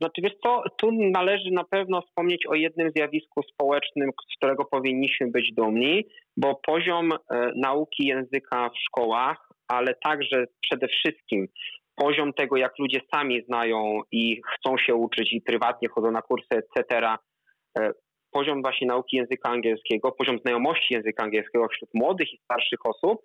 Znaczy 0.00 0.20
wiesz 0.22 0.34
co, 0.44 0.62
tu 0.78 0.92
należy 0.92 1.50
na 1.50 1.64
pewno 1.64 2.02
wspomnieć 2.02 2.46
o 2.46 2.54
jednym 2.54 2.90
zjawisku 2.96 3.42
społecznym, 3.42 4.10
z 4.32 4.36
którego 4.36 4.64
powinniśmy 4.64 5.30
być 5.30 5.52
dumni, 5.56 6.04
bo 6.36 6.60
poziom 6.66 7.12
e, 7.12 7.18
nauki 7.56 8.06
języka 8.06 8.68
w 8.68 8.78
szkołach, 8.78 9.48
ale 9.68 9.94
także 10.04 10.44
przede 10.60 10.88
wszystkim 10.88 11.46
poziom 11.96 12.32
tego, 12.32 12.56
jak 12.56 12.78
ludzie 12.78 13.00
sami 13.14 13.42
znają 13.44 14.00
i 14.12 14.40
chcą 14.54 14.78
się 14.78 14.94
uczyć 14.94 15.32
i 15.32 15.40
prywatnie 15.40 15.88
chodzą 15.88 16.10
na 16.10 16.22
kursy, 16.22 16.48
etc., 16.50 17.06
e, 17.78 17.92
poziom 18.32 18.62
właśnie 18.62 18.86
nauki 18.86 19.16
języka 19.16 19.48
angielskiego, 19.50 20.12
poziom 20.12 20.38
znajomości 20.38 20.94
języka 20.94 21.24
angielskiego 21.24 21.68
wśród 21.68 21.90
młodych 21.94 22.32
i 22.32 22.38
starszych 22.44 22.86
osób 22.86 23.20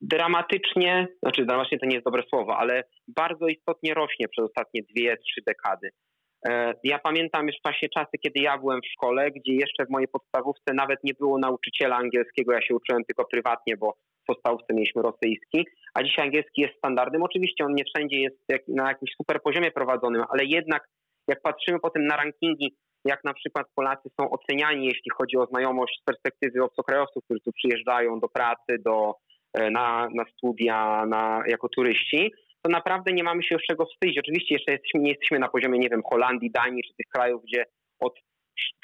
dramatycznie, 0.00 1.08
znaczy 1.22 1.46
dramatycznie 1.46 1.78
to 1.78 1.86
nie 1.86 1.94
jest 1.94 2.04
dobre 2.04 2.22
słowo, 2.28 2.56
ale 2.56 2.84
bardzo 3.08 3.46
istotnie 3.46 3.94
rośnie 3.94 4.28
przez 4.28 4.44
ostatnie 4.44 4.82
dwie, 4.82 5.16
trzy 5.16 5.40
dekady. 5.46 5.90
E, 6.48 6.74
ja 6.84 6.98
pamiętam 6.98 7.46
już 7.46 7.56
właśnie 7.64 7.88
czasy, 7.88 8.18
kiedy 8.24 8.40
ja 8.40 8.58
byłem 8.58 8.80
w 8.80 8.92
szkole, 8.92 9.30
gdzie 9.30 9.52
jeszcze 9.52 9.86
w 9.86 9.90
mojej 9.90 10.08
podstawówce 10.08 10.74
nawet 10.74 11.04
nie 11.04 11.14
było 11.14 11.38
nauczyciela 11.38 11.96
angielskiego, 11.96 12.52
ja 12.52 12.62
się 12.62 12.74
uczyłem 12.74 13.04
tylko 13.04 13.24
prywatnie, 13.24 13.76
bo 13.76 13.94
w 14.22 14.26
podstawówce 14.26 14.74
mieliśmy 14.74 15.02
rosyjski, 15.02 15.66
a 15.94 16.02
dzisiaj 16.02 16.26
angielski 16.26 16.62
jest 16.62 16.74
standardem. 16.78 17.22
Oczywiście 17.22 17.64
on 17.64 17.74
nie 17.74 17.84
wszędzie 17.84 18.20
jest 18.20 18.68
na 18.68 18.88
jakimś 18.88 19.10
super 19.16 19.42
poziomie 19.42 19.70
prowadzonym, 19.70 20.24
ale 20.30 20.44
jednak 20.44 20.88
jak 21.28 21.42
patrzymy 21.42 21.80
potem 21.80 22.06
na 22.06 22.16
rankingi, 22.16 22.76
jak 23.04 23.24
na 23.24 23.34
przykład 23.34 23.66
Polacy 23.74 24.10
są 24.20 24.30
oceniani, 24.30 24.86
jeśli 24.86 25.10
chodzi 25.18 25.36
o 25.36 25.46
znajomość 25.46 25.98
z 26.00 26.04
perspektywy 26.04 26.64
obcokrajowców, 26.64 27.24
którzy 27.24 27.40
tu 27.40 27.52
przyjeżdżają 27.52 28.20
do 28.20 28.28
pracy, 28.28 28.78
do, 28.84 29.14
na, 29.54 30.08
na 30.14 30.24
studia, 30.36 31.06
na, 31.06 31.42
jako 31.46 31.68
turyści, 31.68 32.32
to 32.62 32.70
naprawdę 32.70 33.12
nie 33.12 33.24
mamy 33.24 33.42
się 33.42 33.54
już 33.54 33.62
czego 33.62 33.86
wstydzić. 33.86 34.18
Oczywiście 34.18 34.54
jeszcze 34.54 34.72
jesteśmy, 34.72 35.00
nie 35.00 35.10
jesteśmy 35.10 35.38
na 35.38 35.48
poziomie, 35.48 35.78
nie 35.78 35.88
wiem, 35.88 36.02
Holandii, 36.10 36.50
Danii 36.50 36.82
czy 36.82 36.94
tych 36.96 37.06
krajów, 37.08 37.42
gdzie 37.44 37.64
od 38.00 38.14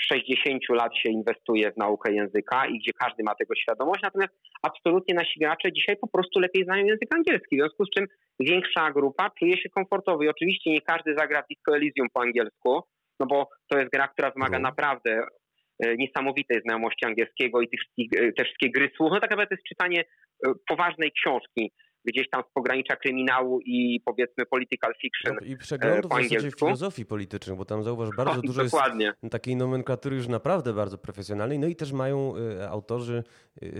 60 0.00 0.62
lat 0.68 0.96
się 0.96 1.10
inwestuje 1.10 1.72
w 1.72 1.76
naukę 1.76 2.12
języka 2.12 2.66
i 2.66 2.78
gdzie 2.78 2.92
każdy 2.92 3.22
ma 3.24 3.34
tego 3.34 3.54
świadomość, 3.54 4.02
natomiast 4.02 4.32
absolutnie 4.62 5.14
nasi 5.14 5.40
gracze 5.40 5.72
dzisiaj 5.72 5.96
po 5.96 6.08
prostu 6.08 6.40
lepiej 6.40 6.64
znają 6.64 6.86
język 6.86 7.14
angielski, 7.14 7.56
w 7.56 7.58
związku 7.58 7.84
z 7.84 7.90
czym 7.90 8.06
większa 8.40 8.92
grupa 8.92 9.30
czuje 9.38 9.58
się 9.58 9.68
komfortowo 9.68 10.22
i 10.22 10.28
oczywiście 10.28 10.70
nie 10.70 10.80
każdy 10.80 11.14
zagra 11.18 11.42
w 11.42 11.48
Disco 11.48 11.76
Elysium 11.76 12.08
po 12.12 12.22
angielsku, 12.22 12.82
no 13.20 13.26
bo 13.26 13.48
to 13.68 13.78
jest 13.78 13.90
gra, 13.92 14.08
która 14.08 14.30
wymaga 14.30 14.58
no. 14.58 14.62
naprawdę 14.62 15.10
e, 15.10 15.26
niesamowitej 15.80 16.60
znajomości 16.62 17.06
angielskiego 17.06 17.60
i 17.60 17.68
tych, 17.68 17.80
e, 18.16 18.32
te 18.32 18.44
wszystkie 18.44 18.70
gry 18.70 18.90
słów. 18.96 19.10
No 19.12 19.20
tak 19.20 19.30
naprawdę 19.30 19.48
to 19.48 19.54
jest 19.54 19.68
czytanie 19.68 20.00
e, 20.00 20.52
poważnej 20.68 21.12
książki 21.12 21.72
gdzieś 22.04 22.30
tam 22.30 22.42
z 22.50 22.52
pogranicza 22.54 22.96
kryminału 22.96 23.60
i 23.60 24.00
powiedzmy 24.04 24.46
political 24.46 24.92
fiction. 25.02 25.36
No, 25.40 25.46
I 25.46 25.56
przeglądu 25.56 26.08
w 26.08 26.12
zasadzie 26.12 26.50
filozofii 26.58 27.06
politycznej, 27.06 27.56
bo 27.56 27.64
tam 27.64 27.82
zauważ 27.82 28.08
bardzo 28.16 28.42
dużo 28.42 28.64
Dokładnie. 28.64 29.06
jest 29.22 29.32
takiej 29.32 29.56
nomenklatury 29.56 30.16
już 30.16 30.28
naprawdę 30.28 30.72
bardzo 30.72 30.98
profesjonalnej. 30.98 31.58
No 31.58 31.66
i 31.66 31.76
też 31.76 31.92
mają 31.92 32.34
autorzy 32.68 33.22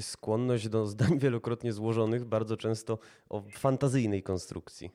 skłonność 0.00 0.68
do 0.68 0.86
zdań 0.86 1.18
wielokrotnie 1.24 1.72
złożonych, 1.72 2.24
bardzo 2.24 2.56
często 2.56 2.98
o 3.28 3.42
fantazyjnej 3.50 4.22
konstrukcji. 4.22 4.90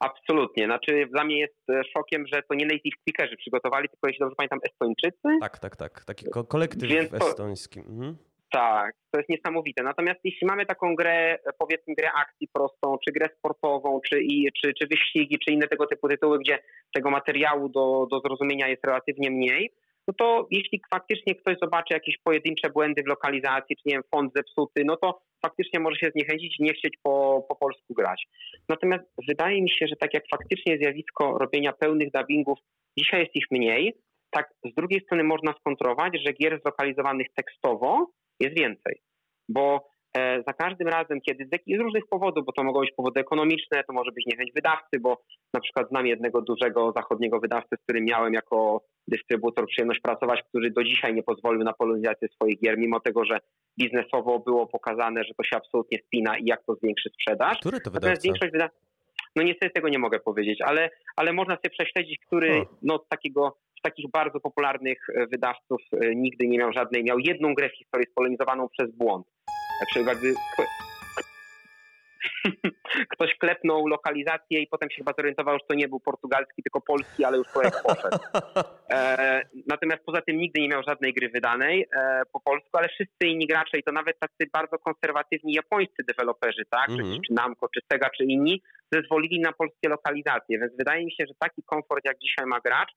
Absolutnie. 0.00 0.64
Znaczy 0.64 1.06
dla 1.12 1.24
mnie 1.24 1.38
jest 1.38 1.70
e, 1.70 1.82
szokiem, 1.96 2.24
że 2.32 2.42
to 2.48 2.54
nie 2.54 2.66
native 2.66 2.94
speakerzy 3.00 3.36
przygotowali, 3.36 3.88
tylko 3.88 4.08
jeśli 4.08 4.20
dobrze 4.20 4.36
pamiętam 4.36 4.58
Estończycy. 4.70 5.38
Tak, 5.40 5.58
tak, 5.58 5.76
tak. 5.76 6.04
Taki 6.04 6.26
kolektyw 6.48 6.88
Więc 6.88 7.14
estoński. 7.14 7.80
Mhm. 7.80 8.16
Tak, 8.50 8.94
to 9.10 9.18
jest 9.18 9.30
niesamowite. 9.30 9.82
Natomiast 9.82 10.20
jeśli 10.24 10.46
mamy 10.46 10.66
taką 10.66 10.94
grę, 10.94 11.38
powiedzmy 11.58 11.94
grę 11.94 12.08
akcji 12.12 12.48
prostą, 12.52 12.96
czy 13.04 13.12
grę 13.12 13.28
sportową, 13.38 14.00
czy, 14.08 14.20
i, 14.22 14.52
czy, 14.52 14.72
czy 14.74 14.86
wyścigi, 14.86 15.38
czy 15.38 15.52
inne 15.52 15.68
tego 15.68 15.86
typu 15.86 16.08
tytuły, 16.08 16.38
gdzie 16.38 16.58
tego 16.94 17.10
materiału 17.10 17.68
do, 17.68 18.06
do 18.10 18.20
zrozumienia 18.20 18.68
jest 18.68 18.84
relatywnie 18.84 19.30
mniej, 19.30 19.70
no 20.08 20.14
to 20.18 20.46
jeśli 20.50 20.80
faktycznie 20.90 21.34
ktoś 21.34 21.56
zobaczy 21.62 21.94
jakieś 21.94 22.18
pojedyncze 22.18 22.70
błędy 22.70 23.02
w 23.02 23.06
lokalizacji, 23.06 23.76
czy 23.76 23.82
nie 23.86 23.94
wiem, 23.94 24.02
font 24.14 24.32
zepsuty, 24.36 24.82
no 24.84 24.96
to 24.96 25.20
faktycznie 25.46 25.80
może 25.80 25.96
się 25.96 26.10
zniechęcić 26.10 26.60
i 26.60 26.62
nie 26.62 26.72
chcieć 26.72 26.94
po, 27.02 27.46
po 27.48 27.56
polsku 27.56 27.94
grać. 27.94 28.26
Natomiast 28.68 29.04
wydaje 29.28 29.62
mi 29.62 29.70
się, 29.70 29.86
że 29.86 29.96
tak 29.96 30.14
jak 30.14 30.24
faktycznie 30.30 30.78
zjawisko 30.78 31.38
robienia 31.38 31.72
pełnych 31.72 32.08
dubbingów, 32.10 32.58
dzisiaj 32.98 33.20
jest 33.20 33.36
ich 33.36 33.46
mniej, 33.50 33.94
tak 34.30 34.50
z 34.64 34.74
drugiej 34.74 35.00
strony 35.00 35.24
można 35.24 35.52
skontrować, 35.52 36.12
że 36.26 36.32
gier 36.32 36.60
zlokalizowanych 36.62 37.26
tekstowo 37.36 38.06
jest 38.40 38.56
więcej. 38.56 39.00
Bo 39.48 39.93
za 40.46 40.52
każdym 40.52 40.88
razem, 40.88 41.20
kiedy 41.20 41.48
z 41.66 41.80
różnych 41.80 42.06
powodów, 42.10 42.46
bo 42.46 42.52
to 42.52 42.62
mogą 42.62 42.80
być 42.80 42.92
powody 42.96 43.20
ekonomiczne, 43.20 43.84
to 43.84 43.92
może 43.92 44.12
być 44.12 44.26
niechęć 44.26 44.52
wydawcy, 44.54 45.00
bo 45.00 45.22
na 45.54 45.60
przykład 45.60 45.88
znam 45.88 46.06
jednego 46.06 46.42
dużego 46.42 46.92
zachodniego 46.96 47.40
wydawcę, 47.40 47.76
z 47.76 47.82
którym 47.82 48.04
miałem 48.04 48.34
jako 48.34 48.80
dystrybutor 49.08 49.66
przyjemność 49.66 50.00
pracować, 50.00 50.42
który 50.48 50.70
do 50.70 50.84
dzisiaj 50.84 51.14
nie 51.14 51.22
pozwolił 51.22 51.64
na 51.64 51.72
polonizację 51.72 52.28
swoich 52.28 52.60
gier, 52.60 52.78
mimo 52.78 53.00
tego, 53.00 53.24
że 53.24 53.38
biznesowo 53.80 54.38
było 54.38 54.66
pokazane, 54.66 55.24
że 55.24 55.34
to 55.34 55.44
się 55.44 55.56
absolutnie 55.56 55.98
spina 56.06 56.38
i 56.38 56.44
jak 56.44 56.64
to 56.64 56.74
zwiększy 56.74 57.10
sprzedaż. 57.14 57.58
Który 57.58 57.80
to 57.80 57.90
wydawca? 57.90 58.20
Większość 58.24 58.52
wyda... 58.52 58.68
No 59.36 59.42
niestety 59.42 59.70
tego 59.70 59.88
nie 59.88 59.98
mogę 59.98 60.20
powiedzieć, 60.20 60.60
ale, 60.60 60.90
ale 61.16 61.32
można 61.32 61.56
sobie 61.56 61.70
prześledzić, 61.70 62.18
który 62.26 62.66
no, 62.82 62.98
z 62.98 63.08
takiego 63.08 63.56
takich 63.82 64.10
bardzo 64.10 64.40
popularnych 64.40 64.98
e, 65.14 65.26
wydawców 65.26 65.82
e, 65.92 66.14
nigdy 66.14 66.46
nie 66.48 66.58
miał 66.58 66.72
żadnej, 66.72 67.04
miał 67.04 67.18
jedną 67.18 67.54
grę 67.54 67.68
w 67.68 67.78
historii 67.78 68.06
spolonizowaną 68.10 68.68
przez 68.68 68.90
błąd. 68.96 69.26
Znaczy 69.78 70.08
jakby 70.08 70.34
ktoś 73.14 73.38
klepnął 73.38 73.86
lokalizację 73.86 74.60
i 74.60 74.66
potem 74.66 74.90
się 74.90 74.96
chyba 74.96 75.12
zorientował, 75.18 75.54
że 75.54 75.64
to 75.68 75.74
nie 75.74 75.88
był 75.88 76.00
portugalski, 76.00 76.62
tylko 76.62 76.80
polski, 76.80 77.24
ale 77.24 77.38
już 77.38 77.48
projekt 77.48 77.82
poszedł. 77.82 78.18
E, 78.90 79.42
natomiast 79.66 80.04
poza 80.04 80.20
tym 80.22 80.38
nigdy 80.38 80.60
nie 80.60 80.68
miał 80.68 80.82
żadnej 80.82 81.14
gry 81.14 81.28
wydanej 81.28 81.86
e, 81.96 82.22
po 82.32 82.40
polsku, 82.40 82.70
ale 82.72 82.88
wszyscy 82.88 83.26
inni 83.26 83.46
gracze 83.46 83.78
i 83.78 83.82
to 83.82 83.92
nawet 83.92 84.18
tacy 84.18 84.50
bardzo 84.52 84.78
konserwatywni 84.78 85.52
japońscy 85.52 86.02
deweloperzy, 86.08 86.62
tak, 86.70 86.88
mm 86.88 87.06
-hmm. 87.06 87.20
czy 87.26 87.32
Namco, 87.32 87.68
czy 87.74 87.80
Sega, 87.92 88.10
czy 88.10 88.24
inni, 88.24 88.62
zezwolili 88.92 89.40
na 89.40 89.52
polskie 89.52 89.88
lokalizacje, 89.88 90.58
więc 90.58 90.76
wydaje 90.78 91.04
mi 91.04 91.12
się, 91.12 91.24
że 91.28 91.34
taki 91.38 91.62
komfort 91.62 92.04
jak 92.04 92.18
dzisiaj 92.18 92.46
ma 92.46 92.60
gracz, 92.60 92.92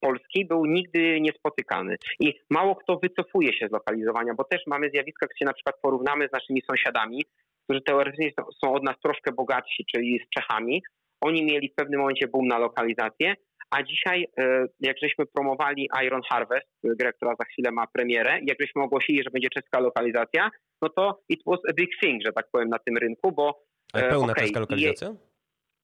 Polski 0.00 0.46
był 0.46 0.66
nigdy 0.66 1.20
niespotykany. 1.20 1.96
I 2.20 2.34
mało 2.50 2.76
kto 2.76 2.98
wycofuje 3.02 3.52
się 3.52 3.68
z 3.68 3.72
lokalizowania, 3.72 4.34
bo 4.34 4.44
też 4.44 4.62
mamy 4.66 4.90
zjawiska, 4.90 5.26
gdzie 5.26 5.38
się 5.38 5.44
na 5.44 5.52
przykład 5.52 5.76
porównamy 5.82 6.28
z 6.28 6.32
naszymi 6.32 6.62
sąsiadami, 6.70 7.24
którzy 7.64 7.80
teoretycznie 7.82 8.30
są 8.64 8.74
od 8.74 8.82
nas 8.82 8.96
troszkę 9.02 9.32
bogatsi, 9.32 9.84
czyli 9.94 10.20
z 10.26 10.40
Czechami. 10.40 10.82
Oni 11.20 11.44
mieli 11.44 11.68
w 11.68 11.74
pewnym 11.74 12.00
momencie 12.00 12.28
boom 12.28 12.46
na 12.46 12.58
lokalizację, 12.58 13.34
a 13.70 13.82
dzisiaj, 13.82 14.26
e, 14.38 14.66
jak 14.80 14.96
żeśmy 15.02 15.26
promowali 15.26 15.88
Iron 16.04 16.20
Harvest, 16.30 16.66
grę, 16.84 17.12
która 17.12 17.34
za 17.38 17.44
chwilę 17.44 17.70
ma 17.70 17.86
premierę, 17.86 18.38
jak 18.42 18.56
żeśmy 18.60 18.82
ogłosili, 18.82 19.22
że 19.22 19.30
będzie 19.30 19.48
czeska 19.48 19.80
lokalizacja, 19.80 20.50
no 20.82 20.88
to 20.88 21.20
it 21.28 21.40
was 21.46 21.60
a 21.70 21.72
big 21.72 21.90
thing, 22.02 22.22
że 22.26 22.32
tak 22.32 22.46
powiem, 22.52 22.68
na 22.68 22.78
tym 22.78 22.96
rynku, 22.96 23.32
bo... 23.32 23.64
A 23.92 23.98
pełna 23.98 24.32
okay, 24.32 24.44
czeska 24.44 24.60
lokalizacja? 24.60 25.14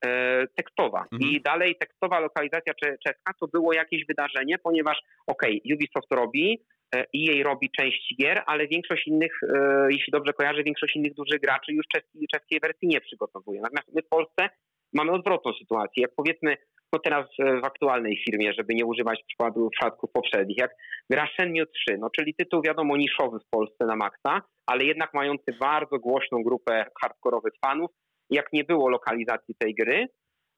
E, 0.05 0.47
tekstowa. 0.57 1.05
Mhm. 1.13 1.31
I 1.31 1.41
dalej 1.41 1.77
tekstowa 1.81 2.21
lokalizacja 2.21 2.73
czeska 3.07 3.33
to 3.41 3.47
było 3.47 3.73
jakieś 3.73 4.07
wydarzenie, 4.07 4.59
ponieważ 4.59 4.99
okej, 5.27 5.61
okay, 5.65 5.75
Ubisoft 5.75 6.15
robi, 6.15 6.59
e, 6.97 7.05
i 7.13 7.25
jej 7.25 7.43
robi 7.43 7.71
część 7.71 8.15
gier, 8.21 8.43
ale 8.47 8.67
większość 8.67 9.07
innych, 9.07 9.41
e, 9.43 9.87
jeśli 9.91 10.11
dobrze 10.13 10.33
kojarzę, 10.33 10.63
większość 10.63 10.97
innych 10.97 11.15
dużych 11.15 11.41
graczy 11.41 11.73
już 11.73 11.87
czeskiej, 11.95 12.27
czeskiej 12.35 12.61
wersji 12.61 12.89
nie 12.89 13.01
przygotowuje. 13.01 13.61
Natomiast 13.61 13.95
my 13.95 14.03
w 14.03 14.09
Polsce 14.09 14.49
mamy 14.93 15.13
odwrotną 15.13 15.53
sytuację. 15.53 16.03
Jak 16.03 16.11
powiedzmy, 16.17 16.57
no 16.93 16.99
teraz 16.99 17.27
w 17.63 17.65
aktualnej 17.65 18.23
firmie, 18.29 18.53
żeby 18.59 18.75
nie 18.75 18.87
używać 18.87 19.23
przykładu 19.27 19.71
przypadków 19.71 20.11
poprzednich, 20.13 20.59
jak 20.59 20.71
gra 21.11 21.27
Shenmue 21.27 21.67
3, 21.67 21.99
no 21.99 22.11
czyli 22.11 22.35
tytuł 22.35 22.63
wiadomo 22.63 22.97
niszowy 22.97 23.39
w 23.39 23.51
Polsce 23.51 23.87
na 23.87 23.97
maksa, 23.97 24.43
ale 24.67 24.85
jednak 24.85 25.15
mający 25.15 25.53
bardzo 25.61 25.99
głośną 25.99 26.43
grupę 26.43 26.87
hardkorowych 27.03 27.53
fanów, 27.67 27.91
jak 28.31 28.53
nie 28.53 28.65
było 28.65 28.89
lokalizacji 28.89 29.55
tej 29.59 29.75
gry, 29.75 30.09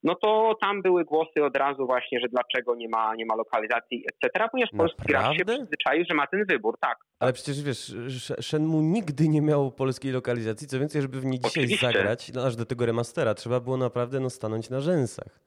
no 0.02 0.14
to 0.14 0.56
tam 0.60 0.82
były 0.82 1.04
głosy 1.04 1.44
od 1.44 1.56
razu 1.56 1.86
właśnie, 1.86 2.20
że 2.20 2.28
dlaczego 2.28 2.74
nie 2.74 2.88
ma, 2.88 3.14
nie 3.14 3.26
ma 3.26 3.34
lokalizacji, 3.34 4.04
etc., 4.12 4.48
ponieważ 4.50 4.70
polski 4.76 5.02
gracz 5.08 5.36
się 5.36 5.44
przyzwyczaił, 5.44 6.04
że 6.08 6.14
ma 6.14 6.26
ten 6.26 6.44
wybór, 6.48 6.78
tak. 6.80 6.98
Ale 7.20 7.32
przecież 7.32 7.62
wiesz, 7.62 7.94
Shenmue 8.40 8.82
nigdy 8.82 9.28
nie 9.28 9.42
miał 9.42 9.72
polskiej 9.72 10.12
lokalizacji, 10.12 10.66
co 10.68 10.78
więcej, 10.78 11.02
żeby 11.02 11.20
w 11.20 11.24
niej 11.24 11.40
dzisiaj 11.40 11.64
Oczywiście. 11.64 11.86
zagrać, 11.86 12.32
no 12.32 12.46
aż 12.46 12.56
do 12.56 12.66
tego 12.66 12.86
remastera, 12.86 13.34
trzeba 13.34 13.60
było 13.60 13.76
naprawdę 13.76 14.20
no, 14.20 14.30
stanąć 14.30 14.70
na 14.70 14.80
rzęsach. 14.80 15.40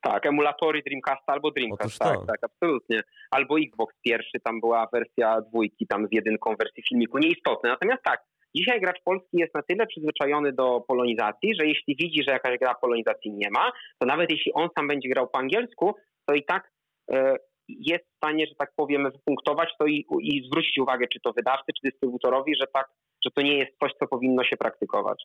Tak, 0.00 0.26
emulatory 0.26 0.82
Dreamcasta 0.82 1.32
albo 1.32 1.50
Dreamcast, 1.50 1.98
tak, 1.98 2.18
tak, 2.26 2.38
absolutnie. 2.42 3.02
Albo 3.30 3.58
Xbox 3.60 3.94
pierwszy, 4.04 4.40
tam 4.44 4.60
była 4.60 4.88
wersja 4.92 5.40
dwójki, 5.40 5.86
tam 5.86 6.06
z 6.06 6.08
jedynką 6.12 6.56
wersji 6.56 6.82
filmiku, 6.88 7.18
nieistotne. 7.18 7.70
Natomiast 7.70 8.02
tak, 8.02 8.24
Dzisiaj 8.54 8.80
gracz 8.80 9.02
polski 9.04 9.38
jest 9.38 9.54
na 9.54 9.62
tyle 9.62 9.86
przyzwyczajony 9.86 10.52
do 10.52 10.80
polonizacji, 10.88 11.54
że 11.54 11.66
jeśli 11.66 11.96
widzi, 11.96 12.22
że 12.26 12.32
jakaś 12.32 12.58
gra 12.58 12.74
polonizacji 12.74 13.30
nie 13.32 13.50
ma, 13.50 13.72
to 13.98 14.06
nawet 14.06 14.30
jeśli 14.30 14.52
on 14.52 14.68
sam 14.78 14.88
będzie 14.88 15.08
grał 15.08 15.28
po 15.28 15.38
angielsku, 15.38 15.94
to 16.26 16.34
i 16.34 16.44
tak 16.44 16.70
e, 17.12 17.36
jest 17.68 18.04
w 18.04 18.16
stanie, 18.16 18.46
że 18.46 18.54
tak 18.54 18.72
powiem, 18.76 19.10
wypunktować 19.10 19.68
to 19.78 19.86
i, 19.86 20.06
i 20.20 20.46
zwrócić 20.46 20.78
uwagę, 20.78 21.06
czy 21.12 21.20
to 21.20 21.32
wydawcy, 21.32 21.72
czy 21.72 21.90
dystrybutorowi, 21.90 22.56
że 22.60 22.66
tak, 22.74 22.88
że 23.24 23.30
to 23.30 23.42
nie 23.42 23.58
jest 23.58 23.72
coś, 23.82 23.92
co 24.00 24.06
powinno 24.06 24.44
się 24.44 24.56
praktykować. 24.56 25.24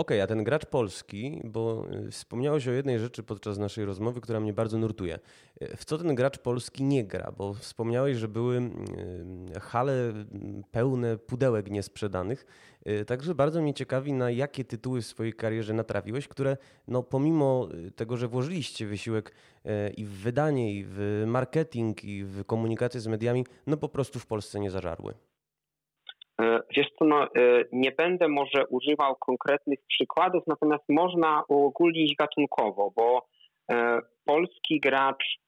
Okej, 0.00 0.18
okay, 0.18 0.22
a 0.22 0.26
ten 0.26 0.44
gracz 0.44 0.66
polski, 0.66 1.40
bo 1.44 1.86
y, 2.06 2.10
wspomniałeś 2.10 2.68
o 2.68 2.70
jednej 2.70 2.98
rzeczy 2.98 3.22
podczas 3.22 3.58
naszej 3.58 3.84
rozmowy, 3.84 4.20
która 4.20 4.40
mnie 4.40 4.52
bardzo 4.52 4.78
nurtuje. 4.78 5.18
Y, 5.62 5.76
w 5.76 5.84
co 5.84 5.98
ten 5.98 6.14
gracz 6.14 6.38
polski 6.38 6.84
nie 6.84 7.04
gra? 7.04 7.32
Bo 7.36 7.54
wspomniałeś, 7.54 8.16
że 8.16 8.28
były 8.28 8.58
y, 9.56 9.60
hale 9.60 10.12
pełne 10.70 11.18
pudełek 11.18 11.70
niesprzedanych. 11.70 12.46
Także 13.06 13.34
bardzo 13.34 13.62
mnie 13.62 13.74
ciekawi, 13.74 14.12
na 14.12 14.30
jakie 14.30 14.64
tytuły 14.64 15.02
w 15.02 15.06
swojej 15.06 15.32
karierze 15.32 15.74
natrafiłeś, 15.74 16.28
które 16.28 16.56
no, 16.88 17.02
pomimo 17.02 17.68
tego, 17.96 18.16
że 18.16 18.28
włożyliście 18.28 18.86
wysiłek 18.86 19.34
i 19.96 20.04
w 20.04 20.10
wydanie, 20.10 20.74
i 20.74 20.84
w 20.88 21.24
marketing, 21.26 22.04
i 22.04 22.24
w 22.24 22.44
komunikację 22.44 23.00
z 23.00 23.06
mediami, 23.06 23.46
no 23.66 23.76
po 23.76 23.88
prostu 23.88 24.18
w 24.18 24.26
Polsce 24.26 24.60
nie 24.60 24.70
zażarły. 24.70 25.14
E, 26.40 26.60
wiesz 26.76 26.86
co, 26.98 27.04
no, 27.04 27.24
e, 27.24 27.28
nie 27.72 27.92
będę 27.92 28.28
może 28.28 28.66
używał 28.66 29.16
konkretnych 29.16 29.78
przykładów, 29.88 30.42
natomiast 30.46 30.84
można 30.88 31.42
uogólnić 31.48 32.16
gatunkowo, 32.16 32.92
bo 32.96 33.26
e, 33.72 33.98
polski 34.24 34.80
gracz 34.80 35.38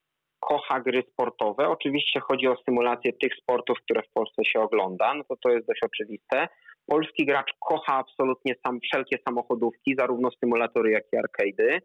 kocha 0.40 0.80
gry 0.80 1.02
sportowe. 1.12 1.68
Oczywiście 1.68 2.20
chodzi 2.20 2.48
o 2.48 2.56
symulację 2.64 3.12
tych 3.12 3.34
sportów, 3.42 3.78
które 3.78 4.02
w 4.02 4.12
Polsce 4.14 4.44
się 4.44 4.60
ogląda, 4.60 5.14
no 5.14 5.24
to 5.24 5.36
to 5.36 5.50
jest 5.50 5.66
dość 5.66 5.80
oczywiste. 5.82 6.48
Polski 6.86 7.26
gracz 7.26 7.52
kocha 7.60 7.94
absolutnie 7.94 8.54
sam, 8.66 8.80
wszelkie 8.80 9.18
samochodówki, 9.28 9.94
zarówno 9.98 10.28
symulatory, 10.30 10.90
jak 10.90 11.04
i 11.12 11.16
arcade'y. 11.16 11.78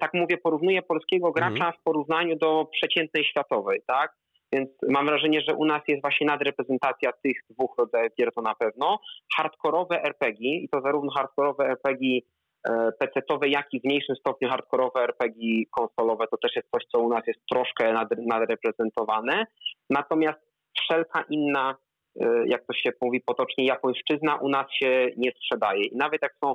Tak 0.00 0.14
mówię, 0.14 0.36
porównuję 0.38 0.82
polskiego 0.82 1.32
gracza 1.32 1.54
mhm. 1.54 1.72
w 1.72 1.82
porównaniu 1.82 2.36
do 2.36 2.68
przeciętnej 2.72 3.24
światowej, 3.24 3.80
tak? 3.86 4.12
Więc 4.54 4.70
mam 4.88 5.06
wrażenie, 5.06 5.40
że 5.48 5.54
u 5.54 5.64
nas 5.64 5.82
jest 5.88 6.02
właśnie 6.02 6.26
nadreprezentacja 6.26 7.10
tych 7.24 7.36
dwóch 7.50 7.74
rodzajów 7.78 8.12
gier 8.18 8.32
to 8.34 8.42
na 8.42 8.54
pewno. 8.54 8.98
Hardkorowe 9.36 10.02
RPG 10.02 10.48
i 10.48 10.68
to 10.68 10.80
zarówno 10.80 11.12
hardkorowe 11.12 11.64
RPG 11.64 12.20
e, 12.68 12.92
PC-owe, 13.00 13.48
jak 13.48 13.66
i 13.72 13.80
w 13.80 13.84
mniejszym 13.84 14.16
stopniu 14.16 14.48
hardkorowe 14.48 15.00
RPG 15.00 15.64
konsolowe 15.70 16.26
to 16.30 16.36
też 16.36 16.56
jest 16.56 16.68
coś, 16.74 16.84
co 16.92 16.98
u 16.98 17.08
nas 17.08 17.22
jest 17.26 17.40
troszkę 17.52 17.94
nadreprezentowane. 18.18 19.46
Natomiast 19.90 20.38
wszelka 20.80 21.24
inna, 21.30 21.76
e, 22.20 22.46
jak 22.46 22.66
to 22.66 22.72
się 22.74 22.90
mówi 23.02 23.20
potocznie, 23.20 23.66
japońszczyzna 23.66 24.36
u 24.36 24.48
nas 24.48 24.66
się 24.82 25.08
nie 25.16 25.30
sprzedaje. 25.30 25.84
I 25.84 25.96
nawet 25.96 26.22
jak 26.22 26.34
są 26.44 26.54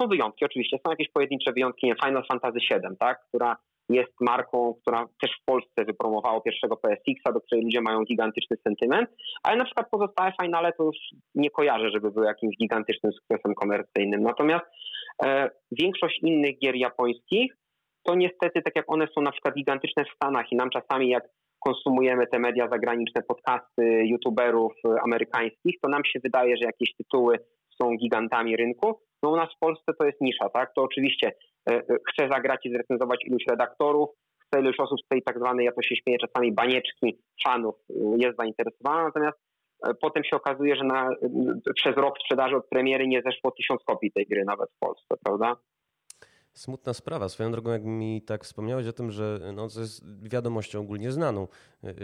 są 0.00 0.08
wyjątki 0.08 0.44
oczywiście, 0.44 0.78
są 0.86 0.90
jakieś 0.90 1.08
pojedyncze 1.08 1.52
wyjątki, 1.52 1.86
nie 1.86 1.94
Final 2.04 2.24
Fantasy 2.32 2.58
VII, 2.70 2.96
tak, 2.98 3.18
która 3.28 3.56
jest 3.88 4.12
marką, 4.20 4.74
która 4.82 5.06
też 5.22 5.30
w 5.42 5.44
Polsce 5.44 5.84
wypromowała 5.84 6.40
pierwszego 6.40 6.76
PSX-a, 6.76 7.32
do 7.32 7.40
której 7.40 7.64
ludzie 7.64 7.80
mają 7.80 8.04
gigantyczny 8.04 8.56
sentyment, 8.66 9.10
ale 9.42 9.56
na 9.56 9.64
przykład 9.64 9.90
pozostałe 9.90 10.32
finale 10.42 10.72
to 10.72 10.84
już 10.84 10.96
nie 11.34 11.50
kojarzę, 11.50 11.90
żeby 11.90 12.10
były 12.10 12.26
jakimś 12.26 12.56
gigantycznym 12.56 13.12
sukcesem 13.12 13.54
komercyjnym. 13.54 14.22
Natomiast 14.22 14.64
e, 15.24 15.50
większość 15.72 16.18
innych 16.22 16.58
gier 16.58 16.76
japońskich 16.76 17.56
to 18.04 18.14
niestety, 18.14 18.62
tak 18.62 18.76
jak 18.76 18.92
one 18.92 19.06
są 19.14 19.22
na 19.22 19.32
przykład 19.32 19.54
gigantyczne 19.54 20.04
w 20.04 20.16
Stanach 20.16 20.52
i 20.52 20.56
nam 20.56 20.70
czasami 20.70 21.08
jak 21.08 21.24
konsumujemy 21.64 22.26
te 22.26 22.38
media 22.38 22.68
zagraniczne, 22.68 23.22
podcasty 23.22 24.04
youtuberów 24.04 24.72
amerykańskich, 25.04 25.80
to 25.82 25.88
nam 25.88 26.04
się 26.04 26.20
wydaje, 26.20 26.56
że 26.56 26.64
jakieś 26.64 26.96
tytuły 26.96 27.38
są 27.82 27.96
gigantami 27.96 28.56
rynku. 28.56 29.00
No 29.22 29.30
u 29.30 29.36
nas 29.36 29.48
w 29.56 29.58
Polsce 29.58 29.92
to 29.98 30.06
jest 30.06 30.20
nisza, 30.20 30.48
tak? 30.48 30.72
To 30.74 30.82
oczywiście 30.82 31.32
chce 32.12 32.28
zagrać 32.28 32.66
i 32.66 32.70
zrecenzować 32.70 33.24
iluś 33.24 33.42
redaktorów, 33.50 34.08
chce 34.38 34.60
iluś 34.60 34.80
osób 34.80 34.98
z 35.04 35.08
tej 35.08 35.22
tak 35.22 35.38
zwanej, 35.38 35.66
ja 35.66 35.72
to 35.72 35.82
się 35.82 35.96
śmieję 35.96 36.18
czasami, 36.18 36.52
banieczki 36.52 37.18
fanów 37.44 37.74
e, 37.90 37.94
jest 38.16 38.36
zainteresowana, 38.36 39.04
natomiast 39.04 39.38
potem 40.00 40.24
się 40.24 40.36
okazuje, 40.36 40.76
że 40.76 40.84
na, 40.84 41.08
przez 41.74 41.96
rok 41.96 42.18
sprzedaży 42.18 42.56
od 42.56 42.68
premiery 42.68 43.08
nie 43.08 43.22
zeszło 43.22 43.50
tysiąc 43.50 43.84
kopii 43.84 44.12
tej 44.12 44.26
gry 44.26 44.44
nawet 44.44 44.70
w 44.70 44.78
Polsce, 44.78 45.14
prawda? 45.24 45.56
Smutna 46.54 46.94
sprawa. 46.94 47.28
Swoją 47.28 47.52
drogą, 47.52 47.70
jak 47.70 47.84
mi 47.84 48.22
tak 48.22 48.44
wspomniałeś 48.44 48.86
o 48.86 48.92
tym, 48.92 49.10
że 49.10 49.52
no, 49.54 49.68
to 49.68 49.80
jest 49.80 50.04
wiadomością 50.22 50.80
ogólnie 50.80 51.12
znaną, 51.12 51.48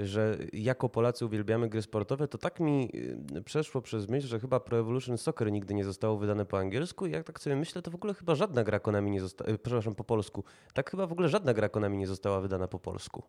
że 0.02 0.38
jako 0.52 0.88
Polacy 0.88 1.26
uwielbiamy 1.26 1.68
gry 1.68 1.82
sportowe, 1.82 2.28
to 2.28 2.38
tak 2.38 2.60
mi 2.60 2.90
y, 3.36 3.42
przeszło 3.42 3.82
przez 3.82 4.08
myśl, 4.08 4.26
że 4.26 4.40
chyba 4.40 4.60
Pro 4.60 4.78
Evolution 4.78 5.18
Soccer 5.18 5.52
nigdy 5.52 5.74
nie 5.74 5.84
zostało 5.84 6.18
wydane 6.18 6.46
po 6.46 6.58
angielsku 6.58 7.06
i 7.06 7.10
jak 7.10 7.26
tak 7.26 7.40
sobie 7.40 7.56
myślę, 7.56 7.82
to 7.82 7.90
w 7.90 7.94
ogóle 7.94 8.14
chyba 8.14 8.34
żadna 8.34 8.64
gra 8.64 8.80
Konami 8.80 9.10
nie 9.10 9.20
została, 9.20 9.50
y, 9.50 9.58
przepraszam, 9.58 9.94
po 9.94 10.04
polsku. 10.04 10.44
Tak 10.74 10.90
chyba 10.90 11.06
w 11.06 11.12
ogóle 11.12 11.28
żadna 11.28 11.54
gra 11.54 11.68
Konami 11.68 11.98
nie 11.98 12.06
została 12.06 12.40
wydana 12.40 12.68
po 12.68 12.78
polsku. 12.78 13.22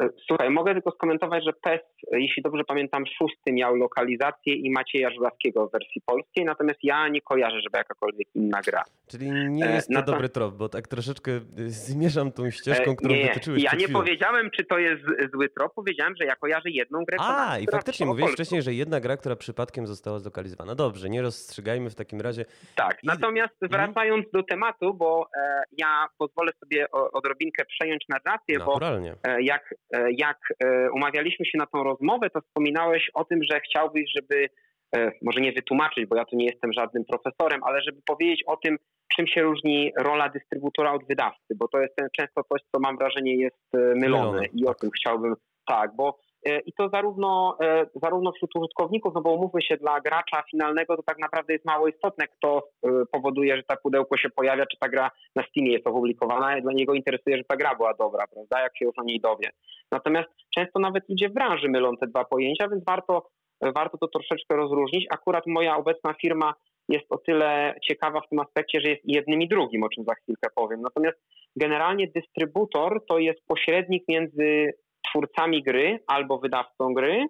E, 0.00 0.08
słuchaj, 0.26 0.50
mogę 0.50 0.72
tylko 0.72 0.90
skomentować, 0.90 1.44
że 1.44 1.52
PES, 1.52 1.80
jeśli 2.12 2.42
dobrze 2.42 2.64
pamiętam, 2.64 3.04
szósty 3.18 3.52
miał 3.52 3.76
lokalizację 3.76 4.54
i 4.54 4.70
Macieja 4.70 5.10
Żurawskiego 5.10 5.68
w 5.68 5.72
wersji 5.72 6.02
polskiej, 6.06 6.44
natomiast 6.44 6.78
ja 6.82 7.08
nie 7.08 7.20
kojarzę, 7.20 7.60
żeby 7.60 7.78
jakakolwiek 7.78 8.28
inna 8.34 8.60
gra. 8.60 8.82
Czyli 9.06 9.30
nie 9.30 9.66
e, 9.66 9.74
jest 9.74 9.88
to 9.94 10.02
dobry 10.02 10.28
trop, 10.28 10.56
bo 10.56 10.68
tak 10.68 10.88
troszeczkę 10.88 11.30
zmierzam 11.66 12.32
tą 12.32 12.50
ścieżką, 12.50 12.90
e, 12.90 12.96
którą 12.96 13.14
nie, 13.14 13.24
wytyczyłeś 13.24 13.62
Ja 13.62 13.72
nie 13.78 13.88
powiedziałem, 13.88 14.50
czy 14.50 14.64
to 14.64 14.78
jest 14.78 15.02
zły 15.32 15.48
trop, 15.48 15.74
powiedziałem, 15.74 16.14
że 16.20 16.24
ja 16.24 16.36
kojarzę 16.36 16.70
jedną 16.70 17.04
grę. 17.04 17.16
A, 17.20 17.58
i 17.58 17.66
faktycznie 17.66 18.06
mówiłeś 18.06 18.32
wcześniej, 18.32 18.62
że 18.62 18.74
jedna 18.74 19.00
gra, 19.00 19.16
która 19.16 19.36
przypadkiem 19.36 19.86
została 19.86 20.18
zlokalizowana. 20.18 20.74
Dobrze, 20.74 21.10
nie 21.10 21.22
rozstrzygajmy 21.22 21.90
w 21.90 21.94
takim 21.94 22.20
razie. 22.20 22.44
Tak, 22.74 22.98
I... 23.02 23.06
natomiast 23.06 23.62
mhm. 23.62 23.86
wracając 23.86 24.30
do 24.30 24.42
tematu, 24.42 24.94
bo 24.94 25.26
e, 25.36 25.62
ja 25.78 26.06
pozwolę 26.18 26.52
sobie 26.60 26.90
odrobinkę 26.90 27.64
przejąć 27.64 28.04
narrację, 28.08 28.58
Naturalnie. 28.58 29.14
bo 29.24 29.30
e, 29.30 29.42
jak 29.42 29.74
E, 29.91 29.91
jak 30.18 30.38
e, 30.64 30.90
umawialiśmy 30.90 31.46
się 31.46 31.58
na 31.58 31.66
tą 31.66 31.84
rozmowę, 31.84 32.30
to 32.30 32.40
wspominałeś 32.40 33.10
o 33.14 33.24
tym, 33.24 33.40
że 33.50 33.60
chciałbyś, 33.60 34.04
żeby 34.16 34.48
e, 34.96 35.12
może 35.22 35.40
nie 35.40 35.52
wytłumaczyć, 35.52 36.06
bo 36.06 36.16
ja 36.16 36.24
tu 36.24 36.36
nie 36.36 36.46
jestem 36.46 36.72
żadnym 36.72 37.04
profesorem, 37.04 37.64
ale 37.64 37.82
żeby 37.82 38.00
powiedzieć 38.06 38.42
o 38.46 38.56
tym, 38.56 38.78
czym 39.16 39.26
się 39.26 39.42
różni 39.42 39.92
rola 39.98 40.28
dystrybutora 40.28 40.92
od 40.92 41.06
wydawcy, 41.06 41.54
bo 41.56 41.68
to 41.68 41.80
jest 41.80 41.94
często 42.18 42.42
coś, 42.44 42.60
co 42.72 42.80
mam 42.80 42.96
wrażenie 42.96 43.36
jest 43.36 43.72
mylone 43.74 44.42
i 44.54 44.66
o 44.66 44.74
tym 44.74 44.90
chciałbym, 44.90 45.34
tak, 45.66 45.90
bo 45.96 46.18
E, 46.31 46.31
I 46.44 46.72
to 46.72 46.88
zarówno, 46.88 47.56
e, 47.60 47.86
zarówno 48.02 48.32
wśród 48.32 48.56
użytkowników, 48.56 49.14
no 49.14 49.20
bo 49.20 49.32
umówmy 49.32 49.62
się, 49.62 49.76
dla 49.76 50.00
gracza 50.00 50.42
finalnego 50.50 50.96
to 50.96 51.02
tak 51.02 51.18
naprawdę 51.18 51.52
jest 51.52 51.64
mało 51.64 51.88
istotne, 51.88 52.28
kto 52.28 52.62
e, 52.82 52.88
powoduje, 53.12 53.56
że 53.56 53.62
ta 53.62 53.76
pudełko 53.76 54.16
się 54.16 54.30
pojawia, 54.30 54.66
czy 54.66 54.76
ta 54.80 54.88
gra 54.88 55.10
na 55.36 55.42
Steamie 55.42 55.72
jest 55.72 55.86
opublikowana. 55.86 56.60
Dla 56.60 56.72
niego 56.72 56.94
interesuje, 56.94 57.36
że 57.36 57.44
ta 57.44 57.56
gra 57.56 57.74
była 57.74 57.94
dobra, 57.94 58.26
prawda, 58.26 58.60
jak 58.60 58.76
się 58.76 58.84
już 58.84 58.98
o 58.98 59.04
niej 59.04 59.20
dowie. 59.20 59.50
Natomiast 59.90 60.28
często 60.56 60.80
nawet 60.80 61.08
ludzie 61.08 61.28
w 61.28 61.32
branży 61.32 61.68
mylą 61.68 61.96
te 61.96 62.06
dwa 62.06 62.24
pojęcia, 62.24 62.68
więc 62.68 62.84
warto, 62.84 63.28
warto 63.74 63.98
to 63.98 64.08
troszeczkę 64.08 64.56
rozróżnić. 64.56 65.06
Akurat 65.10 65.46
moja 65.46 65.76
obecna 65.76 66.14
firma 66.22 66.54
jest 66.88 67.06
o 67.10 67.18
tyle 67.18 67.74
ciekawa 67.88 68.20
w 68.20 68.28
tym 68.28 68.38
aspekcie, 68.38 68.80
że 68.80 68.90
jest 68.90 69.02
jednym 69.04 69.42
i 69.42 69.48
drugim, 69.48 69.82
o 69.82 69.88
czym 69.88 70.04
za 70.04 70.14
chwilkę 70.14 70.48
powiem. 70.54 70.80
Natomiast 70.80 71.18
generalnie 71.56 72.08
dystrybutor 72.14 73.06
to 73.06 73.18
jest 73.18 73.46
pośrednik 73.46 74.04
między 74.08 74.72
twórcami 75.08 75.62
gry 75.62 75.98
albo 76.06 76.38
wydawcą 76.38 76.94
gry, 76.94 77.26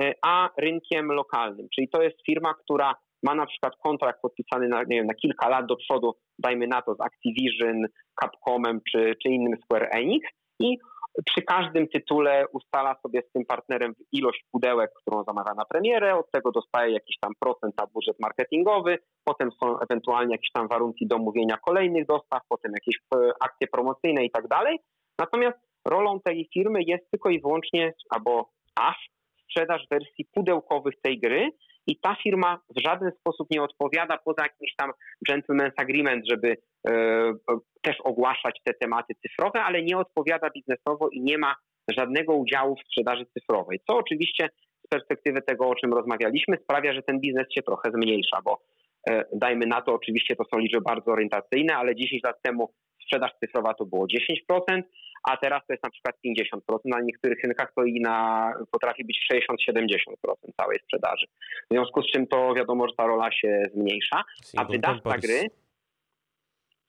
e, 0.00 0.12
a 0.22 0.50
rynkiem 0.58 1.12
lokalnym. 1.12 1.68
Czyli 1.74 1.88
to 1.88 2.02
jest 2.02 2.16
firma, 2.26 2.54
która 2.54 2.94
ma 3.22 3.34
na 3.34 3.46
przykład 3.46 3.72
kontrakt 3.84 4.20
podpisany 4.22 4.68
na, 4.68 4.82
nie 4.82 4.96
wiem, 4.96 5.06
na 5.06 5.14
kilka 5.14 5.48
lat 5.48 5.66
do 5.66 5.76
przodu, 5.76 6.12
dajmy 6.38 6.66
na 6.66 6.82
to 6.82 6.94
z 6.94 7.00
Activision, 7.00 7.84
Capcomem 8.20 8.80
czy, 8.90 9.14
czy 9.22 9.28
innym 9.28 9.58
Square 9.64 9.88
Enix 9.92 10.28
i 10.60 10.78
przy 11.26 11.42
każdym 11.42 11.88
tytule 11.88 12.44
ustala 12.52 12.96
sobie 13.02 13.22
z 13.28 13.32
tym 13.32 13.44
partnerem 13.46 13.94
ilość 14.12 14.44
pudełek, 14.52 14.90
którą 15.00 15.24
zamawia 15.24 15.54
na 15.54 15.64
premierę, 15.64 16.14
od 16.14 16.30
tego 16.30 16.50
dostaje 16.50 16.92
jakiś 16.92 17.16
tam 17.20 17.32
procent 17.40 17.78
na 17.78 17.86
budżet 17.86 18.16
marketingowy, 18.20 18.98
potem 19.24 19.50
są 19.62 19.78
ewentualnie 19.78 20.34
jakieś 20.34 20.52
tam 20.52 20.68
warunki 20.68 21.06
domówienia 21.06 21.56
kolejnych 21.56 22.06
dostaw, 22.06 22.42
potem 22.48 22.72
jakieś 22.72 22.96
e, 23.14 23.32
akcje 23.40 23.66
promocyjne 23.66 24.24
i 24.24 24.30
tak 24.30 24.48
dalej. 24.48 24.78
Natomiast 25.18 25.58
rolą 25.84 26.20
tej 26.20 26.48
firmy 26.54 26.80
jest 26.86 27.10
tylko 27.10 27.30
i 27.30 27.40
wyłącznie, 27.40 27.92
albo 28.10 28.50
aż 28.74 28.96
sprzedaż 29.44 29.82
wersji 29.90 30.24
pudełkowych 30.34 30.94
tej 31.02 31.20
gry 31.20 31.50
i 31.86 32.00
ta 32.00 32.16
firma 32.22 32.58
w 32.76 32.80
żaden 32.86 33.10
sposób 33.20 33.48
nie 33.50 33.62
odpowiada 33.62 34.18
poza 34.24 34.42
jakimś 34.42 34.74
tam 34.76 34.90
gentleman's 35.30 35.72
agreement, 35.76 36.24
żeby 36.30 36.56
e, 36.88 37.32
też 37.82 37.96
ogłaszać 38.04 38.60
te 38.64 38.74
tematy 38.74 39.14
cyfrowe, 39.22 39.62
ale 39.62 39.82
nie 39.82 39.98
odpowiada 39.98 40.50
biznesowo 40.50 41.08
i 41.08 41.20
nie 41.20 41.38
ma 41.38 41.54
żadnego 41.98 42.34
udziału 42.34 42.76
w 42.76 42.86
sprzedaży 42.86 43.26
cyfrowej, 43.38 43.80
co 43.86 43.96
oczywiście 43.96 44.48
z 44.86 44.88
perspektywy 44.88 45.42
tego, 45.42 45.68
o 45.68 45.74
czym 45.74 45.92
rozmawialiśmy, 45.92 46.56
sprawia, 46.62 46.92
że 46.92 47.02
ten 47.02 47.20
biznes 47.20 47.46
się 47.54 47.62
trochę 47.62 47.90
zmniejsza, 47.90 48.38
bo 48.44 48.58
e, 49.10 49.24
dajmy 49.32 49.66
na 49.66 49.82
to, 49.82 49.94
oczywiście 49.94 50.36
to 50.36 50.44
są 50.44 50.58
liczby 50.58 50.80
bardzo 50.80 51.12
orientacyjne, 51.12 51.76
ale 51.76 51.94
10 51.94 52.22
lat 52.22 52.42
temu 52.42 52.72
sprzedaż 53.04 53.30
cyfrowa 53.40 53.74
to 53.74 53.84
było 53.86 54.06
10%, 54.50 54.82
a 55.30 55.36
teraz 55.36 55.66
to 55.66 55.72
jest 55.72 55.84
na 55.84 55.90
przykład 55.90 56.16
50%, 56.26 56.78
na 56.84 57.00
niektórych 57.00 57.38
rynkach 57.44 57.72
to 57.76 57.84
i 57.84 58.00
na, 58.00 58.52
potrafi 58.70 59.04
być 59.04 59.26
60-70% 59.32 59.74
całej 60.60 60.78
sprzedaży. 60.78 61.26
W 61.70 61.74
związku 61.74 62.02
z 62.02 62.06
czym 62.06 62.26
to 62.26 62.54
wiadomo, 62.54 62.88
że 62.88 62.94
ta 62.96 63.06
rola 63.06 63.32
się 63.32 63.62
zmniejsza, 63.74 64.24
a 64.56 64.64
wydawca 64.64 65.18
gry 65.18 65.50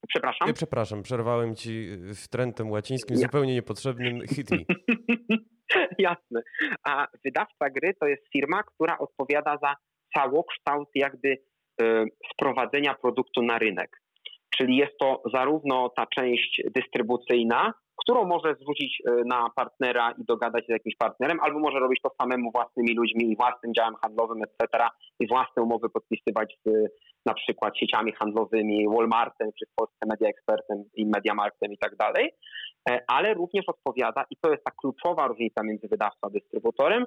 Przepraszam? 0.07 0.47
Nie, 0.47 0.53
przepraszam, 0.53 1.03
przerwałem 1.03 1.55
ci 1.55 1.87
trendem 2.31 2.71
łacińskim, 2.71 3.15
ja. 3.15 3.21
zupełnie 3.21 3.53
niepotrzebnym. 3.53 4.27
Hit 4.27 4.51
me. 4.51 4.57
Jasne. 5.99 6.41
A 6.83 7.07
wydawca 7.25 7.69
gry 7.69 7.93
to 7.93 8.07
jest 8.07 8.23
firma, 8.33 8.63
która 8.63 8.97
odpowiada 8.97 9.57
za 9.61 9.75
całokształt 10.13 10.89
jakby 10.95 11.27
y, 11.27 12.05
sprowadzenia 12.33 12.93
produktu 12.93 13.41
na 13.41 13.59
rynek. 13.59 14.01
Czyli 14.57 14.77
jest 14.77 14.97
to 14.99 15.21
zarówno 15.33 15.89
ta 15.89 16.05
część 16.05 16.61
dystrybucyjna, 16.75 17.73
którą 17.97 18.25
może 18.25 18.55
zwrócić 18.61 19.01
e, 19.07 19.11
na 19.25 19.49
partnera 19.55 20.11
i 20.11 20.25
dogadać 20.25 20.61
się 20.61 20.67
z 20.67 20.77
jakimś 20.79 20.95
partnerem, 20.95 21.39
albo 21.41 21.59
może 21.59 21.79
robić 21.79 21.99
to 22.03 22.09
samemu 22.21 22.51
własnymi 22.51 22.95
ludźmi 22.95 23.31
i 23.31 23.35
własnym 23.35 23.73
działem 23.73 23.95
handlowym, 23.95 24.43
etc. 24.43 24.87
i 25.19 25.27
własne 25.27 25.63
umowy 25.63 25.89
podpisywać 25.89 26.57
z 26.65 26.69
na 27.25 27.33
przykład 27.33 27.77
sieciami 27.77 28.11
handlowymi, 28.11 28.87
Walmartem, 28.87 29.49
czy 29.59 29.65
w 29.65 29.75
Polsce 29.75 30.05
Media 30.07 30.29
Expertem 30.29 30.83
i 30.95 31.05
Mediamarktem 31.05 31.73
i 31.73 31.77
tak 31.77 31.95
dalej, 31.95 32.31
e, 32.89 33.03
ale 33.07 33.33
również 33.33 33.65
odpowiada, 33.67 34.25
i 34.29 34.35
to 34.41 34.51
jest 34.51 34.63
ta 34.63 34.71
kluczowa 34.71 35.27
różnica 35.27 35.63
między 35.63 35.87
wydawcą 35.87 36.19
a 36.21 36.29
dystrybutorem, 36.29 37.05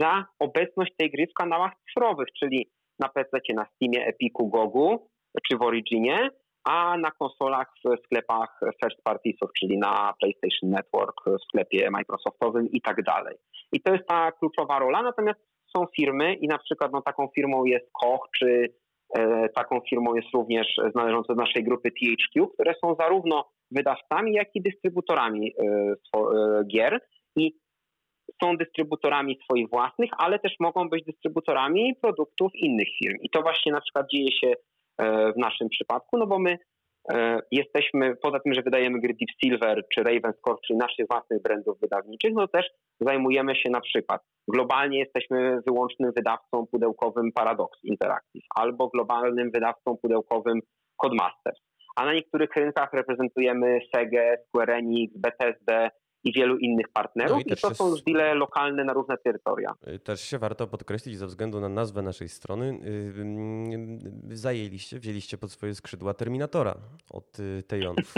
za 0.00 0.24
obecność 0.38 0.92
tej 0.96 1.10
gry 1.10 1.26
w 1.26 1.34
kanałach 1.34 1.72
cyfrowych, 1.86 2.28
czyli 2.38 2.70
na 2.98 3.08
PC, 3.08 3.30
na 3.54 3.66
Steamie, 3.74 4.06
Epiku, 4.06 4.48
Gogu, 4.48 5.08
czy 5.48 5.56
w 5.56 5.62
Originie, 5.62 6.30
a 6.68 6.96
na 6.96 7.10
konsolach 7.10 7.68
w 7.84 8.04
sklepach 8.04 8.60
first 8.82 9.02
partiesów, 9.04 9.50
czyli 9.58 9.78
na 9.78 10.14
PlayStation 10.20 10.70
Network, 10.70 11.16
w 11.26 11.42
sklepie 11.42 11.90
Microsoftowym 11.90 12.70
i 12.72 12.80
tak 12.80 13.02
dalej. 13.02 13.36
I 13.72 13.80
to 13.80 13.92
jest 13.92 14.08
ta 14.08 14.32
kluczowa 14.32 14.78
rola, 14.78 15.02
natomiast 15.02 15.40
są 15.76 15.86
firmy 15.96 16.34
i 16.34 16.48
na 16.48 16.58
przykład 16.58 16.92
no, 16.92 17.02
taką 17.02 17.28
firmą 17.34 17.64
jest 17.64 17.86
Koch, 18.00 18.28
czy 18.38 18.74
e, 19.18 19.48
taką 19.48 19.80
firmą 19.90 20.14
jest 20.14 20.28
również 20.34 20.66
należąca 20.94 21.34
do 21.34 21.42
naszej 21.42 21.64
grupy 21.64 21.90
THQ, 21.90 22.48
które 22.48 22.74
są 22.84 22.96
zarówno 23.00 23.44
wydawcami, 23.70 24.32
jak 24.32 24.48
i 24.54 24.62
dystrybutorami 24.62 25.52
e, 25.58 25.64
e, 26.16 26.64
gier 26.72 27.00
i 27.36 27.52
są 28.42 28.56
dystrybutorami 28.56 29.38
swoich 29.44 29.68
własnych, 29.70 30.10
ale 30.18 30.38
też 30.38 30.52
mogą 30.60 30.88
być 30.88 31.04
dystrybutorami 31.04 31.94
produktów 32.02 32.52
innych 32.54 32.88
firm. 32.98 33.16
I 33.22 33.30
to 33.30 33.42
właśnie 33.42 33.72
na 33.72 33.80
przykład 33.80 34.06
dzieje 34.12 34.32
się 34.32 34.52
w 34.98 35.36
naszym 35.36 35.68
przypadku, 35.68 36.18
no 36.18 36.26
bo 36.26 36.38
my 36.38 36.58
e, 37.12 37.40
jesteśmy, 37.50 38.16
poza 38.16 38.40
tym, 38.40 38.54
że 38.54 38.62
wydajemy 38.62 39.00
gry 39.00 39.14
Deep 39.14 39.30
Silver 39.44 39.82
czy 39.94 40.02
Ravenscore, 40.02 40.58
czyli 40.66 40.78
naszych 40.78 41.06
własnych 41.10 41.42
brandów 41.42 41.80
wydawniczych, 41.80 42.32
no 42.34 42.48
też 42.48 42.66
zajmujemy 43.00 43.56
się 43.56 43.70
na 43.70 43.80
przykład, 43.80 44.22
globalnie 44.48 44.98
jesteśmy 44.98 45.60
wyłącznym 45.66 46.12
wydawcą 46.16 46.66
pudełkowym 46.66 47.32
Paradox 47.32 47.78
Interactive 47.84 48.44
albo 48.54 48.88
globalnym 48.88 49.50
wydawcą 49.50 49.96
pudełkowym 50.02 50.60
Codemasters, 50.96 51.60
a 51.96 52.04
na 52.04 52.12
niektórych 52.12 52.56
rynkach 52.56 52.92
reprezentujemy 52.92 53.78
Sega, 53.94 54.36
Square 54.46 54.70
Enix, 54.70 55.18
Bethesda, 55.18 55.90
i 56.24 56.32
wielu 56.32 56.58
innych 56.58 56.88
partnerów. 56.88 57.32
No 57.32 57.38
i, 57.38 57.52
i 57.52 57.56
to 57.56 57.74
są 57.74 57.90
już 57.90 58.02
deale 58.02 58.34
lokalne 58.34 58.84
na 58.84 58.92
różne 58.92 59.18
terytoria. 59.18 59.74
Y, 59.88 59.98
też 59.98 60.20
się 60.20 60.38
warto 60.38 60.66
podkreślić 60.66 61.18
ze 61.18 61.26
względu 61.26 61.60
na 61.60 61.68
nazwę 61.68 62.02
naszej 62.02 62.28
strony. 62.28 62.80
Y, 64.30 64.36
zajęliście, 64.36 64.98
wzięliście 64.98 65.38
pod 65.38 65.52
swoje 65.52 65.74
skrzydła 65.74 66.14
Terminatora 66.14 66.74
od 67.10 67.38
y, 67.38 67.62
Tejonów. 67.62 68.14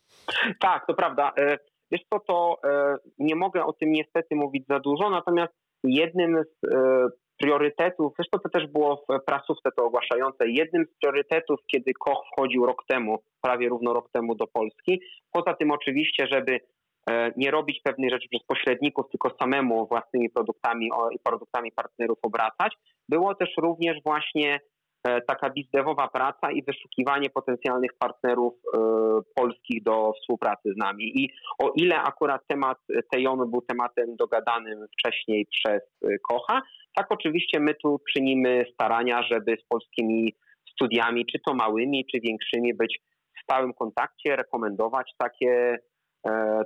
tak, 0.66 0.86
to 0.86 0.94
prawda. 0.94 1.32
E, 1.38 1.58
wiesz 1.92 2.02
co, 2.12 2.20
to 2.20 2.58
e, 2.64 2.96
nie 3.18 3.36
mogę 3.36 3.64
o 3.64 3.72
tym 3.72 3.92
niestety 3.92 4.36
mówić 4.36 4.66
za 4.66 4.80
dużo, 4.80 5.10
natomiast 5.10 5.52
jednym 5.84 6.44
z 6.44 6.72
e, 6.74 7.08
priorytetów, 7.38 8.12
zresztą 8.16 8.38
to 8.38 8.48
też 8.48 8.66
było 8.66 8.96
w 8.96 9.24
prasówce 9.26 9.70
to 9.76 9.84
ogłaszające, 9.84 10.48
jednym 10.48 10.84
z 10.84 10.98
priorytetów, 11.00 11.58
kiedy 11.66 11.92
Koch 11.92 12.22
wchodził 12.32 12.66
rok 12.66 12.84
temu, 12.88 13.18
prawie 13.42 13.68
równo 13.68 13.92
rok 13.92 14.10
temu 14.12 14.34
do 14.34 14.46
Polski, 14.46 15.00
poza 15.32 15.54
tym 15.54 15.70
oczywiście, 15.70 16.26
żeby 16.26 16.60
nie 17.36 17.50
robić 17.50 17.80
pewnych 17.84 18.10
rzeczy 18.10 18.28
przez 18.28 18.42
pośredników, 18.46 19.06
tylko 19.10 19.36
samemu 19.42 19.86
własnymi 19.86 20.30
produktami 20.30 20.90
i 21.12 21.18
produktami 21.18 21.72
partnerów 21.72 22.18
obracać. 22.22 22.74
Było 23.08 23.34
też 23.34 23.50
również 23.56 24.02
właśnie 24.04 24.60
e, 25.04 25.20
taka 25.20 25.50
bizdewowa 25.50 26.08
praca 26.08 26.50
i 26.52 26.62
wyszukiwanie 26.62 27.30
potencjalnych 27.30 27.90
partnerów 27.98 28.54
e, 28.54 28.78
polskich 29.34 29.82
do 29.82 30.12
współpracy 30.12 30.72
z 30.72 30.76
nami. 30.76 31.20
I 31.20 31.30
o 31.58 31.72
ile 31.76 32.02
akurat 32.02 32.46
temat 32.48 32.78
Tejonu 33.12 33.48
był 33.48 33.62
tematem 33.62 34.16
dogadanym 34.16 34.86
wcześniej 34.92 35.46
przez 35.46 35.82
Kocha, 36.28 36.62
tak 36.94 37.06
oczywiście 37.10 37.60
my 37.60 37.74
tu 37.74 38.00
czynimy 38.12 38.64
starania, 38.74 39.22
żeby 39.22 39.56
z 39.64 39.68
polskimi 39.68 40.34
studiami, 40.72 41.26
czy 41.26 41.38
to 41.46 41.54
małymi, 41.54 42.06
czy 42.12 42.20
większymi, 42.20 42.74
być 42.74 42.98
w 43.38 43.42
stałym 43.42 43.74
kontakcie, 43.74 44.36
rekomendować 44.36 45.12
takie 45.18 45.78
E, 45.80 45.89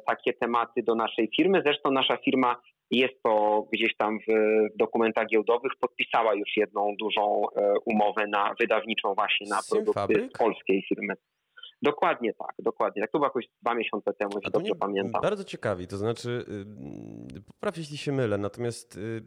takie 0.07 0.33
tematy 0.33 0.83
do 0.83 0.95
naszej 0.95 1.31
firmy. 1.37 1.63
Zresztą 1.65 1.91
nasza 1.91 2.17
firma 2.25 2.57
jest 2.91 3.23
to 3.23 3.65
gdzieś 3.73 3.97
tam 3.97 4.19
w 4.29 4.33
dokumentach 4.77 5.27
giełdowych, 5.27 5.73
podpisała 5.81 6.35
już 6.35 6.57
jedną 6.57 6.95
dużą 6.99 7.43
e, 7.57 7.75
umowę 7.85 8.27
na 8.27 8.55
wydawniczą 8.61 9.15
właśnie 9.15 9.47
na 9.51 9.61
produkty 9.71 10.29
polskiej 10.39 10.85
firmy. 10.89 11.15
Dokładnie 11.83 12.35
tak, 12.35 12.55
dokładnie. 12.59 13.03
Tak 13.03 13.11
to 13.11 13.19
było 13.19 13.27
jakoś 13.27 13.45
dwa 13.63 13.75
miesiące 13.75 14.13
temu, 14.15 14.33
jeśli 14.35 14.53
dobrze 14.53 14.75
pamiętam. 14.75 15.23
Bardzo 15.23 15.45
ciekawi, 15.45 15.87
to 15.87 15.97
znaczy, 15.97 16.45
y, 17.37 17.43
popraw 17.43 17.77
jeśli 17.77 17.97
się 17.97 18.13
mylę, 18.13 18.39
natomiast 18.39 18.97
y, 18.97 19.23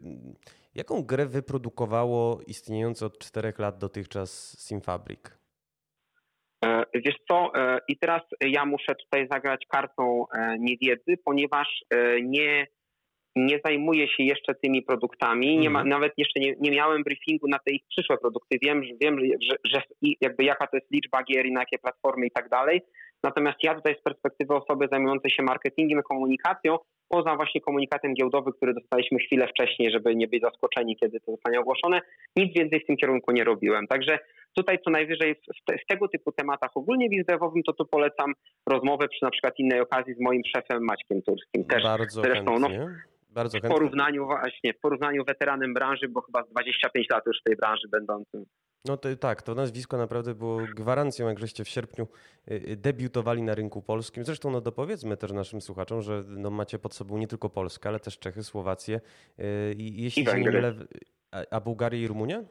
jaką 0.74 1.02
grę 1.02 1.26
wyprodukowało 1.26 2.40
istniejące 2.46 3.06
od 3.06 3.18
czterech 3.18 3.58
lat 3.58 3.78
dotychczas 3.78 4.58
Simfabrik? 4.58 5.37
E, 6.64 6.84
wiesz 6.94 7.16
co, 7.30 7.52
e, 7.54 7.78
i 7.88 7.98
teraz 7.98 8.22
ja 8.40 8.64
muszę 8.64 8.94
tutaj 8.94 9.28
zagrać 9.30 9.66
kartą 9.68 10.24
e, 10.34 10.56
niewiedzy, 10.58 11.16
ponieważ 11.24 11.84
nie, 12.22 12.66
nie 13.36 13.60
zajmuję 13.64 14.08
się 14.08 14.22
jeszcze 14.22 14.54
tymi 14.54 14.82
produktami, 14.82 15.58
nie 15.58 15.70
ma, 15.70 15.80
mhm. 15.80 15.88
nawet 15.88 16.12
jeszcze 16.16 16.40
nie, 16.40 16.54
nie 16.60 16.70
miałem 16.70 17.02
briefingu 17.02 17.48
na 17.48 17.58
te 17.58 17.72
ich 17.72 17.82
przyszłe 17.88 18.18
produkty. 18.18 18.58
Wiem, 18.62 18.84
że, 18.84 18.90
wiem 19.00 19.18
że, 19.20 19.56
że 19.64 19.82
jakby 20.20 20.44
jaka 20.44 20.66
to 20.66 20.76
jest 20.76 20.90
liczba 20.90 21.22
gier 21.22 21.46
i 21.46 21.52
na 21.52 21.60
jakie 21.60 21.78
platformy 21.78 22.26
i 22.26 22.30
tak 22.30 22.48
dalej. 22.48 22.80
Natomiast 23.22 23.58
ja 23.62 23.74
tutaj 23.74 23.96
z 24.00 24.02
perspektywy 24.02 24.54
osoby 24.54 24.88
zajmującej 24.92 25.30
się 25.30 25.42
marketingiem, 25.42 26.02
komunikacją, 26.02 26.78
poza 27.08 27.36
właśnie 27.36 27.60
komunikatem 27.60 28.14
giełdowym, 28.14 28.52
który 28.52 28.74
dostaliśmy 28.74 29.18
chwilę 29.18 29.48
wcześniej, 29.48 29.90
żeby 29.90 30.16
nie 30.16 30.28
być 30.28 30.42
zaskoczeni, 30.42 30.96
kiedy 30.96 31.20
to 31.20 31.32
zostanie 31.32 31.60
ogłoszone, 31.60 32.00
nic 32.36 32.54
więcej 32.54 32.80
w 32.80 32.86
tym 32.86 32.96
kierunku 32.96 33.32
nie 33.32 33.44
robiłem. 33.44 33.86
Także 33.86 34.18
tutaj 34.54 34.78
co 34.84 34.90
najwyżej 34.90 35.34
w, 35.34 35.64
te, 35.64 35.78
w 35.78 35.86
tego 35.86 36.08
typu 36.08 36.32
tematach 36.32 36.70
ogólnie 36.74 37.08
wizdewowym, 37.08 37.62
to 37.62 37.72
tu 37.72 37.86
polecam 37.86 38.32
rozmowę 38.68 39.08
przy 39.08 39.24
na 39.24 39.30
przykład 39.30 39.58
innej 39.58 39.80
okazji 39.80 40.14
z 40.14 40.20
moim 40.20 40.42
szefem 40.56 40.84
Maćkiem 40.84 41.22
Turskim. 41.22 41.64
Też 41.64 41.82
Bardzo 41.82 42.22
zresztą, 42.22 42.58
no, 42.58 42.68
Bardzo 43.30 43.58
w 43.58 43.62
porównaniu 43.62 44.26
właśnie, 44.26 44.74
w 44.74 44.80
porównaniu 44.80 45.24
weteranem 45.24 45.74
branży, 45.74 46.08
bo 46.08 46.20
chyba 46.20 46.42
25 46.42 47.10
lat 47.10 47.26
już 47.26 47.40
w 47.40 47.42
tej 47.42 47.56
branży 47.56 47.88
będącym. 47.88 48.44
No 48.84 48.96
to, 48.96 49.16
tak, 49.16 49.42
to 49.42 49.54
nazwisko 49.54 49.96
naprawdę 49.96 50.34
było 50.34 50.60
gwarancją, 50.76 51.28
jak 51.28 51.38
żeście 51.38 51.64
w 51.64 51.68
sierpniu 51.68 52.08
y, 52.50 52.54
y, 52.54 52.76
debiutowali 52.76 53.42
na 53.42 53.54
rynku 53.54 53.82
polskim. 53.82 54.24
Zresztą 54.24 54.50
no 54.50 54.60
dopowiedzmy 54.60 55.16
też 55.16 55.32
naszym 55.32 55.60
słuchaczom, 55.60 56.02
że 56.02 56.24
no 56.26 56.50
macie 56.50 56.78
pod 56.78 56.94
sobą 56.94 57.18
nie 57.18 57.26
tylko 57.26 57.50
Polskę, 57.50 57.88
ale 57.88 58.00
też 58.00 58.18
Czechy, 58.18 58.42
Słowację 58.42 59.00
y, 59.38 59.74
i 59.78 60.02
jeśli 60.02 60.22
I 60.22 60.26
się 60.26 60.40
nie 60.40 60.50
mylę, 60.50 60.74
a 61.50 61.60
Bułgarię 61.60 62.02
i 62.02 62.08
Rumunię? 62.08 62.44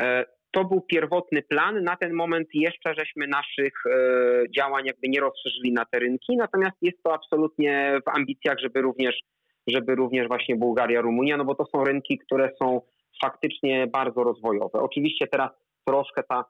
E, 0.00 0.24
to 0.50 0.64
był 0.64 0.80
pierwotny 0.80 1.42
plan. 1.42 1.84
Na 1.84 1.96
ten 1.96 2.12
moment 2.12 2.48
jeszcze 2.54 2.94
żeśmy 2.98 3.26
naszych 3.26 3.72
działań 4.56 4.86
jakby 4.86 5.08
nie 5.08 5.20
rozszerzyli 5.20 5.72
na 5.72 5.84
te 5.84 5.98
rynki, 5.98 6.36
natomiast 6.36 6.76
jest 6.82 7.02
to 7.02 7.14
absolutnie 7.14 8.00
w 8.06 8.16
ambicjach, 8.16 8.58
żeby 8.58 8.80
również, 8.80 9.20
żeby 9.66 9.94
również 9.94 10.28
właśnie 10.28 10.56
Bułgaria, 10.56 11.00
Rumunia, 11.00 11.36
no 11.36 11.44
bo 11.44 11.54
to 11.54 11.66
są 11.66 11.84
rynki, 11.84 12.18
które 12.18 12.50
są 12.58 12.80
faktycznie 13.24 13.86
bardzo 13.86 14.24
rozwojowe. 14.24 14.78
Oczywiście 14.80 15.26
teraz 15.26 15.50
troszkę 15.86 16.22
ta 16.22 16.44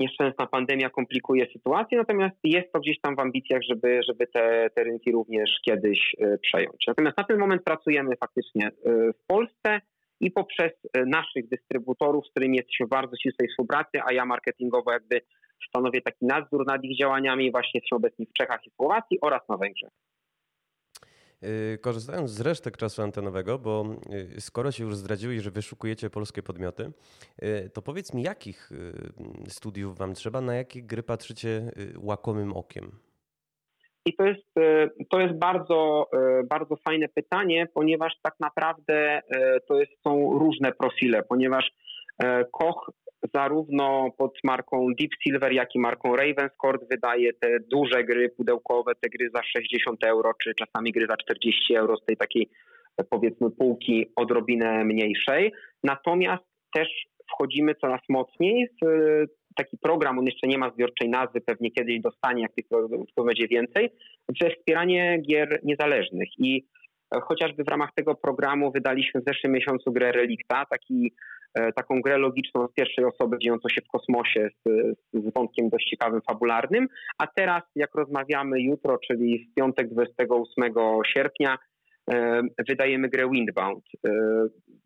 nieszczęsna 0.00 0.46
pandemia 0.46 0.90
komplikuje 0.90 1.46
sytuację, 1.52 1.98
natomiast 1.98 2.36
jest 2.44 2.72
to 2.72 2.80
gdzieś 2.80 3.00
tam 3.00 3.16
w 3.16 3.20
ambicjach, 3.20 3.62
żeby, 3.70 4.00
żeby 4.08 4.26
te, 4.26 4.70
te 4.74 4.84
rynki 4.84 5.12
również 5.12 5.50
kiedyś 5.64 6.16
e, 6.20 6.38
przejąć. 6.38 6.84
Natomiast 6.86 7.18
na 7.18 7.24
ten 7.24 7.38
moment 7.38 7.62
pracujemy 7.64 8.16
faktycznie 8.16 8.66
e, 8.66 8.72
w 9.12 9.26
Polsce 9.26 9.80
i 10.20 10.30
poprzez 10.30 10.72
e, 10.92 11.04
naszych 11.06 11.48
dystrybutorów, 11.48 12.26
z 12.26 12.30
którymi 12.30 12.56
jesteśmy 12.56 12.86
w 12.86 12.88
bardzo 12.88 13.16
ścisłej 13.16 13.48
współpracy, 13.48 14.00
a 14.04 14.12
ja 14.12 14.24
marketingowo 14.24 14.92
jakby 14.92 15.20
stanowię 15.68 16.02
taki 16.02 16.26
nadzór 16.26 16.66
nad 16.66 16.84
ich 16.84 16.98
działaniami. 16.98 17.50
Właśnie 17.50 17.70
jesteśmy 17.74 17.96
obecni 17.96 18.26
w 18.26 18.32
Czechach 18.32 18.66
i 18.66 18.70
Słowacji 18.70 19.18
oraz 19.20 19.48
na 19.48 19.56
Węgrzech. 19.56 19.90
Y, 21.44 21.78
korzystając 21.78 22.30
z 22.30 22.40
resztek 22.40 22.76
czasu 22.76 23.02
antenowego, 23.02 23.58
bo 23.58 23.84
y, 24.36 24.40
skoro 24.40 24.72
się 24.72 24.84
już 24.84 24.96
zdradziłeś, 24.96 25.42
że 25.42 25.50
wyszukujecie 25.50 26.10
polskie 26.10 26.42
podmioty, 26.42 26.92
y, 27.42 27.70
to 27.74 27.82
powiedz 27.82 28.14
mi, 28.14 28.22
jakich 28.22 28.70
studiów 29.48 29.98
wam 29.98 30.14
trzeba, 30.14 30.40
na 30.40 30.54
jakie 30.54 30.82
gry 30.82 31.02
patrzycie 31.02 31.70
łakomym 31.98 32.52
okiem? 32.52 32.90
I 34.06 34.14
to 34.14 34.24
jest, 34.24 34.54
to 35.10 35.20
jest 35.20 35.34
bardzo, 35.34 36.10
bardzo 36.50 36.76
fajne 36.76 37.08
pytanie, 37.08 37.66
ponieważ 37.74 38.12
tak 38.22 38.34
naprawdę 38.40 39.20
to 39.68 39.80
jest, 39.80 39.92
są 40.02 40.38
różne 40.38 40.72
profile, 40.72 41.22
ponieważ 41.22 41.70
Koch 42.52 42.90
zarówno 43.34 44.10
pod 44.18 44.38
marką 44.44 44.86
Deep 44.98 45.10
Silver, 45.22 45.52
jak 45.52 45.74
i 45.74 45.78
marką 45.78 46.16
Ravenscourt 46.16 46.82
wydaje 46.90 47.32
te 47.32 47.58
duże 47.72 48.04
gry 48.04 48.28
pudełkowe, 48.28 48.92
te 49.00 49.08
gry 49.08 49.30
za 49.34 49.42
60 49.42 50.04
euro, 50.04 50.32
czy 50.42 50.54
czasami 50.54 50.92
gry 50.92 51.06
za 51.06 51.16
40 51.16 51.74
euro 51.74 51.96
z 51.96 52.04
tej 52.04 52.16
takiej 52.16 52.48
powiedzmy 53.10 53.50
półki 53.50 54.06
odrobinę 54.16 54.84
mniejszej. 54.84 55.52
Natomiast 55.84 56.44
też 56.74 56.88
wchodzimy 57.32 57.74
coraz 57.74 58.00
mocniej 58.08 58.68
w 58.82 58.86
taki 59.56 59.78
program, 59.78 60.18
on 60.18 60.26
jeszcze 60.26 60.48
nie 60.48 60.58
ma 60.58 60.70
zbiorczej 60.70 61.08
nazwy, 61.08 61.40
pewnie 61.40 61.70
kiedyś 61.70 62.00
dostanie, 62.00 62.42
jak 62.42 62.52
tych 62.54 62.64
będzie 63.26 63.48
więcej, 63.48 63.90
we 64.28 64.50
wspieranie 64.50 65.22
gier 65.28 65.60
niezależnych. 65.62 66.28
I 66.38 66.66
chociażby 67.22 67.64
w 67.64 67.68
ramach 67.68 67.90
tego 67.94 68.14
programu 68.14 68.72
wydaliśmy 68.72 69.20
w 69.20 69.24
zeszłym 69.24 69.52
miesiącu 69.52 69.92
grę 69.92 70.12
Relikta, 70.12 70.64
taki 70.70 71.12
E, 71.56 71.72
taką 71.72 72.00
grę 72.00 72.18
logiczną 72.18 72.68
z 72.68 72.72
pierwszej 72.72 73.04
osoby 73.04 73.38
dziejącą 73.38 73.68
się 73.68 73.80
w 73.80 73.88
kosmosie 73.88 74.48
z, 74.66 74.70
z 75.12 75.34
wątkiem 75.34 75.68
dość 75.68 75.90
ciekawym, 75.90 76.20
fabularnym. 76.28 76.88
A 77.18 77.26
teraz, 77.26 77.62
jak 77.76 77.94
rozmawiamy 77.94 78.60
jutro, 78.60 78.98
czyli 79.06 79.38
w 79.38 79.54
piątek 79.54 79.88
28 79.88 80.74
sierpnia, 81.14 81.54
e, 81.54 81.58
wydajemy 82.68 83.08
grę 83.08 83.30
Windbound. 83.30 83.84
E, 84.06 84.10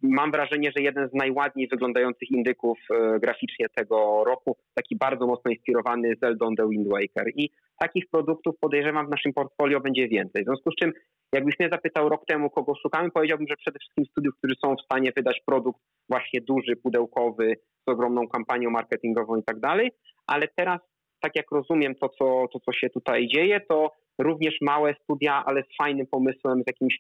mam 0.03 0.33
wrażenie, 0.33 0.73
że 0.77 0.83
jeden 0.83 1.09
z 1.09 1.15
najładniej 1.15 1.69
wyglądających 1.69 2.31
indyków 2.31 2.79
graficznie 3.23 3.67
tego 3.75 4.25
roku, 4.27 4.57
taki 4.75 4.97
bardzo 4.97 5.27
mocno 5.27 5.51
inspirowany 5.51 6.13
Zelda 6.23 6.47
The 6.57 6.69
Wind 6.69 6.89
Waker. 6.89 7.33
I 7.35 7.51
takich 7.79 8.05
produktów 8.11 8.55
podejrzewam 8.61 9.07
w 9.07 9.11
naszym 9.11 9.33
portfolio 9.33 9.81
będzie 9.81 10.09
więcej. 10.09 10.43
W 10.43 10.47
związku 10.47 10.71
z 10.71 10.75
czym, 10.75 10.93
jakbyś 11.35 11.59
mnie 11.59 11.69
zapytał 11.73 12.09
rok 12.09 12.27
temu, 12.27 12.51
kogo 12.51 12.75
szukamy, 12.83 13.11
powiedziałbym, 13.11 13.47
że 13.49 13.57
przede 13.57 13.79
wszystkim 13.79 14.05
studiów, 14.05 14.35
którzy 14.39 14.55
są 14.65 14.77
w 14.77 14.85
stanie 14.85 15.13
wydać 15.17 15.43
produkt 15.47 15.81
właśnie 16.09 16.41
duży, 16.41 16.77
pudełkowy, 16.77 17.57
z 17.89 17.93
ogromną 17.93 18.29
kampanią 18.29 18.71
marketingową 18.71 19.37
i 19.37 19.45
tak 19.45 19.61
dalej, 19.61 19.91
ale 20.27 20.49
teraz, 20.57 20.81
tak 21.21 21.37
jak 21.37 21.51
rozumiem 21.51 21.95
to 21.95 22.09
co, 22.09 22.49
to, 22.53 22.61
co 22.61 22.73
się 22.73 22.91
tutaj 22.91 23.29
dzieje, 23.29 23.61
to 23.61 23.93
również 24.19 24.55
małe 24.61 24.95
studia, 25.03 25.43
ale 25.47 25.63
z 25.63 25.77
fajnym 25.77 26.07
pomysłem, 26.07 26.63
z 26.63 26.67
jakimś 26.67 26.99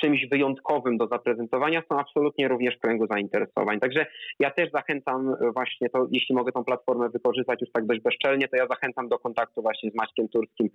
czymś 0.00 0.26
wyjątkowym 0.30 0.96
do 0.96 1.06
zaprezentowania, 1.06 1.82
są 1.92 1.98
absolutnie 1.98 2.48
również 2.48 2.76
w 2.76 2.80
kręgu 2.80 3.06
zainteresowań. 3.06 3.80
Także 3.80 4.06
ja 4.40 4.50
też 4.50 4.70
zachęcam 4.70 5.34
właśnie 5.54 5.90
to, 5.90 6.06
jeśli 6.12 6.34
mogę 6.34 6.52
tą 6.52 6.64
platformę 6.64 7.08
wykorzystać 7.08 7.60
już 7.60 7.70
tak 7.72 7.86
dość 7.86 8.00
bezczelnie, 8.00 8.48
to 8.48 8.56
ja 8.56 8.66
zachęcam 8.66 9.08
do 9.08 9.18
kontaktu 9.18 9.62
właśnie 9.62 9.90
z 9.90 9.94
Maćkiem 9.94 10.28
Turskim, 10.28 10.68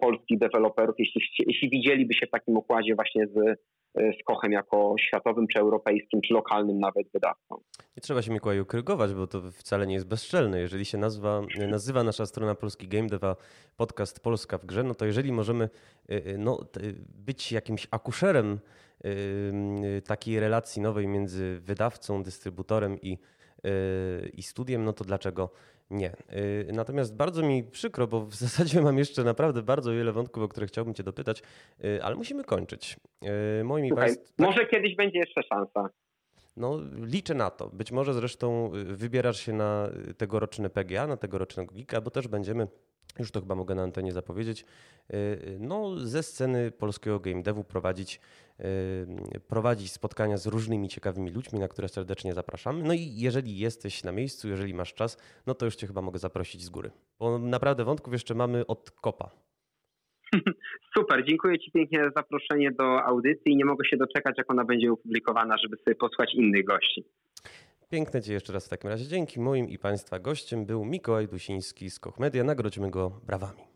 polskich 0.00 0.38
deweloperów, 0.38 0.94
jeśli, 0.98 1.20
jeśli 1.46 1.70
widzieliby 1.70 2.14
się 2.14 2.26
w 2.26 2.30
takim 2.30 2.56
układzie 2.56 2.94
właśnie 2.94 3.26
z 3.26 3.58
E, 3.94 4.12
z 4.12 4.24
Kochem 4.24 4.52
jako 4.52 4.94
światowym, 4.98 5.46
czy 5.48 5.58
europejskim, 5.58 6.20
czy 6.20 6.34
lokalnym 6.34 6.78
nawet 6.78 7.08
wydawcą. 7.12 7.60
Nie 7.96 8.00
trzeba 8.00 8.22
się 8.22 8.32
Mikołaju 8.32 8.66
krygować, 8.66 9.14
bo 9.14 9.26
to 9.26 9.40
wcale 9.52 9.86
nie 9.86 9.94
jest 9.94 10.08
bezczelne. 10.08 10.60
Jeżeli 10.60 10.84
się 10.84 10.98
nazwa, 10.98 11.42
nazywa 11.68 12.04
nasza 12.04 12.26
strona 12.26 12.54
Polski 12.54 12.88
Game 12.88 13.08
Deva 13.08 13.36
podcast 13.76 14.20
Polska 14.20 14.58
w 14.58 14.66
grze, 14.66 14.82
no 14.82 14.94
to 14.94 15.04
jeżeli 15.04 15.32
możemy 15.32 15.64
e, 15.64 16.14
e, 16.14 16.38
no, 16.38 16.58
być 17.08 17.52
jakimś 17.52 17.86
akuszerem 17.90 18.58
takiej 20.06 20.40
relacji 20.40 20.82
nowej 20.82 21.06
między 21.06 21.60
wydawcą, 21.60 22.22
dystrybutorem 22.22 23.00
i, 23.00 23.18
i 24.34 24.42
studiem, 24.42 24.84
no 24.84 24.92
to 24.92 25.04
dlaczego 25.04 25.50
nie. 25.90 26.12
Y, 26.68 26.72
natomiast 26.72 27.16
bardzo 27.16 27.42
mi 27.42 27.64
przykro, 27.64 28.06
bo 28.06 28.20
w 28.20 28.34
zasadzie 28.44 28.80
mam 28.80 28.98
jeszcze 28.98 29.24
naprawdę 29.24 29.62
bardzo 29.62 29.92
wiele 29.92 30.12
wątków, 30.12 30.42
o 30.42 30.48
które 30.48 30.66
chciałbym 30.66 30.94
Cię 30.94 31.02
dopytać, 31.02 31.42
y, 31.84 32.02
ale 32.02 32.16
musimy 32.16 32.44
kończyć. 32.44 32.96
Y, 33.60 33.64
moimi 33.64 33.88
Słuchaj, 33.88 34.06
państw... 34.06 34.32
Może 34.38 34.66
kiedyś 34.66 34.96
będzie 34.96 35.18
jeszcze 35.18 35.42
szansa. 35.42 35.90
No, 36.56 36.80
liczę 36.96 37.34
na 37.34 37.50
to. 37.50 37.68
Być 37.68 37.92
może 37.92 38.14
zresztą 38.14 38.70
wybierasz 38.84 39.40
się 39.40 39.52
na 39.52 39.88
tegoroczny 40.16 40.70
PGA, 40.70 41.06
na 41.06 41.16
tegorocznego 41.16 41.74
Geeka, 41.74 42.00
bo 42.00 42.10
też 42.10 42.28
będziemy 42.28 42.66
już 43.18 43.30
to 43.30 43.40
chyba 43.40 43.54
mogę 43.54 43.74
na 43.74 43.82
antenie 43.82 44.12
zapowiedzieć, 44.12 44.64
no, 45.58 45.98
ze 45.98 46.22
sceny 46.22 46.70
polskiego 46.70 47.20
game 47.20 47.42
devu 47.42 47.64
prowadzić, 47.64 48.20
prowadzić 49.48 49.92
spotkania 49.92 50.36
z 50.36 50.46
różnymi 50.46 50.88
ciekawymi 50.88 51.30
ludźmi, 51.30 51.58
na 51.58 51.68
które 51.68 51.88
serdecznie 51.88 52.34
zapraszamy. 52.34 52.82
No 52.82 52.92
i 52.92 53.16
jeżeli 53.16 53.58
jesteś 53.58 54.04
na 54.04 54.12
miejscu, 54.12 54.48
jeżeli 54.48 54.74
masz 54.74 54.94
czas, 54.94 55.42
no 55.46 55.54
to 55.54 55.64
już 55.64 55.76
cię 55.76 55.86
chyba 55.86 56.02
mogę 56.02 56.18
zaprosić 56.18 56.62
z 56.62 56.68
góry, 56.68 56.90
bo 57.18 57.38
naprawdę 57.38 57.84
wątków 57.84 58.12
jeszcze 58.12 58.34
mamy 58.34 58.66
od 58.66 58.90
kopa. 58.90 59.30
Super, 60.98 61.24
dziękuję 61.24 61.58
Ci 61.58 61.70
pięknie 61.70 61.98
za 62.04 62.10
zaproszenie 62.16 62.72
do 62.72 63.04
audycji 63.04 63.52
i 63.52 63.56
nie 63.56 63.64
mogę 63.64 63.88
się 63.88 63.96
doczekać, 63.96 64.34
jak 64.38 64.50
ona 64.50 64.64
będzie 64.64 64.92
opublikowana, 64.92 65.58
żeby 65.58 65.76
sobie 65.76 65.94
posłuchać 65.94 66.34
innych 66.34 66.64
gości. 66.64 67.04
Piękne 67.90 68.22
Ci 68.22 68.32
jeszcze 68.32 68.52
raz 68.52 68.66
w 68.66 68.68
takim 68.68 68.90
razie 68.90 69.08
dzięki. 69.08 69.40
Moim 69.40 69.68
i 69.68 69.78
Państwa 69.78 70.18
gościem 70.18 70.66
był 70.66 70.84
Mikołaj 70.84 71.28
Dusiński 71.28 71.90
z 71.90 71.98
Koch 71.98 72.18
Media. 72.18 72.44
Nagrodźmy 72.44 72.90
go 72.90 73.20
brawami. 73.26 73.73